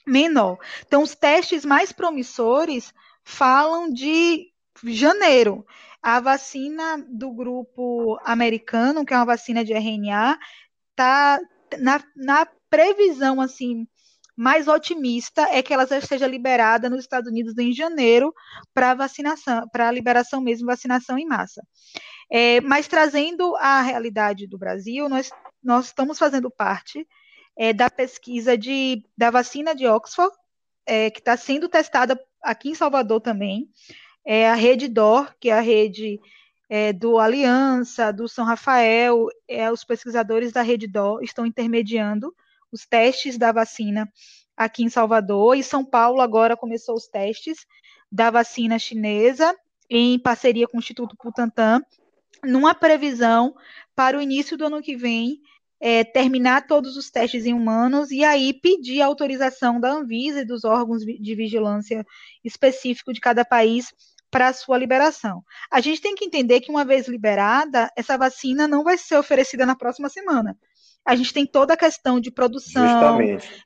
menor. 0.05 0.57
Então, 0.85 1.01
os 1.01 1.15
testes 1.15 1.65
mais 1.65 1.91
promissores 1.91 2.93
falam 3.23 3.89
de 3.89 4.50
janeiro. 4.85 5.65
A 6.01 6.19
vacina 6.19 6.97
do 7.09 7.31
grupo 7.31 8.19
americano, 8.23 9.05
que 9.05 9.13
é 9.13 9.17
uma 9.17 9.25
vacina 9.25 9.63
de 9.63 9.73
RNA, 9.73 10.37
está 10.89 11.39
na, 11.79 12.03
na 12.15 12.47
previsão 12.69 13.39
assim 13.39 13.85
mais 14.35 14.67
otimista 14.67 15.43
é 15.51 15.61
que 15.61 15.73
ela 15.73 15.85
já 15.85 15.99
esteja 15.99 16.25
liberada 16.25 16.89
nos 16.89 17.01
Estados 17.01 17.29
Unidos 17.29 17.55
em 17.57 17.71
janeiro 17.71 18.33
para 18.73 18.95
vacinação, 18.95 19.67
para 19.71 19.91
liberação 19.91 20.41
mesmo, 20.41 20.65
vacinação 20.65 21.17
em 21.17 21.27
massa. 21.27 21.61
É, 22.31 22.61
mas 22.61 22.87
trazendo 22.87 23.55
a 23.57 23.81
realidade 23.81 24.47
do 24.47 24.57
Brasil, 24.57 25.07
nós, 25.09 25.29
nós 25.61 25.87
estamos 25.87 26.17
fazendo 26.17 26.49
parte 26.49 27.05
é, 27.57 27.73
da 27.73 27.89
pesquisa 27.89 28.57
de, 28.57 29.03
da 29.17 29.29
vacina 29.29 29.75
de 29.75 29.85
Oxford, 29.85 30.33
é, 30.87 31.11
que 31.11 31.19
está 31.19 31.35
sendo 31.37 31.69
testada 31.69 32.19
aqui 32.41 32.69
em 32.69 32.75
Salvador 32.75 33.21
também. 33.21 33.69
É 34.25 34.49
a 34.49 34.55
rede 34.55 34.87
DOR, 34.87 35.33
que 35.39 35.49
é 35.49 35.53
a 35.53 35.61
rede 35.61 36.19
é, 36.69 36.93
do 36.93 37.19
Aliança, 37.19 38.13
do 38.13 38.27
São 38.27 38.45
Rafael, 38.45 39.27
é, 39.47 39.71
os 39.71 39.83
pesquisadores 39.83 40.51
da 40.51 40.61
rede 40.61 40.87
DOR 40.87 41.21
estão 41.21 41.45
intermediando 41.45 42.33
os 42.71 42.85
testes 42.85 43.37
da 43.37 43.51
vacina 43.51 44.11
aqui 44.55 44.83
em 44.83 44.89
Salvador, 44.89 45.57
e 45.57 45.63
São 45.63 45.83
Paulo 45.83 46.21
agora 46.21 46.55
começou 46.55 46.95
os 46.95 47.07
testes 47.07 47.65
da 48.11 48.29
vacina 48.29 48.77
chinesa, 48.77 49.55
em 49.89 50.17
parceria 50.19 50.67
com 50.67 50.77
o 50.77 50.79
Instituto 50.79 51.15
Butantan, 51.21 51.81
numa 52.43 52.73
previsão 52.73 53.53
para 53.95 54.17
o 54.17 54.21
início 54.21 54.57
do 54.57 54.65
ano 54.65 54.81
que 54.81 54.95
vem 54.95 55.41
é, 55.79 56.03
terminar 56.03 56.67
todos 56.67 56.95
os 56.95 57.09
testes 57.09 57.45
em 57.45 57.53
humanos 57.53 58.11
e 58.11 58.23
aí 58.23 58.53
pedir 58.53 59.01
autorização 59.01 59.79
da 59.79 59.91
Anvisa 59.91 60.41
e 60.41 60.45
dos 60.45 60.63
órgãos 60.63 61.03
de 61.03 61.35
vigilância 61.35 62.05
específico 62.43 63.11
de 63.11 63.19
cada 63.19 63.43
país 63.43 63.91
para 64.31 64.47
a 64.47 64.53
sua 64.53 64.77
liberação. 64.77 65.43
A 65.69 65.81
gente 65.81 66.01
tem 66.01 66.15
que 66.15 66.25
entender 66.25 66.61
que, 66.61 66.71
uma 66.71 66.85
vez 66.85 67.07
liberada, 67.07 67.91
essa 67.95 68.17
vacina 68.17 68.67
não 68.67 68.83
vai 68.83 68.97
ser 68.97 69.17
oferecida 69.17 69.65
na 69.65 69.75
próxima 69.75 70.09
semana 70.09 70.57
a 71.03 71.15
gente 71.15 71.33
tem 71.33 71.45
toda 71.45 71.73
a 71.73 71.77
questão 71.77 72.19
de 72.19 72.31
produção, 72.31 73.17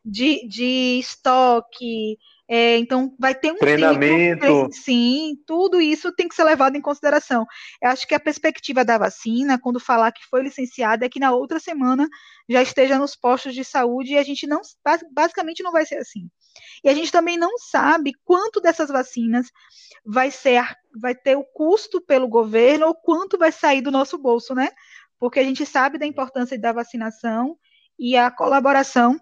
de, 0.03 0.47
de 0.47 0.99
estoque, 0.99 2.17
é, 2.47 2.77
então 2.77 3.13
vai 3.19 3.33
ter 3.33 3.51
um 3.51 3.57
treinamento, 3.57 4.45
ciclo, 4.45 4.69
sim, 4.71 5.35
tudo 5.47 5.81
isso 5.81 6.13
tem 6.13 6.27
que 6.27 6.35
ser 6.35 6.43
levado 6.43 6.75
em 6.75 6.81
consideração. 6.81 7.45
Eu 7.81 7.89
acho 7.89 8.07
que 8.07 8.13
a 8.13 8.19
perspectiva 8.19 8.85
da 8.85 8.97
vacina, 8.97 9.59
quando 9.59 9.79
falar 9.79 10.11
que 10.11 10.23
foi 10.29 10.43
licenciada, 10.43 11.05
é 11.05 11.09
que 11.09 11.19
na 11.19 11.31
outra 11.31 11.59
semana 11.59 12.07
já 12.47 12.61
esteja 12.61 12.99
nos 12.99 13.15
postos 13.15 13.53
de 13.53 13.63
saúde 13.63 14.13
e 14.13 14.17
a 14.17 14.23
gente 14.23 14.45
não, 14.45 14.61
basicamente 15.11 15.63
não 15.63 15.71
vai 15.71 15.85
ser 15.85 15.97
assim. 15.97 16.29
E 16.83 16.89
a 16.89 16.93
gente 16.93 17.11
também 17.11 17.37
não 17.37 17.57
sabe 17.57 18.13
quanto 18.23 18.61
dessas 18.61 18.89
vacinas 18.89 19.51
vai 20.05 20.29
ser, 20.31 20.63
vai 20.99 21.15
ter 21.15 21.35
o 21.35 21.43
custo 21.43 21.99
pelo 21.99 22.27
governo 22.27 22.87
ou 22.87 22.95
quanto 22.95 23.37
vai 23.37 23.51
sair 23.51 23.81
do 23.81 23.91
nosso 23.91 24.17
bolso, 24.17 24.53
né? 24.53 24.69
porque 25.19 25.39
a 25.39 25.43
gente 25.43 25.65
sabe 25.65 25.97
da 25.97 26.05
importância 26.05 26.59
da 26.59 26.71
vacinação 26.71 27.57
e 27.97 28.17
a 28.17 28.29
colaboração 28.29 29.19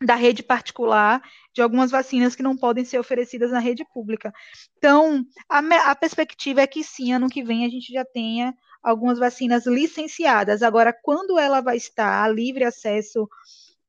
da 0.00 0.14
rede 0.14 0.42
particular 0.42 1.22
de 1.54 1.62
algumas 1.62 1.90
vacinas 1.90 2.34
que 2.34 2.42
não 2.42 2.56
podem 2.56 2.84
ser 2.84 2.98
oferecidas 2.98 3.52
na 3.52 3.60
rede 3.60 3.84
pública. 3.92 4.32
Então, 4.76 5.24
a, 5.48 5.58
a, 5.90 5.94
perspectiva 5.94 6.60
é 6.60 6.66
que 6.66 6.82
sim, 6.82 7.12
ano 7.12 7.28
que 7.28 7.42
vem 7.42 7.64
a 7.64 7.68
gente 7.68 7.92
já 7.92 8.04
tenha 8.04 8.54
algumas 8.82 9.18
vacinas 9.18 9.64
licenciadas. 9.64 10.62
Agora, 10.62 10.92
quando 10.92 11.38
ela 11.38 11.60
vai 11.60 11.76
estar 11.76 12.24
a 12.24 12.28
livre 12.28 12.64
acesso 12.64 13.28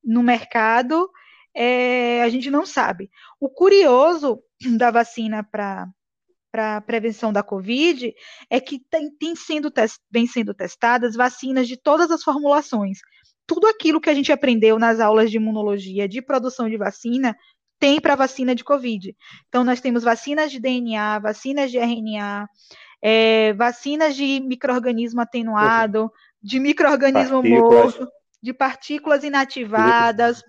no 0.04 0.22
mercado, 0.22 1.10
é, 1.56 2.24
a 2.24 2.30
gente 2.30 2.50
não 2.50 2.66
sabe. 2.66 3.10
O 3.40 3.50
curioso 3.50 4.42
da 4.78 4.92
vacina 4.92 5.44
para 5.44 5.88
para 6.52 6.82
prevenção 6.82 7.34
da 7.34 7.42
Covid 7.42 8.14
é 8.48 8.60
que 8.60 8.78
tem, 8.88 9.10
tem 9.10 9.36
sendo 9.36 9.74
vem 10.12 10.28
sendo 10.28 10.54
testadas 10.54 11.16
vacinas 11.16 11.68
de 11.68 11.76
todas 11.76 12.12
as 12.12 12.22
formulações. 12.22 13.00
Tudo 13.48 13.66
aquilo 13.66 14.00
que 14.00 14.10
a 14.10 14.14
gente 14.14 14.32
aprendeu 14.32 14.78
nas 14.78 15.00
aulas 15.00 15.32
de 15.32 15.38
imunologia, 15.38 16.08
de 16.08 16.22
produção 16.22 16.70
de 16.70 16.78
vacina, 16.78 17.36
tem 17.80 18.00
para 18.00 18.16
vacina 18.16 18.54
de 18.54 18.64
Covid. 18.64 19.16
Então, 19.50 19.64
nós 19.64 19.82
temos 19.82 20.04
vacinas 20.04 20.52
de 20.52 20.60
DNA, 20.60 21.20
vacinas 21.20 21.72
de 21.72 21.78
RNA, 21.78 22.48
é, 23.02 23.52
vacinas 23.54 24.16
de 24.16 24.40
microorganismo 24.40 25.20
atenuado, 25.20 26.10
de 26.42 26.60
microorganismo 26.60 27.44
morto, 27.44 28.08
de 28.42 28.54
partículas 28.54 29.24
inativadas, 29.24 30.42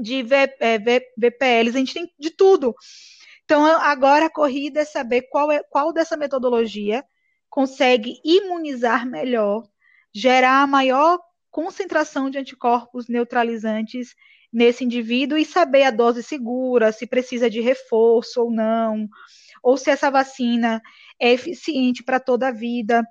de 0.00 0.22
v, 0.22 0.34
é, 0.60 0.78
v, 0.78 1.00
VPLs, 1.16 1.76
a 1.76 1.78
gente 1.78 1.94
tem 1.94 2.12
de 2.18 2.30
tudo. 2.30 2.74
Então, 3.44 3.64
agora 3.64 4.26
a 4.26 4.30
corrida 4.30 4.80
é 4.80 4.84
saber 4.84 5.22
qual, 5.30 5.50
é, 5.52 5.62
qual 5.62 5.92
dessa 5.92 6.16
metodologia 6.16 7.04
consegue 7.48 8.20
imunizar 8.24 9.06
melhor, 9.06 9.62
gerar 10.12 10.66
maior 10.66 11.18
concentração 11.50 12.28
de 12.28 12.38
anticorpos 12.38 13.08
neutralizantes 13.08 14.14
nesse 14.52 14.84
indivíduo 14.84 15.38
e 15.38 15.44
saber 15.44 15.84
a 15.84 15.90
dose 15.90 16.22
segura, 16.22 16.92
se 16.92 17.06
precisa 17.06 17.48
de 17.48 17.60
reforço 17.60 18.42
ou 18.42 18.50
não, 18.50 19.08
ou 19.62 19.76
se 19.76 19.90
essa 19.90 20.10
vacina 20.10 20.82
é 21.20 21.32
eficiente 21.32 22.02
para 22.02 22.20
toda 22.20 22.48
a 22.48 22.52
vida, 22.52 23.02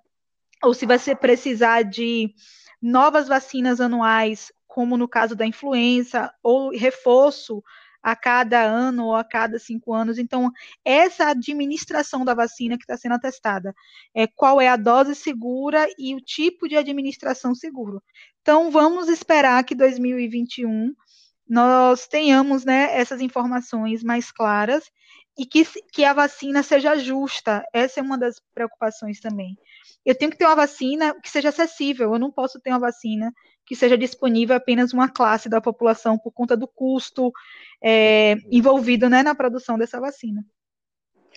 ou 0.64 0.74
se 0.74 0.86
você 0.86 1.16
precisar 1.16 1.84
de 1.84 2.34
novas 2.82 3.28
vacinas 3.28 3.82
anuais, 3.82 4.52
como 4.76 4.98
no 4.98 5.08
caso 5.08 5.38
da 5.38 5.46
influenza, 5.46 6.34
ou 6.44 6.70
reforço 6.70 7.64
a 8.04 8.14
cada 8.14 8.62
ano 8.62 9.06
ou 9.06 9.16
a 9.16 9.24
cada 9.24 9.58
cinco 9.58 9.94
anos. 9.94 10.18
Então, 10.18 10.52
essa 10.84 11.30
administração 11.30 12.26
da 12.26 12.34
vacina 12.34 12.76
que 12.78 12.84
está 12.84 12.98
sendo 12.98 13.16
atestada, 13.16 13.74
é 14.14 14.28
qual 14.28 14.60
é 14.60 14.68
a 14.68 14.76
dose 14.76 15.16
segura 15.16 15.88
e 15.98 16.14
o 16.14 16.20
tipo 16.20 16.68
de 16.68 16.76
administração 16.76 17.56
seguro. 17.56 18.04
Então, 18.42 18.70
vamos 18.70 19.08
esperar 19.08 19.64
que 19.64 19.74
2021 19.74 20.94
nós 21.48 22.06
tenhamos 22.06 22.66
né, 22.66 23.00
essas 23.00 23.22
informações 23.22 24.04
mais 24.04 24.30
claras 24.30 24.92
e 25.38 25.46
que, 25.46 25.64
que 25.90 26.04
a 26.04 26.12
vacina 26.12 26.62
seja 26.64 26.98
justa. 26.98 27.64
Essa 27.72 28.02
é 28.02 28.04
uma 28.04 28.18
das 28.18 28.42
preocupações 28.54 29.22
também. 29.22 29.58
Eu 30.06 30.16
tenho 30.16 30.32
que 30.32 30.38
ter 30.38 30.46
uma 30.46 30.56
vacina 30.56 31.16
que 31.22 31.30
seja 31.30 31.48
acessível, 31.48 32.12
eu 32.12 32.20
não 32.20 32.30
posso 32.30 32.60
ter 32.60 32.72
uma 32.72 32.80
vacina 32.80 33.32
que 33.66 33.76
seja 33.76 33.98
disponível 33.98 34.56
apenas 34.56 34.94
uma 34.94 35.10
classe 35.10 35.50
da 35.50 35.60
população 35.60 36.18
por 36.18 36.32
conta 36.32 36.56
do 36.56 36.68
custo 36.68 37.32
é, 37.84 38.36
envolvido 38.52 39.10
né, 39.10 39.24
na 39.24 39.34
produção 39.34 39.78
dessa 39.78 40.00
vacina. 40.00 40.44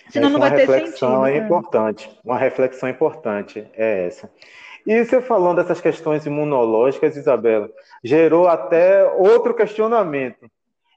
Senão 0.09 0.29
não 0.29 0.39
vai 0.39 0.55
ter 0.55 0.67
sentido. 0.67 1.25
É 1.25 1.37
importante, 1.37 2.09
uma 2.23 2.37
reflexão 2.37 2.89
importante 2.89 3.67
é 3.73 4.07
essa. 4.07 4.31
E 4.85 5.03
você 5.03 5.21
falando 5.21 5.57
dessas 5.57 5.81
questões 5.81 6.25
imunológicas, 6.25 7.15
Isabela, 7.15 7.69
gerou 8.03 8.47
até 8.47 9.05
outro 9.05 9.53
questionamento. 9.53 10.49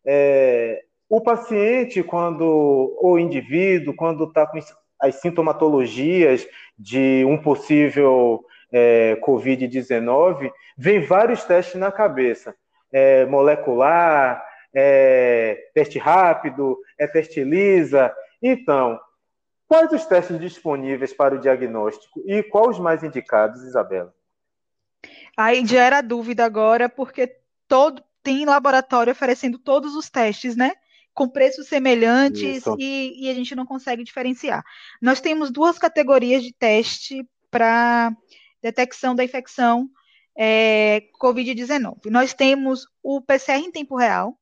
É, 0.04 0.82
o 1.08 1.20
paciente, 1.20 2.02
quando, 2.02 2.96
o 3.00 3.18
indivíduo, 3.18 3.94
quando 3.94 4.24
está 4.24 4.46
com 4.46 4.58
as 5.00 5.16
sintomatologias 5.16 6.46
de 6.78 7.24
um 7.26 7.36
possível 7.36 8.44
é, 8.72 9.16
Covid-19, 9.20 10.50
vem 10.76 11.00
vários 11.00 11.44
testes 11.44 11.78
na 11.78 11.92
cabeça. 11.92 12.54
É, 12.90 13.26
molecular, 13.26 14.44
é, 14.74 15.70
teste 15.74 15.98
rápido, 15.98 16.78
é 16.98 17.06
teste 17.06 17.44
lisa. 17.44 18.12
Então, 18.42 18.98
quais 19.68 19.92
os 19.92 20.06
testes 20.06 20.38
disponíveis 20.40 21.12
para 21.12 21.34
o 21.34 21.38
diagnóstico 21.38 22.22
e 22.26 22.42
quais 22.42 22.76
os 22.76 22.78
mais 22.78 23.02
indicados, 23.04 23.62
Isabela? 23.62 24.14
Aí 25.36 25.64
gera 25.66 26.00
dúvida 26.00 26.44
agora, 26.44 26.88
porque 26.88 27.36
todo 27.68 28.02
tem 28.22 28.44
laboratório 28.44 29.12
oferecendo 29.12 29.58
todos 29.58 29.94
os 29.94 30.08
testes, 30.08 30.56
né? 30.56 30.72
Com 31.14 31.28
preços 31.28 31.66
semelhantes 31.66 32.64
e, 32.78 33.26
e, 33.26 33.30
a 33.30 33.34
gente 33.34 33.54
não 33.54 33.66
consegue 33.66 34.04
diferenciar. 34.04 34.64
Nós 35.00 35.20
temos 35.20 35.50
duas 35.50 35.78
categorias 35.78 36.42
de 36.42 36.52
teste 36.52 37.28
para 37.50 38.12
detecção 38.62 39.14
da 39.14 39.24
infecção 39.24 39.88
é, 40.36 41.02
Covid-19. 41.20 42.10
Nós 42.10 42.32
temos 42.32 42.86
o 43.02 43.20
PCR 43.20 43.58
em 43.58 43.70
tempo 43.70 43.96
real, 43.96 44.38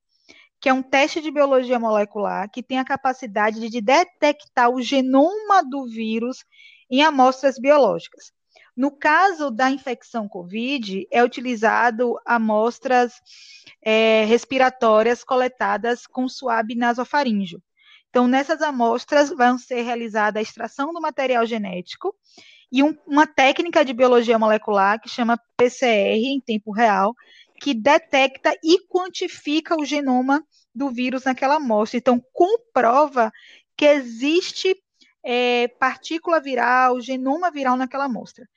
que 0.61 0.69
é 0.69 0.73
um 0.73 0.83
teste 0.83 1.21
de 1.21 1.31
biologia 1.31 1.79
molecular 1.79 2.51
que 2.51 2.63
tem 2.63 2.79
a 2.79 2.85
capacidade 2.85 3.69
de 3.69 3.81
detectar 3.81 4.71
o 4.71 4.83
genoma 4.83 5.65
do 5.69 5.89
vírus 5.89 6.45
em 6.91 7.03
amostras 7.03 7.59
biológicas. 7.59 8.33
No 8.77 8.91
caso 8.91 9.51
da 9.51 9.71
infecção 9.71 10.29
COVID, 10.29 11.07
é 11.11 11.25
utilizado 11.25 12.19
amostras 12.25 13.15
é, 13.83 14.25
respiratórias 14.25 15.25
coletadas 15.25 16.07
com 16.07 16.29
suave 16.29 16.75
nasofaríngeo. 16.75 17.63
Então, 18.09 18.27
nessas 18.27 18.61
amostras 18.61 19.31
vão 19.31 19.57
ser 19.57 19.83
realizada 19.83 20.39
a 20.39 20.43
extração 20.43 20.93
do 20.93 21.01
material 21.01 21.47
genético 21.47 22.15
e 22.71 22.83
um, 22.83 22.97
uma 23.07 23.27
técnica 23.27 23.85
de 23.85 23.93
biologia 23.93 24.39
molecular 24.39 25.01
que 25.01 25.09
chama 25.09 25.41
PCR 25.57 26.17
em 26.17 26.41
tempo 26.41 26.71
real, 26.71 27.15
que 27.61 27.75
detecta 27.75 28.55
e 28.63 28.79
quantifica 28.87 29.77
o 29.77 29.85
genoma 29.85 30.45
do 30.75 30.89
vírus 30.89 31.25
naquela 31.25 31.57
amostra. 31.57 31.99
Então, 31.99 32.23
comprova 32.33 33.33
que 33.77 33.85
existe 33.85 34.77
é, 35.23 35.69
partícula 35.79 36.41
viral, 36.41 37.01
genoma 37.01 37.51
viral 37.51 37.77
naquela 37.77 38.05
amostra. 38.05 38.49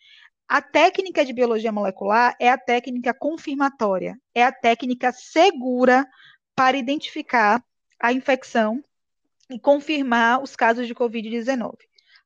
A 0.48 0.62
técnica 0.62 1.26
de 1.26 1.34
biologia 1.34 1.72
molecular 1.72 2.36
é 2.40 2.50
a 2.50 2.58
técnica 2.58 3.14
confirmatória, 3.14 4.16
é 4.36 4.44
a 4.44 4.52
técnica 4.52 5.12
segura 5.12 6.08
para 6.56 6.78
identificar 6.78 7.64
a 8.00 8.14
infecção 8.14 8.84
e 9.50 9.60
confirmar 9.60 10.42
os 10.44 10.56
casos 10.56 10.86
de 10.86 10.94
Covid-19 10.94 11.74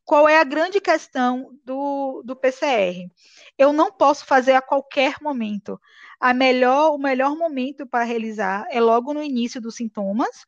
qual 0.08 0.28
é 0.30 0.40
a 0.40 0.44
grande 0.46 0.80
questão 0.80 1.52
do, 1.66 2.24
do 2.24 2.34
PCR? 2.34 3.12
Eu 3.58 3.74
não 3.74 3.92
posso 3.92 4.26
fazer 4.26 4.54
a 4.54 4.62
qualquer 4.62 5.16
momento. 5.22 5.78
A 6.18 6.34
melhor, 6.34 6.94
o 6.94 6.98
melhor 6.98 7.36
momento 7.36 7.86
para 7.86 8.06
realizar 8.06 8.66
é 8.72 8.80
logo 8.80 9.14
no 9.14 9.22
início 9.22 9.60
dos 9.60 9.76
sintomas, 9.76 10.48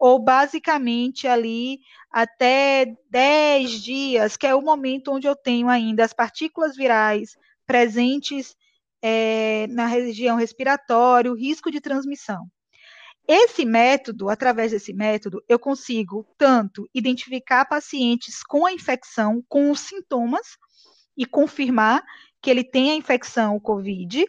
ou 0.00 0.18
basicamente 0.18 1.28
ali 1.28 1.78
até 2.10 2.96
10 3.08 3.70
dias, 3.80 4.36
que 4.36 4.48
é 4.48 4.54
o 4.54 4.60
momento 4.60 5.12
onde 5.12 5.28
eu 5.28 5.36
tenho 5.36 5.68
ainda 5.68 6.04
as 6.04 6.12
partículas 6.12 6.74
virais 6.74 7.36
presentes 7.64 8.56
é, 9.00 9.68
na 9.68 9.86
região 9.86 10.36
respiratória, 10.36 11.30
o 11.30 11.36
risco 11.36 11.70
de 11.70 11.80
transmissão. 11.80 12.50
Esse 13.28 13.66
método, 13.66 14.30
através 14.30 14.72
desse 14.72 14.94
método, 14.94 15.44
eu 15.46 15.58
consigo 15.58 16.26
tanto 16.38 16.88
identificar 16.94 17.66
pacientes 17.66 18.42
com 18.42 18.64
a 18.64 18.72
infecção, 18.72 19.44
com 19.46 19.70
os 19.70 19.80
sintomas, 19.80 20.56
e 21.18 21.26
confirmar 21.26 22.02
que 22.40 22.48
ele 22.48 22.62
tem 22.62 22.92
a 22.92 22.94
infecção, 22.94 23.56
o 23.56 23.60
COVID, 23.60 24.24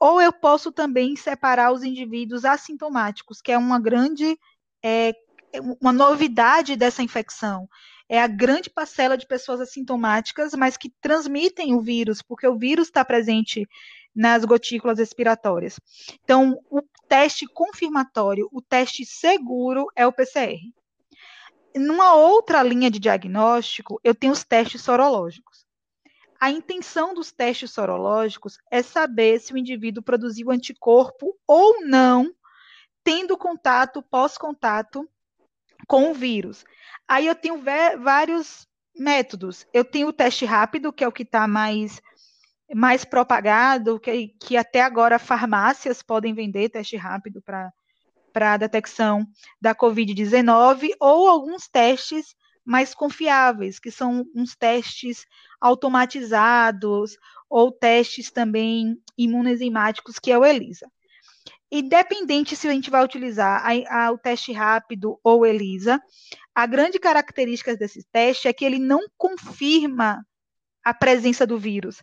ou 0.00 0.20
eu 0.20 0.32
posso 0.32 0.72
também 0.72 1.14
separar 1.14 1.72
os 1.72 1.84
indivíduos 1.84 2.44
assintomáticos, 2.44 3.40
que 3.40 3.52
é 3.52 3.56
uma 3.56 3.80
grande, 3.80 4.36
é, 4.84 5.14
uma 5.80 5.92
novidade 5.92 6.74
dessa 6.74 7.02
infecção. 7.02 7.68
É 8.08 8.20
a 8.20 8.26
grande 8.26 8.68
parcela 8.68 9.16
de 9.16 9.26
pessoas 9.26 9.60
assintomáticas, 9.60 10.54
mas 10.54 10.76
que 10.76 10.90
transmitem 11.00 11.74
o 11.74 11.80
vírus, 11.80 12.20
porque 12.20 12.48
o 12.48 12.58
vírus 12.58 12.88
está 12.88 13.04
presente 13.04 13.68
nas 14.18 14.44
gotículas 14.44 14.98
respiratórias. 14.98 15.78
Então, 16.24 16.60
o 16.68 16.82
teste 17.08 17.46
confirmatório, 17.46 18.48
o 18.50 18.60
teste 18.60 19.06
seguro 19.06 19.86
é 19.94 20.04
o 20.04 20.12
PCR. 20.12 20.58
Numa 21.76 22.16
outra 22.16 22.60
linha 22.60 22.90
de 22.90 22.98
diagnóstico, 22.98 24.00
eu 24.02 24.16
tenho 24.16 24.32
os 24.32 24.42
testes 24.42 24.82
sorológicos. 24.82 25.64
A 26.40 26.50
intenção 26.50 27.14
dos 27.14 27.30
testes 27.30 27.70
sorológicos 27.70 28.58
é 28.72 28.82
saber 28.82 29.38
se 29.38 29.52
o 29.52 29.56
indivíduo 29.56 30.02
produziu 30.02 30.50
anticorpo 30.50 31.38
ou 31.46 31.86
não, 31.86 32.28
tendo 33.04 33.38
contato, 33.38 34.02
pós-contato 34.02 35.08
com 35.86 36.10
o 36.10 36.14
vírus. 36.14 36.64
Aí 37.06 37.28
eu 37.28 37.36
tenho 37.36 37.62
vários 38.02 38.66
métodos. 38.96 39.64
Eu 39.72 39.84
tenho 39.84 40.08
o 40.08 40.12
teste 40.12 40.44
rápido, 40.44 40.92
que 40.92 41.04
é 41.04 41.08
o 41.08 41.12
que 41.12 41.22
está 41.22 41.46
mais 41.46 42.02
mais 42.74 43.04
propagado, 43.04 43.98
que, 43.98 44.28
que 44.40 44.56
até 44.56 44.82
agora 44.82 45.18
farmácias 45.18 46.02
podem 46.02 46.34
vender 46.34 46.68
teste 46.68 46.96
rápido 46.96 47.42
para 47.42 47.72
a 48.52 48.56
detecção 48.56 49.26
da 49.60 49.74
Covid-19, 49.74 50.90
ou 51.00 51.28
alguns 51.28 51.68
testes 51.68 52.34
mais 52.64 52.94
confiáveis, 52.94 53.78
que 53.78 53.90
são 53.90 54.26
uns 54.34 54.54
testes 54.54 55.24
automatizados, 55.58 57.16
ou 57.48 57.72
testes 57.72 58.30
também 58.30 59.00
imunoenzimáticos, 59.16 60.18
que 60.18 60.30
é 60.30 60.38
o 60.38 60.44
ELISA. 60.44 60.86
Independente 61.70 62.56
se 62.56 62.68
a 62.68 62.72
gente 62.72 62.90
vai 62.90 63.02
utilizar 63.04 63.62
a, 63.64 64.06
a, 64.06 64.12
o 64.12 64.18
teste 64.18 64.52
rápido 64.52 65.18
ou 65.22 65.46
ELISA, 65.46 66.00
a 66.54 66.66
grande 66.66 66.98
característica 66.98 67.76
desse 67.76 68.06
teste 68.10 68.48
é 68.48 68.52
que 68.52 68.64
ele 68.64 68.78
não 68.78 69.00
confirma 69.16 70.22
a 70.84 70.94
presença 70.94 71.46
do 71.46 71.58
vírus, 71.58 72.02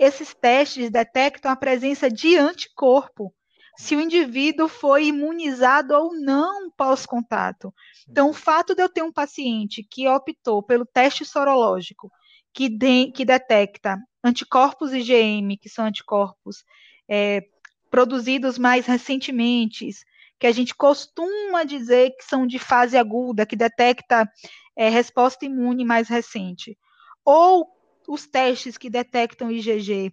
esses 0.00 0.32
testes 0.32 0.90
detectam 0.90 1.52
a 1.52 1.56
presença 1.56 2.10
de 2.10 2.34
anticorpo, 2.34 3.34
se 3.76 3.94
o 3.94 4.00
indivíduo 4.00 4.66
foi 4.66 5.06
imunizado 5.08 5.94
ou 5.94 6.18
não 6.18 6.70
pós-contato. 6.70 7.72
Então, 8.08 8.30
o 8.30 8.34
fato 8.34 8.74
de 8.74 8.82
eu 8.82 8.88
ter 8.88 9.02
um 9.02 9.12
paciente 9.12 9.82
que 9.82 10.08
optou 10.08 10.62
pelo 10.62 10.86
teste 10.86 11.26
sorológico, 11.26 12.10
que, 12.52 12.70
de, 12.70 13.12
que 13.12 13.26
detecta 13.26 13.98
anticorpos 14.24 14.92
IgM, 14.94 15.58
que 15.58 15.68
são 15.68 15.84
anticorpos 15.84 16.64
é, 17.06 17.42
produzidos 17.90 18.56
mais 18.56 18.86
recentemente, 18.86 19.90
que 20.38 20.46
a 20.46 20.52
gente 20.52 20.74
costuma 20.74 21.62
dizer 21.62 22.12
que 22.16 22.24
são 22.24 22.46
de 22.46 22.58
fase 22.58 22.96
aguda, 22.96 23.44
que 23.44 23.54
detecta 23.54 24.26
é, 24.74 24.88
resposta 24.88 25.44
imune 25.44 25.84
mais 25.84 26.08
recente, 26.08 26.78
ou 27.22 27.79
os 28.10 28.26
testes 28.26 28.76
que 28.76 28.90
detectam 28.90 29.52
IgG, 29.52 30.12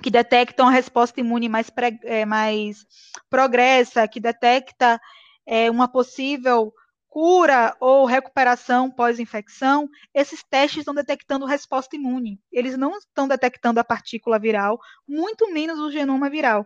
que 0.00 0.10
detectam 0.10 0.68
a 0.68 0.70
resposta 0.70 1.18
imune 1.18 1.48
mais, 1.48 1.68
é, 2.04 2.24
mais 2.24 2.86
progressa, 3.28 4.06
que 4.06 4.20
detecta 4.20 5.00
é, 5.44 5.68
uma 5.68 5.88
possível 5.88 6.72
cura 7.08 7.76
ou 7.80 8.04
recuperação 8.04 8.90
pós-infecção, 8.90 9.88
esses 10.14 10.44
testes 10.44 10.80
estão 10.80 10.94
detectando 10.94 11.46
resposta 11.46 11.96
imune. 11.96 12.38
Eles 12.52 12.76
não 12.76 12.96
estão 12.96 13.26
detectando 13.26 13.80
a 13.80 13.84
partícula 13.84 14.38
viral, 14.38 14.78
muito 15.08 15.52
menos 15.52 15.80
o 15.80 15.90
genoma 15.90 16.30
viral. 16.30 16.64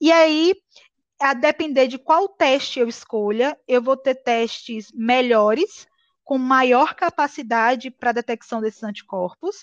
E 0.00 0.10
aí, 0.10 0.54
a 1.20 1.34
depender 1.34 1.88
de 1.88 1.98
qual 1.98 2.26
teste 2.28 2.80
eu 2.80 2.88
escolha, 2.88 3.58
eu 3.68 3.82
vou 3.82 3.98
ter 3.98 4.14
testes 4.14 4.90
melhores, 4.94 5.86
com 6.24 6.38
maior 6.38 6.94
capacidade 6.94 7.90
para 7.90 8.12
detecção 8.12 8.60
desses 8.60 8.82
anticorpos, 8.82 9.62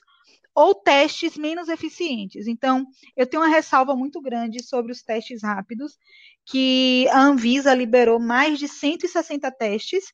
ou 0.53 0.75
testes 0.75 1.37
menos 1.37 1.69
eficientes. 1.69 2.47
Então, 2.47 2.85
eu 3.15 3.25
tenho 3.25 3.43
uma 3.43 3.49
ressalva 3.49 3.95
muito 3.95 4.21
grande 4.21 4.63
sobre 4.63 4.91
os 4.91 5.01
testes 5.01 5.43
rápidos, 5.43 5.97
que 6.45 7.07
a 7.09 7.21
Anvisa 7.21 7.73
liberou 7.73 8.19
mais 8.19 8.59
de 8.59 8.67
160 8.67 9.49
testes 9.51 10.11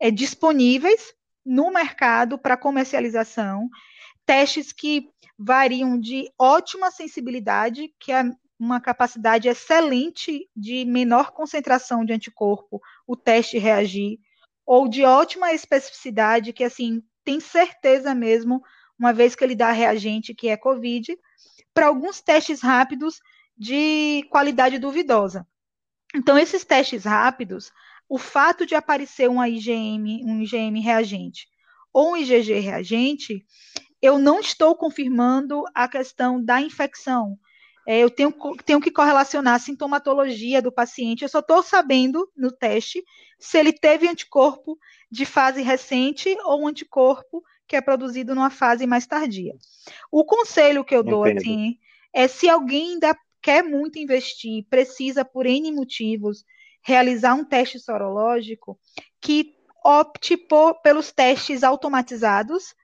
é, 0.00 0.10
disponíveis 0.10 1.12
no 1.44 1.70
mercado 1.70 2.38
para 2.38 2.56
comercialização, 2.56 3.68
testes 4.24 4.72
que 4.72 5.08
variam 5.38 5.98
de 5.98 6.30
ótima 6.38 6.90
sensibilidade, 6.90 7.92
que 8.00 8.12
é 8.12 8.24
uma 8.58 8.80
capacidade 8.80 9.48
excelente 9.48 10.48
de 10.56 10.84
menor 10.84 11.32
concentração 11.32 12.04
de 12.04 12.12
anticorpo, 12.12 12.80
o 13.06 13.16
teste 13.16 13.58
reagir, 13.58 14.18
ou 14.64 14.88
de 14.88 15.04
ótima 15.04 15.52
especificidade, 15.52 16.52
que 16.52 16.64
assim 16.64 17.02
tem 17.24 17.40
certeza 17.40 18.14
mesmo 18.14 18.62
uma 18.98 19.12
vez 19.12 19.34
que 19.34 19.44
ele 19.44 19.54
dá 19.54 19.72
reagente 19.72 20.34
que 20.34 20.48
é 20.48 20.56
COVID, 20.56 21.16
para 21.72 21.86
alguns 21.86 22.20
testes 22.20 22.60
rápidos 22.60 23.20
de 23.56 24.26
qualidade 24.30 24.78
duvidosa. 24.78 25.46
Então, 26.14 26.38
esses 26.38 26.64
testes 26.64 27.04
rápidos, 27.04 27.72
o 28.08 28.18
fato 28.18 28.64
de 28.64 28.74
aparecer 28.74 29.28
uma 29.28 29.48
IgM, 29.48 30.24
um 30.24 30.40
IgM 30.42 30.80
reagente 30.80 31.48
ou 31.92 32.12
um 32.12 32.16
IgG 32.16 32.58
reagente, 32.58 33.44
eu 34.02 34.18
não 34.18 34.40
estou 34.40 34.76
confirmando 34.76 35.64
a 35.74 35.88
questão 35.88 36.42
da 36.42 36.60
infecção. 36.60 37.38
É, 37.86 38.00
eu 38.00 38.10
tenho, 38.10 38.32
tenho 38.64 38.80
que 38.80 38.90
correlacionar 38.90 39.54
a 39.54 39.58
sintomatologia 39.58 40.60
do 40.60 40.72
paciente. 40.72 41.22
Eu 41.22 41.28
só 41.28 41.38
estou 41.40 41.62
sabendo 41.62 42.28
no 42.36 42.50
teste 42.50 43.04
se 43.38 43.58
ele 43.58 43.72
teve 43.72 44.08
anticorpo 44.08 44.78
de 45.10 45.24
fase 45.24 45.62
recente 45.62 46.34
ou 46.44 46.62
um 46.62 46.68
anticorpo 46.68 47.42
que 47.66 47.76
é 47.76 47.80
produzido 47.80 48.34
numa 48.34 48.50
fase 48.50 48.86
mais 48.86 49.06
tardia. 49.06 49.54
O 50.10 50.24
conselho 50.24 50.84
que 50.84 50.94
eu 50.94 51.02
dou 51.02 51.26
Entendo. 51.26 51.38
assim 51.38 51.78
é 52.12 52.28
se 52.28 52.48
alguém 52.48 52.92
ainda 52.92 53.16
quer 53.42 53.62
muito 53.62 53.98
investir, 53.98 54.64
precisa 54.70 55.24
por 55.24 55.46
N 55.46 55.70
motivos 55.72 56.44
realizar 56.82 57.34
um 57.34 57.44
teste 57.44 57.78
sorológico, 57.78 58.78
que 59.20 59.54
opte 59.84 60.36
por, 60.36 60.80
pelos 60.80 61.12
testes 61.12 61.62
automatizados, 61.62 62.74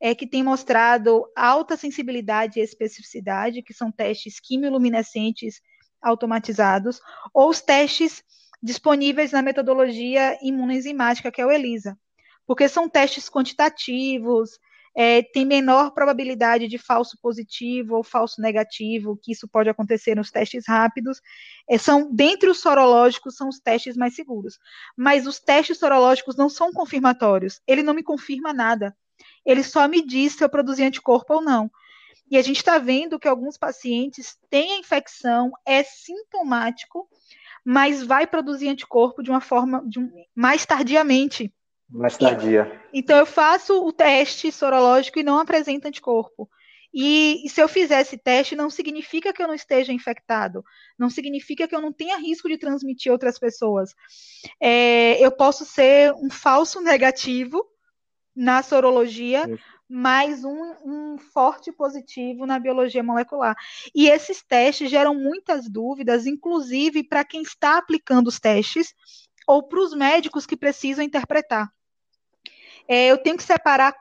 é, 0.00 0.14
que 0.14 0.26
tem 0.26 0.42
mostrado 0.42 1.26
alta 1.36 1.76
sensibilidade 1.76 2.58
e 2.58 2.62
especificidade, 2.62 3.62
que 3.62 3.74
são 3.74 3.92
testes 3.92 4.40
quimioluminescentes 4.40 5.60
automatizados, 6.02 7.00
ou 7.34 7.50
os 7.50 7.60
testes 7.60 8.22
disponíveis 8.62 9.32
na 9.32 9.42
metodologia 9.42 10.38
imunoenzimática, 10.42 11.30
que 11.30 11.40
é 11.40 11.46
o 11.46 11.50
ELISA 11.50 11.98
porque 12.50 12.68
são 12.68 12.88
testes 12.88 13.30
quantitativos, 13.30 14.58
é, 14.92 15.22
tem 15.22 15.46
menor 15.46 15.92
probabilidade 15.92 16.66
de 16.66 16.78
falso 16.78 17.16
positivo 17.22 17.94
ou 17.94 18.02
falso 18.02 18.42
negativo, 18.42 19.16
que 19.22 19.30
isso 19.30 19.46
pode 19.46 19.68
acontecer 19.68 20.16
nos 20.16 20.32
testes 20.32 20.64
rápidos. 20.66 21.20
É, 21.68 21.78
são 21.78 22.12
dentre 22.12 22.50
os 22.50 22.58
sorológicos 22.58 23.36
são 23.36 23.48
os 23.48 23.60
testes 23.60 23.96
mais 23.96 24.16
seguros, 24.16 24.58
mas 24.96 25.28
os 25.28 25.38
testes 25.38 25.78
sorológicos 25.78 26.34
não 26.34 26.48
são 26.48 26.72
confirmatórios. 26.72 27.60
Ele 27.68 27.84
não 27.84 27.94
me 27.94 28.02
confirma 28.02 28.52
nada. 28.52 28.96
Ele 29.46 29.62
só 29.62 29.86
me 29.86 30.04
diz 30.04 30.32
se 30.32 30.42
eu 30.42 30.48
produzi 30.48 30.82
anticorpo 30.82 31.34
ou 31.34 31.40
não. 31.40 31.70
E 32.28 32.36
a 32.36 32.42
gente 32.42 32.56
está 32.56 32.78
vendo 32.78 33.20
que 33.20 33.28
alguns 33.28 33.56
pacientes 33.56 34.36
têm 34.50 34.72
a 34.72 34.78
infecção, 34.78 35.52
é 35.64 35.84
sintomático, 35.84 37.08
mas 37.64 38.02
vai 38.02 38.26
produzir 38.26 38.70
anticorpo 38.70 39.22
de 39.22 39.30
uma 39.30 39.40
forma 39.40 39.84
de 39.86 40.00
um, 40.00 40.10
mais 40.34 40.66
tardiamente. 40.66 41.54
Mais 41.90 42.16
tardia. 42.16 42.80
então 42.92 43.18
eu 43.18 43.26
faço 43.26 43.84
o 43.84 43.92
teste 43.92 44.52
sorológico 44.52 45.18
e 45.18 45.22
não 45.24 45.38
apresento 45.38 45.88
anticorpo. 45.88 46.48
E, 46.92 47.44
e, 47.44 47.48
se 47.48 47.62
eu 47.62 47.68
fizer 47.68 48.00
esse 48.00 48.18
teste, 48.18 48.56
não 48.56 48.68
significa 48.68 49.32
que 49.32 49.42
eu 49.42 49.46
não 49.46 49.54
esteja 49.54 49.92
infectado, 49.92 50.64
não 50.98 51.08
significa 51.08 51.68
que 51.68 51.74
eu 51.74 51.80
não 51.80 51.92
tenha 51.92 52.16
risco 52.16 52.48
de 52.48 52.58
transmitir 52.58 53.12
outras 53.12 53.38
pessoas. 53.38 53.94
É, 54.60 55.24
eu 55.24 55.30
posso 55.30 55.64
ser 55.64 56.12
um 56.14 56.28
falso 56.28 56.80
negativo 56.82 57.64
na 58.34 58.62
sorologia, 58.62 59.44
mas 59.88 60.44
um, 60.44 60.74
um, 60.84 61.18
forte 61.18 61.72
positivo 61.72 62.46
na 62.46 62.58
biologia 62.58 63.02
molecular. 63.02 63.56
E 63.94 64.08
esses 64.08 64.42
testes 64.42 64.90
geram 64.90 65.14
muitas 65.14 65.68
dúvidas, 65.68 66.26
inclusive 66.26 67.04
para 67.04 67.24
quem 67.24 67.42
está 67.42 67.78
aplicando 67.78 68.28
os 68.28 68.40
testes 68.40 68.94
ou 69.46 69.62
para 69.64 69.80
os 69.80 69.94
médicos 69.94 70.46
que 70.46 70.56
precisam 70.56 71.04
interpretar 71.04 71.70
é, 72.92 73.06
eu 73.06 73.18
tenho 73.18 73.36
que 73.36 73.44
separar 73.44 73.94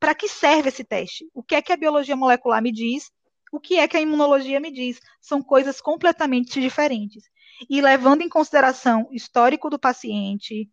para 0.00 0.14
que 0.14 0.26
serve 0.26 0.70
esse 0.70 0.82
teste. 0.82 1.28
O 1.34 1.42
que 1.42 1.54
é 1.54 1.60
que 1.60 1.70
a 1.70 1.76
biologia 1.76 2.16
molecular 2.16 2.62
me 2.62 2.72
diz, 2.72 3.10
o 3.52 3.60
que 3.60 3.78
é 3.78 3.86
que 3.86 3.94
a 3.94 4.00
imunologia 4.00 4.58
me 4.58 4.72
diz. 4.72 4.98
São 5.20 5.42
coisas 5.42 5.82
completamente 5.82 6.58
diferentes. 6.58 7.24
E 7.68 7.82
levando 7.82 8.22
em 8.22 8.30
consideração 8.30 9.06
histórico 9.12 9.68
do 9.68 9.78
paciente, 9.78 10.66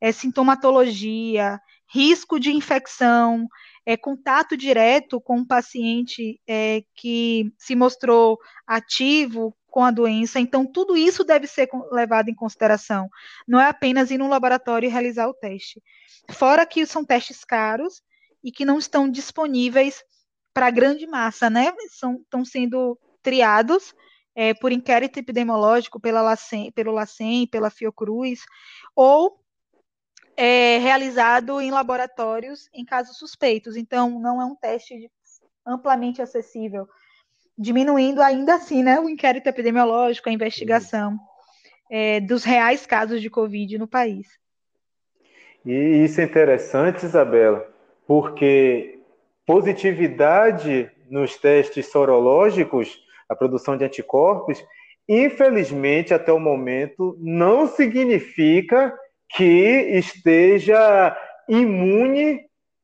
é, 0.00 0.10
sintomatologia, 0.10 1.60
risco 1.86 2.40
de 2.40 2.50
infecção, 2.50 3.46
é, 3.84 3.96
contato 3.96 4.56
direto 4.56 5.20
com 5.20 5.38
um 5.38 5.46
paciente 5.46 6.40
é, 6.46 6.82
que 6.94 7.52
se 7.58 7.74
mostrou 7.74 8.38
ativo 8.66 9.56
com 9.68 9.82
a 9.84 9.90
doença. 9.90 10.38
Então, 10.38 10.66
tudo 10.66 10.96
isso 10.96 11.24
deve 11.24 11.46
ser 11.46 11.68
levado 11.90 12.28
em 12.28 12.34
consideração. 12.34 13.08
Não 13.46 13.60
é 13.60 13.66
apenas 13.66 14.10
ir 14.10 14.18
no 14.18 14.28
laboratório 14.28 14.86
e 14.86 14.90
realizar 14.90 15.26
o 15.28 15.34
teste. 15.34 15.82
Fora 16.30 16.66
que 16.66 16.86
são 16.86 17.04
testes 17.04 17.44
caros 17.44 18.02
e 18.44 18.52
que 18.52 18.64
não 18.64 18.78
estão 18.78 19.08
disponíveis 19.08 20.04
para 20.52 20.66
a 20.66 20.70
grande 20.70 21.06
massa, 21.06 21.48
né? 21.48 21.72
São, 21.90 22.16
estão 22.16 22.44
sendo 22.44 22.98
triados 23.22 23.94
é, 24.34 24.54
por 24.54 24.72
inquérito 24.72 25.18
epidemiológico 25.18 26.00
pela 26.00 26.22
LACEN, 26.22 26.70
pelo 26.72 26.92
LACEN, 26.92 27.46
pela 27.46 27.70
Fiocruz, 27.70 28.40
ou 28.94 29.41
é, 30.36 30.78
realizado 30.78 31.60
em 31.60 31.70
laboratórios 31.70 32.68
em 32.72 32.84
casos 32.84 33.16
suspeitos. 33.16 33.76
Então, 33.76 34.18
não 34.20 34.40
é 34.40 34.44
um 34.44 34.54
teste 34.54 35.10
amplamente 35.66 36.20
acessível 36.20 36.88
diminuindo 37.56 38.22
ainda 38.22 38.54
assim 38.54 38.82
né, 38.82 38.98
o 38.98 39.08
inquérito 39.08 39.46
epidemiológico, 39.46 40.28
a 40.28 40.32
investigação 40.32 41.18
é, 41.90 42.20
dos 42.20 42.44
reais 42.44 42.86
casos 42.86 43.20
de 43.20 43.30
Covid 43.30 43.78
no 43.78 43.86
país. 43.86 44.26
E 45.64 46.04
isso 46.04 46.20
é 46.20 46.24
interessante, 46.24 47.04
Isabela, 47.04 47.68
porque 48.06 48.98
positividade 49.46 50.90
nos 51.08 51.36
testes 51.36 51.86
sorológicos, 51.86 52.98
a 53.28 53.36
produção 53.36 53.76
de 53.76 53.84
anticorpos, 53.84 54.64
infelizmente, 55.08 56.14
até 56.14 56.32
o 56.32 56.40
momento, 56.40 57.16
não 57.20 57.68
significa 57.68 58.96
que 59.36 59.98
esteja 59.98 61.16
imune 61.48 62.40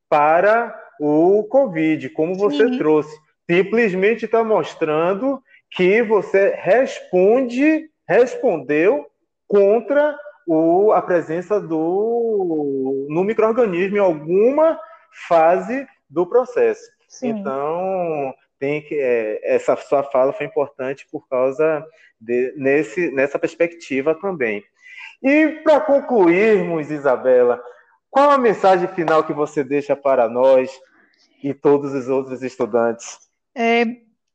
para 0.08 0.74
o 1.00 1.44
Covid, 1.44 2.08
como 2.10 2.34
você 2.34 2.68
Sim. 2.68 2.78
trouxe 2.78 3.28
simplesmente 3.50 4.26
está 4.26 4.44
mostrando 4.44 5.42
que 5.70 6.02
você 6.02 6.54
responde, 6.54 7.90
respondeu 8.06 9.06
contra 9.46 10.16
o, 10.46 10.92
a 10.92 11.00
presença 11.00 11.58
do 11.58 13.06
no 13.08 13.24
microorganismo 13.24 13.96
em 13.96 14.00
alguma 14.00 14.78
fase 15.26 15.86
do 16.08 16.26
processo. 16.26 16.82
Sim. 17.08 17.28
Então 17.28 18.34
tem 18.58 18.82
que 18.82 18.98
é, 18.98 19.40
essa 19.54 19.76
sua 19.76 20.02
fala 20.02 20.32
foi 20.32 20.44
importante 20.44 21.06
por 21.10 21.26
causa 21.28 21.84
de, 22.20 22.52
nesse 22.56 23.10
nessa 23.12 23.38
perspectiva 23.38 24.14
também. 24.14 24.62
E 25.22 25.60
para 25.64 25.80
concluirmos, 25.80 26.90
Isabela, 26.90 27.62
qual 28.10 28.30
a 28.30 28.38
mensagem 28.38 28.88
final 28.88 29.24
que 29.24 29.32
você 29.32 29.64
deixa 29.64 29.96
para 29.96 30.28
nós 30.28 30.70
e 31.42 31.52
todos 31.52 31.92
os 31.94 32.08
outros 32.08 32.42
estudantes? 32.42 33.28
é, 33.58 33.84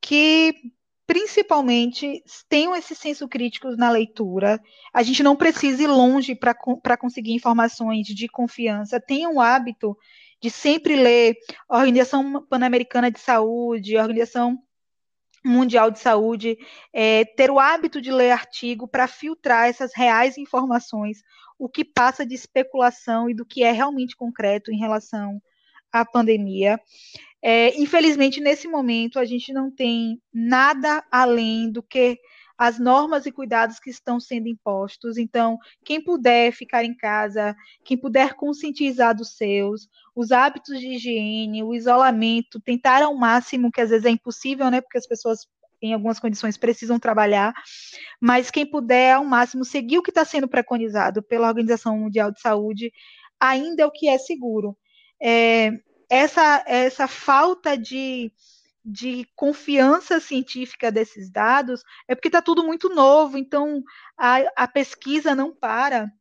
que 0.02 0.54
principalmente 1.06 2.22
tenham 2.46 2.76
esse 2.76 2.94
senso 2.94 3.26
crítico 3.26 3.70
na 3.74 3.90
leitura. 3.90 4.60
A 4.92 5.02
gente 5.02 5.22
não 5.22 5.34
precisa 5.34 5.82
ir 5.82 5.86
longe 5.86 6.34
para 6.34 6.96
conseguir 6.96 7.32
informações 7.32 8.06
de 8.06 8.28
confiança. 8.28 9.00
Tenham 9.00 9.36
o 9.36 9.40
hábito 9.40 9.96
de 10.42 10.50
sempre 10.50 10.94
ler 10.94 11.36
a 11.66 11.78
Organização 11.78 12.44
Pan-Americana 12.46 13.10
de 13.10 13.18
Saúde, 13.18 13.96
a 13.96 14.02
Organização 14.02 14.58
Mundial 15.44 15.90
de 15.90 15.98
Saúde, 15.98 16.56
é, 16.92 17.24
ter 17.24 17.50
o 17.50 17.58
hábito 17.58 18.00
de 18.00 18.10
ler 18.10 18.30
artigo 18.30 18.88
para 18.88 19.06
filtrar 19.06 19.68
essas 19.68 19.92
reais 19.94 20.38
informações, 20.38 21.22
o 21.58 21.68
que 21.68 21.84
passa 21.84 22.24
de 22.24 22.34
especulação 22.34 23.28
e 23.28 23.34
do 23.34 23.44
que 23.44 23.62
é 23.62 23.70
realmente 23.70 24.16
concreto 24.16 24.72
em 24.72 24.78
relação 24.78 25.40
à 25.92 26.04
pandemia. 26.04 26.80
É, 27.42 27.78
infelizmente, 27.78 28.40
nesse 28.40 28.66
momento, 28.66 29.18
a 29.18 29.24
gente 29.24 29.52
não 29.52 29.70
tem 29.70 30.18
nada 30.32 31.04
além 31.10 31.70
do 31.70 31.82
que 31.82 32.18
as 32.56 32.78
normas 32.78 33.26
e 33.26 33.32
cuidados 33.32 33.78
que 33.78 33.90
estão 33.90 34.20
sendo 34.20 34.48
impostos. 34.48 35.18
Então, 35.18 35.58
quem 35.84 36.02
puder 36.02 36.52
ficar 36.52 36.84
em 36.84 36.94
casa, 36.94 37.54
quem 37.84 37.96
puder 37.96 38.34
conscientizar 38.34 39.14
dos 39.14 39.36
seus, 39.36 39.88
os 40.14 40.30
hábitos 40.30 40.78
de 40.78 40.94
higiene, 40.94 41.62
o 41.62 41.74
isolamento, 41.74 42.60
tentar 42.60 43.02
ao 43.02 43.14
máximo, 43.16 43.70
que 43.72 43.80
às 43.80 43.90
vezes 43.90 44.06
é 44.06 44.10
impossível, 44.10 44.70
né? 44.70 44.80
Porque 44.80 44.98
as 44.98 45.06
pessoas 45.06 45.40
em 45.82 45.92
algumas 45.92 46.18
condições 46.18 46.56
precisam 46.56 46.98
trabalhar, 46.98 47.52
mas 48.18 48.50
quem 48.50 48.64
puder 48.64 49.14
ao 49.14 49.24
máximo 49.24 49.66
seguir 49.66 49.98
o 49.98 50.02
que 50.02 50.10
está 50.10 50.24
sendo 50.24 50.48
preconizado 50.48 51.22
pela 51.22 51.48
Organização 51.48 51.98
Mundial 51.98 52.32
de 52.32 52.40
Saúde, 52.40 52.90
ainda 53.38 53.82
é 53.82 53.86
o 53.86 53.90
que 53.90 54.08
é 54.08 54.16
seguro. 54.16 54.74
É, 55.22 55.72
essa, 56.08 56.64
essa 56.66 57.06
falta 57.06 57.76
de, 57.76 58.32
de 58.84 59.26
confiança 59.34 60.20
científica 60.20 60.92
desses 60.92 61.30
dados 61.30 61.82
é 62.06 62.14
porque 62.14 62.28
está 62.28 62.42
tudo 62.42 62.64
muito 62.64 62.88
novo, 62.88 63.38
então 63.38 63.82
a, 64.16 64.38
a 64.56 64.68
pesquisa 64.68 65.34
não 65.34 65.54
para. 65.54 66.12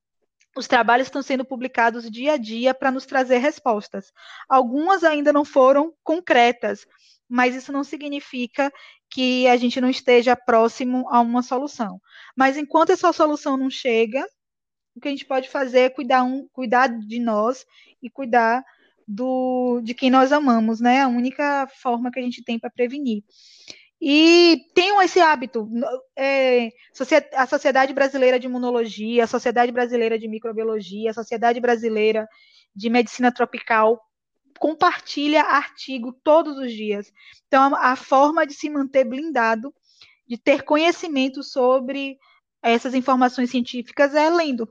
Os 0.55 0.67
trabalhos 0.67 1.07
estão 1.07 1.21
sendo 1.21 1.43
publicados 1.43 2.09
dia 2.09 2.33
a 2.33 2.37
dia 2.37 2.73
para 2.73 2.91
nos 2.91 3.05
trazer 3.05 3.39
respostas. 3.39 4.13
Algumas 4.47 5.03
ainda 5.03 5.33
não 5.33 5.43
foram 5.43 5.93
concretas, 6.03 6.85
mas 7.27 7.55
isso 7.55 7.71
não 7.71 7.83
significa 7.83 8.71
que 9.09 9.47
a 9.47 9.57
gente 9.57 9.81
não 9.81 9.89
esteja 9.89 10.35
próximo 10.35 11.07
a 11.09 11.19
uma 11.19 11.41
solução. 11.41 11.99
Mas 12.35 12.55
enquanto 12.55 12.91
essa 12.91 13.11
solução 13.11 13.57
não 13.57 13.69
chega, 13.69 14.25
o 14.95 15.01
que 15.01 15.07
a 15.07 15.11
gente 15.11 15.25
pode 15.25 15.49
fazer 15.49 15.79
é 15.79 15.89
cuidar, 15.89 16.23
um, 16.23 16.47
cuidar 16.49 16.87
de 16.87 17.19
nós 17.19 17.65
e 18.01 18.09
cuidar 18.09 18.63
do, 19.07 19.81
de 19.83 19.93
quem 19.93 20.09
nós 20.09 20.31
amamos, 20.31 20.79
né? 20.79 21.01
A 21.01 21.07
única 21.07 21.67
forma 21.81 22.11
que 22.11 22.19
a 22.19 22.23
gente 22.23 22.43
tem 22.43 22.59
para 22.59 22.69
prevenir. 22.69 23.23
E 24.01 24.65
tenham 24.75 25.01
esse 25.01 25.21
hábito. 25.21 25.69
É, 26.17 26.69
a 27.35 27.47
Sociedade 27.47 27.93
Brasileira 27.93 28.39
de 28.39 28.47
Imunologia, 28.47 29.23
a 29.23 29.27
Sociedade 29.27 29.71
Brasileira 29.71 30.19
de 30.19 30.27
Microbiologia, 30.27 31.11
a 31.11 31.13
Sociedade 31.13 31.59
Brasileira 31.59 32.27
de 32.75 32.89
Medicina 32.89 33.31
Tropical 33.31 33.99
compartilha 34.59 35.41
artigo 35.41 36.13
todos 36.23 36.57
os 36.57 36.71
dias. 36.71 37.11
Então, 37.47 37.75
a, 37.75 37.91
a 37.91 37.95
forma 37.95 38.45
de 38.45 38.53
se 38.53 38.69
manter 38.69 39.03
blindado, 39.03 39.73
de 40.27 40.37
ter 40.37 40.63
conhecimento 40.63 41.43
sobre 41.43 42.17
essas 42.61 42.93
informações 42.93 43.49
científicas 43.49 44.15
é 44.15 44.29
lendo 44.29 44.67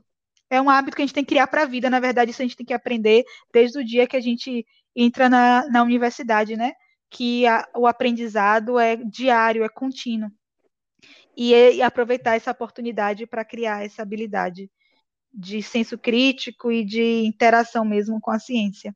é 0.53 0.61
um 0.61 0.69
hábito 0.69 0.95
que 0.95 1.01
a 1.01 1.05
gente 1.05 1.15
tem 1.15 1.23
que 1.23 1.29
criar 1.29 1.47
para 1.47 1.63
a 1.63 1.65
vida. 1.65 1.89
Na 1.89 1.99
verdade, 1.99 2.31
isso 2.31 2.41
a 2.41 2.45
gente 2.45 2.55
tem 2.55 2.65
que 2.65 2.73
aprender 2.73 3.23
desde 3.51 3.79
o 3.79 3.83
dia 3.83 4.07
que 4.07 4.15
a 4.15 4.21
gente 4.21 4.65
entra 4.95 5.27
na, 5.27 5.67
na 5.69 5.83
universidade, 5.83 6.55
né? 6.55 6.73
Que 7.09 7.45
a, 7.47 7.67
o 7.75 7.87
aprendizado 7.87 8.79
é 8.79 8.95
diário, 8.95 9.63
é 9.63 9.69
contínuo. 9.69 10.29
E, 11.35 11.53
e 11.53 11.81
aproveitar 11.81 12.35
essa 12.35 12.51
oportunidade 12.51 13.25
para 13.25 13.43
criar 13.43 13.83
essa 13.83 14.03
habilidade 14.03 14.69
de 15.33 15.63
senso 15.63 15.97
crítico 15.97 16.71
e 16.71 16.85
de 16.85 17.25
interação 17.25 17.83
mesmo 17.83 18.21
com 18.21 18.29
a 18.29 18.37
ciência. 18.37 18.95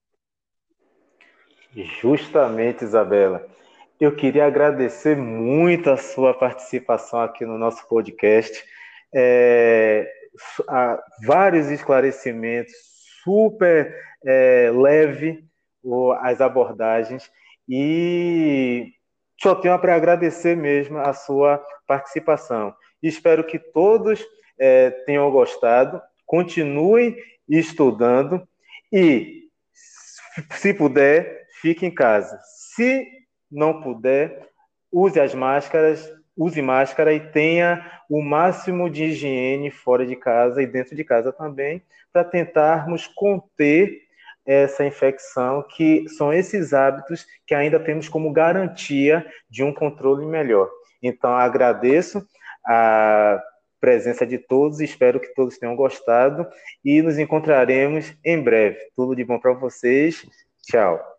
Justamente, 1.99 2.83
Isabela. 2.83 3.47
Eu 3.99 4.15
queria 4.15 4.45
agradecer 4.45 5.17
muito 5.17 5.89
a 5.89 5.97
sua 5.97 6.33
participação 6.33 7.19
aqui 7.19 7.43
no 7.45 7.57
nosso 7.57 7.87
podcast. 7.87 8.63
É, 9.11 10.07
vários 11.25 11.69
esclarecimentos, 11.69 12.73
super 13.23 13.95
é, 14.25 14.71
leve 14.73 15.45
as 16.21 16.41
abordagens 16.41 17.31
e 17.67 18.93
só 19.41 19.53
tenho 19.55 19.77
para 19.79 19.95
agradecer 19.95 20.55
mesmo 20.55 20.97
a 20.97 21.13
sua 21.13 21.63
participação. 21.85 22.73
Espero 23.01 23.43
que 23.43 23.59
todos 23.59 24.25
é, 24.59 24.89
tenham 25.05 25.29
gostado, 25.29 26.01
continuem 26.25 27.15
estudando 27.47 28.47
e, 28.91 29.43
se 30.53 30.73
puder, 30.73 31.47
fique 31.61 31.85
em 31.85 31.93
casa. 31.93 32.39
Se 32.75 33.07
não 33.51 33.81
puder, 33.81 34.49
use 34.91 35.19
as 35.19 35.33
máscaras, 35.33 36.09
use 36.37 36.61
máscara 36.61 37.13
e 37.13 37.19
tenha 37.19 37.83
o 38.09 38.21
máximo 38.21 38.89
de 38.89 39.05
higiene 39.05 39.71
fora 39.71 40.05
de 40.05 40.15
casa 40.15 40.61
e 40.61 40.67
dentro 40.67 40.95
de 40.95 41.03
casa 41.03 41.33
também, 41.33 41.81
para 42.13 42.23
tentarmos 42.23 43.07
conter 43.07 44.07
essa 44.45 44.85
infecção, 44.85 45.61
que 45.75 46.07
são 46.07 46.31
esses 46.31 46.73
hábitos 46.73 47.27
que 47.45 47.53
ainda 47.53 47.79
temos 47.79 48.07
como 48.07 48.31
garantia 48.31 49.25
de 49.49 49.61
um 49.63 49.73
controle 49.73 50.25
melhor. 50.25 50.69
Então, 51.03 51.35
agradeço 51.35 52.25
a 52.65 53.41
presença 53.79 54.25
de 54.25 54.37
todos, 54.37 54.79
espero 54.79 55.19
que 55.19 55.33
todos 55.33 55.57
tenham 55.57 55.75
gostado 55.75 56.47
e 56.83 57.01
nos 57.01 57.17
encontraremos 57.19 58.13
em 58.23 58.41
breve. 58.41 58.79
Tudo 58.95 59.15
de 59.15 59.23
bom 59.23 59.39
para 59.39 59.53
vocês. 59.53 60.25
Tchau. 60.63 61.16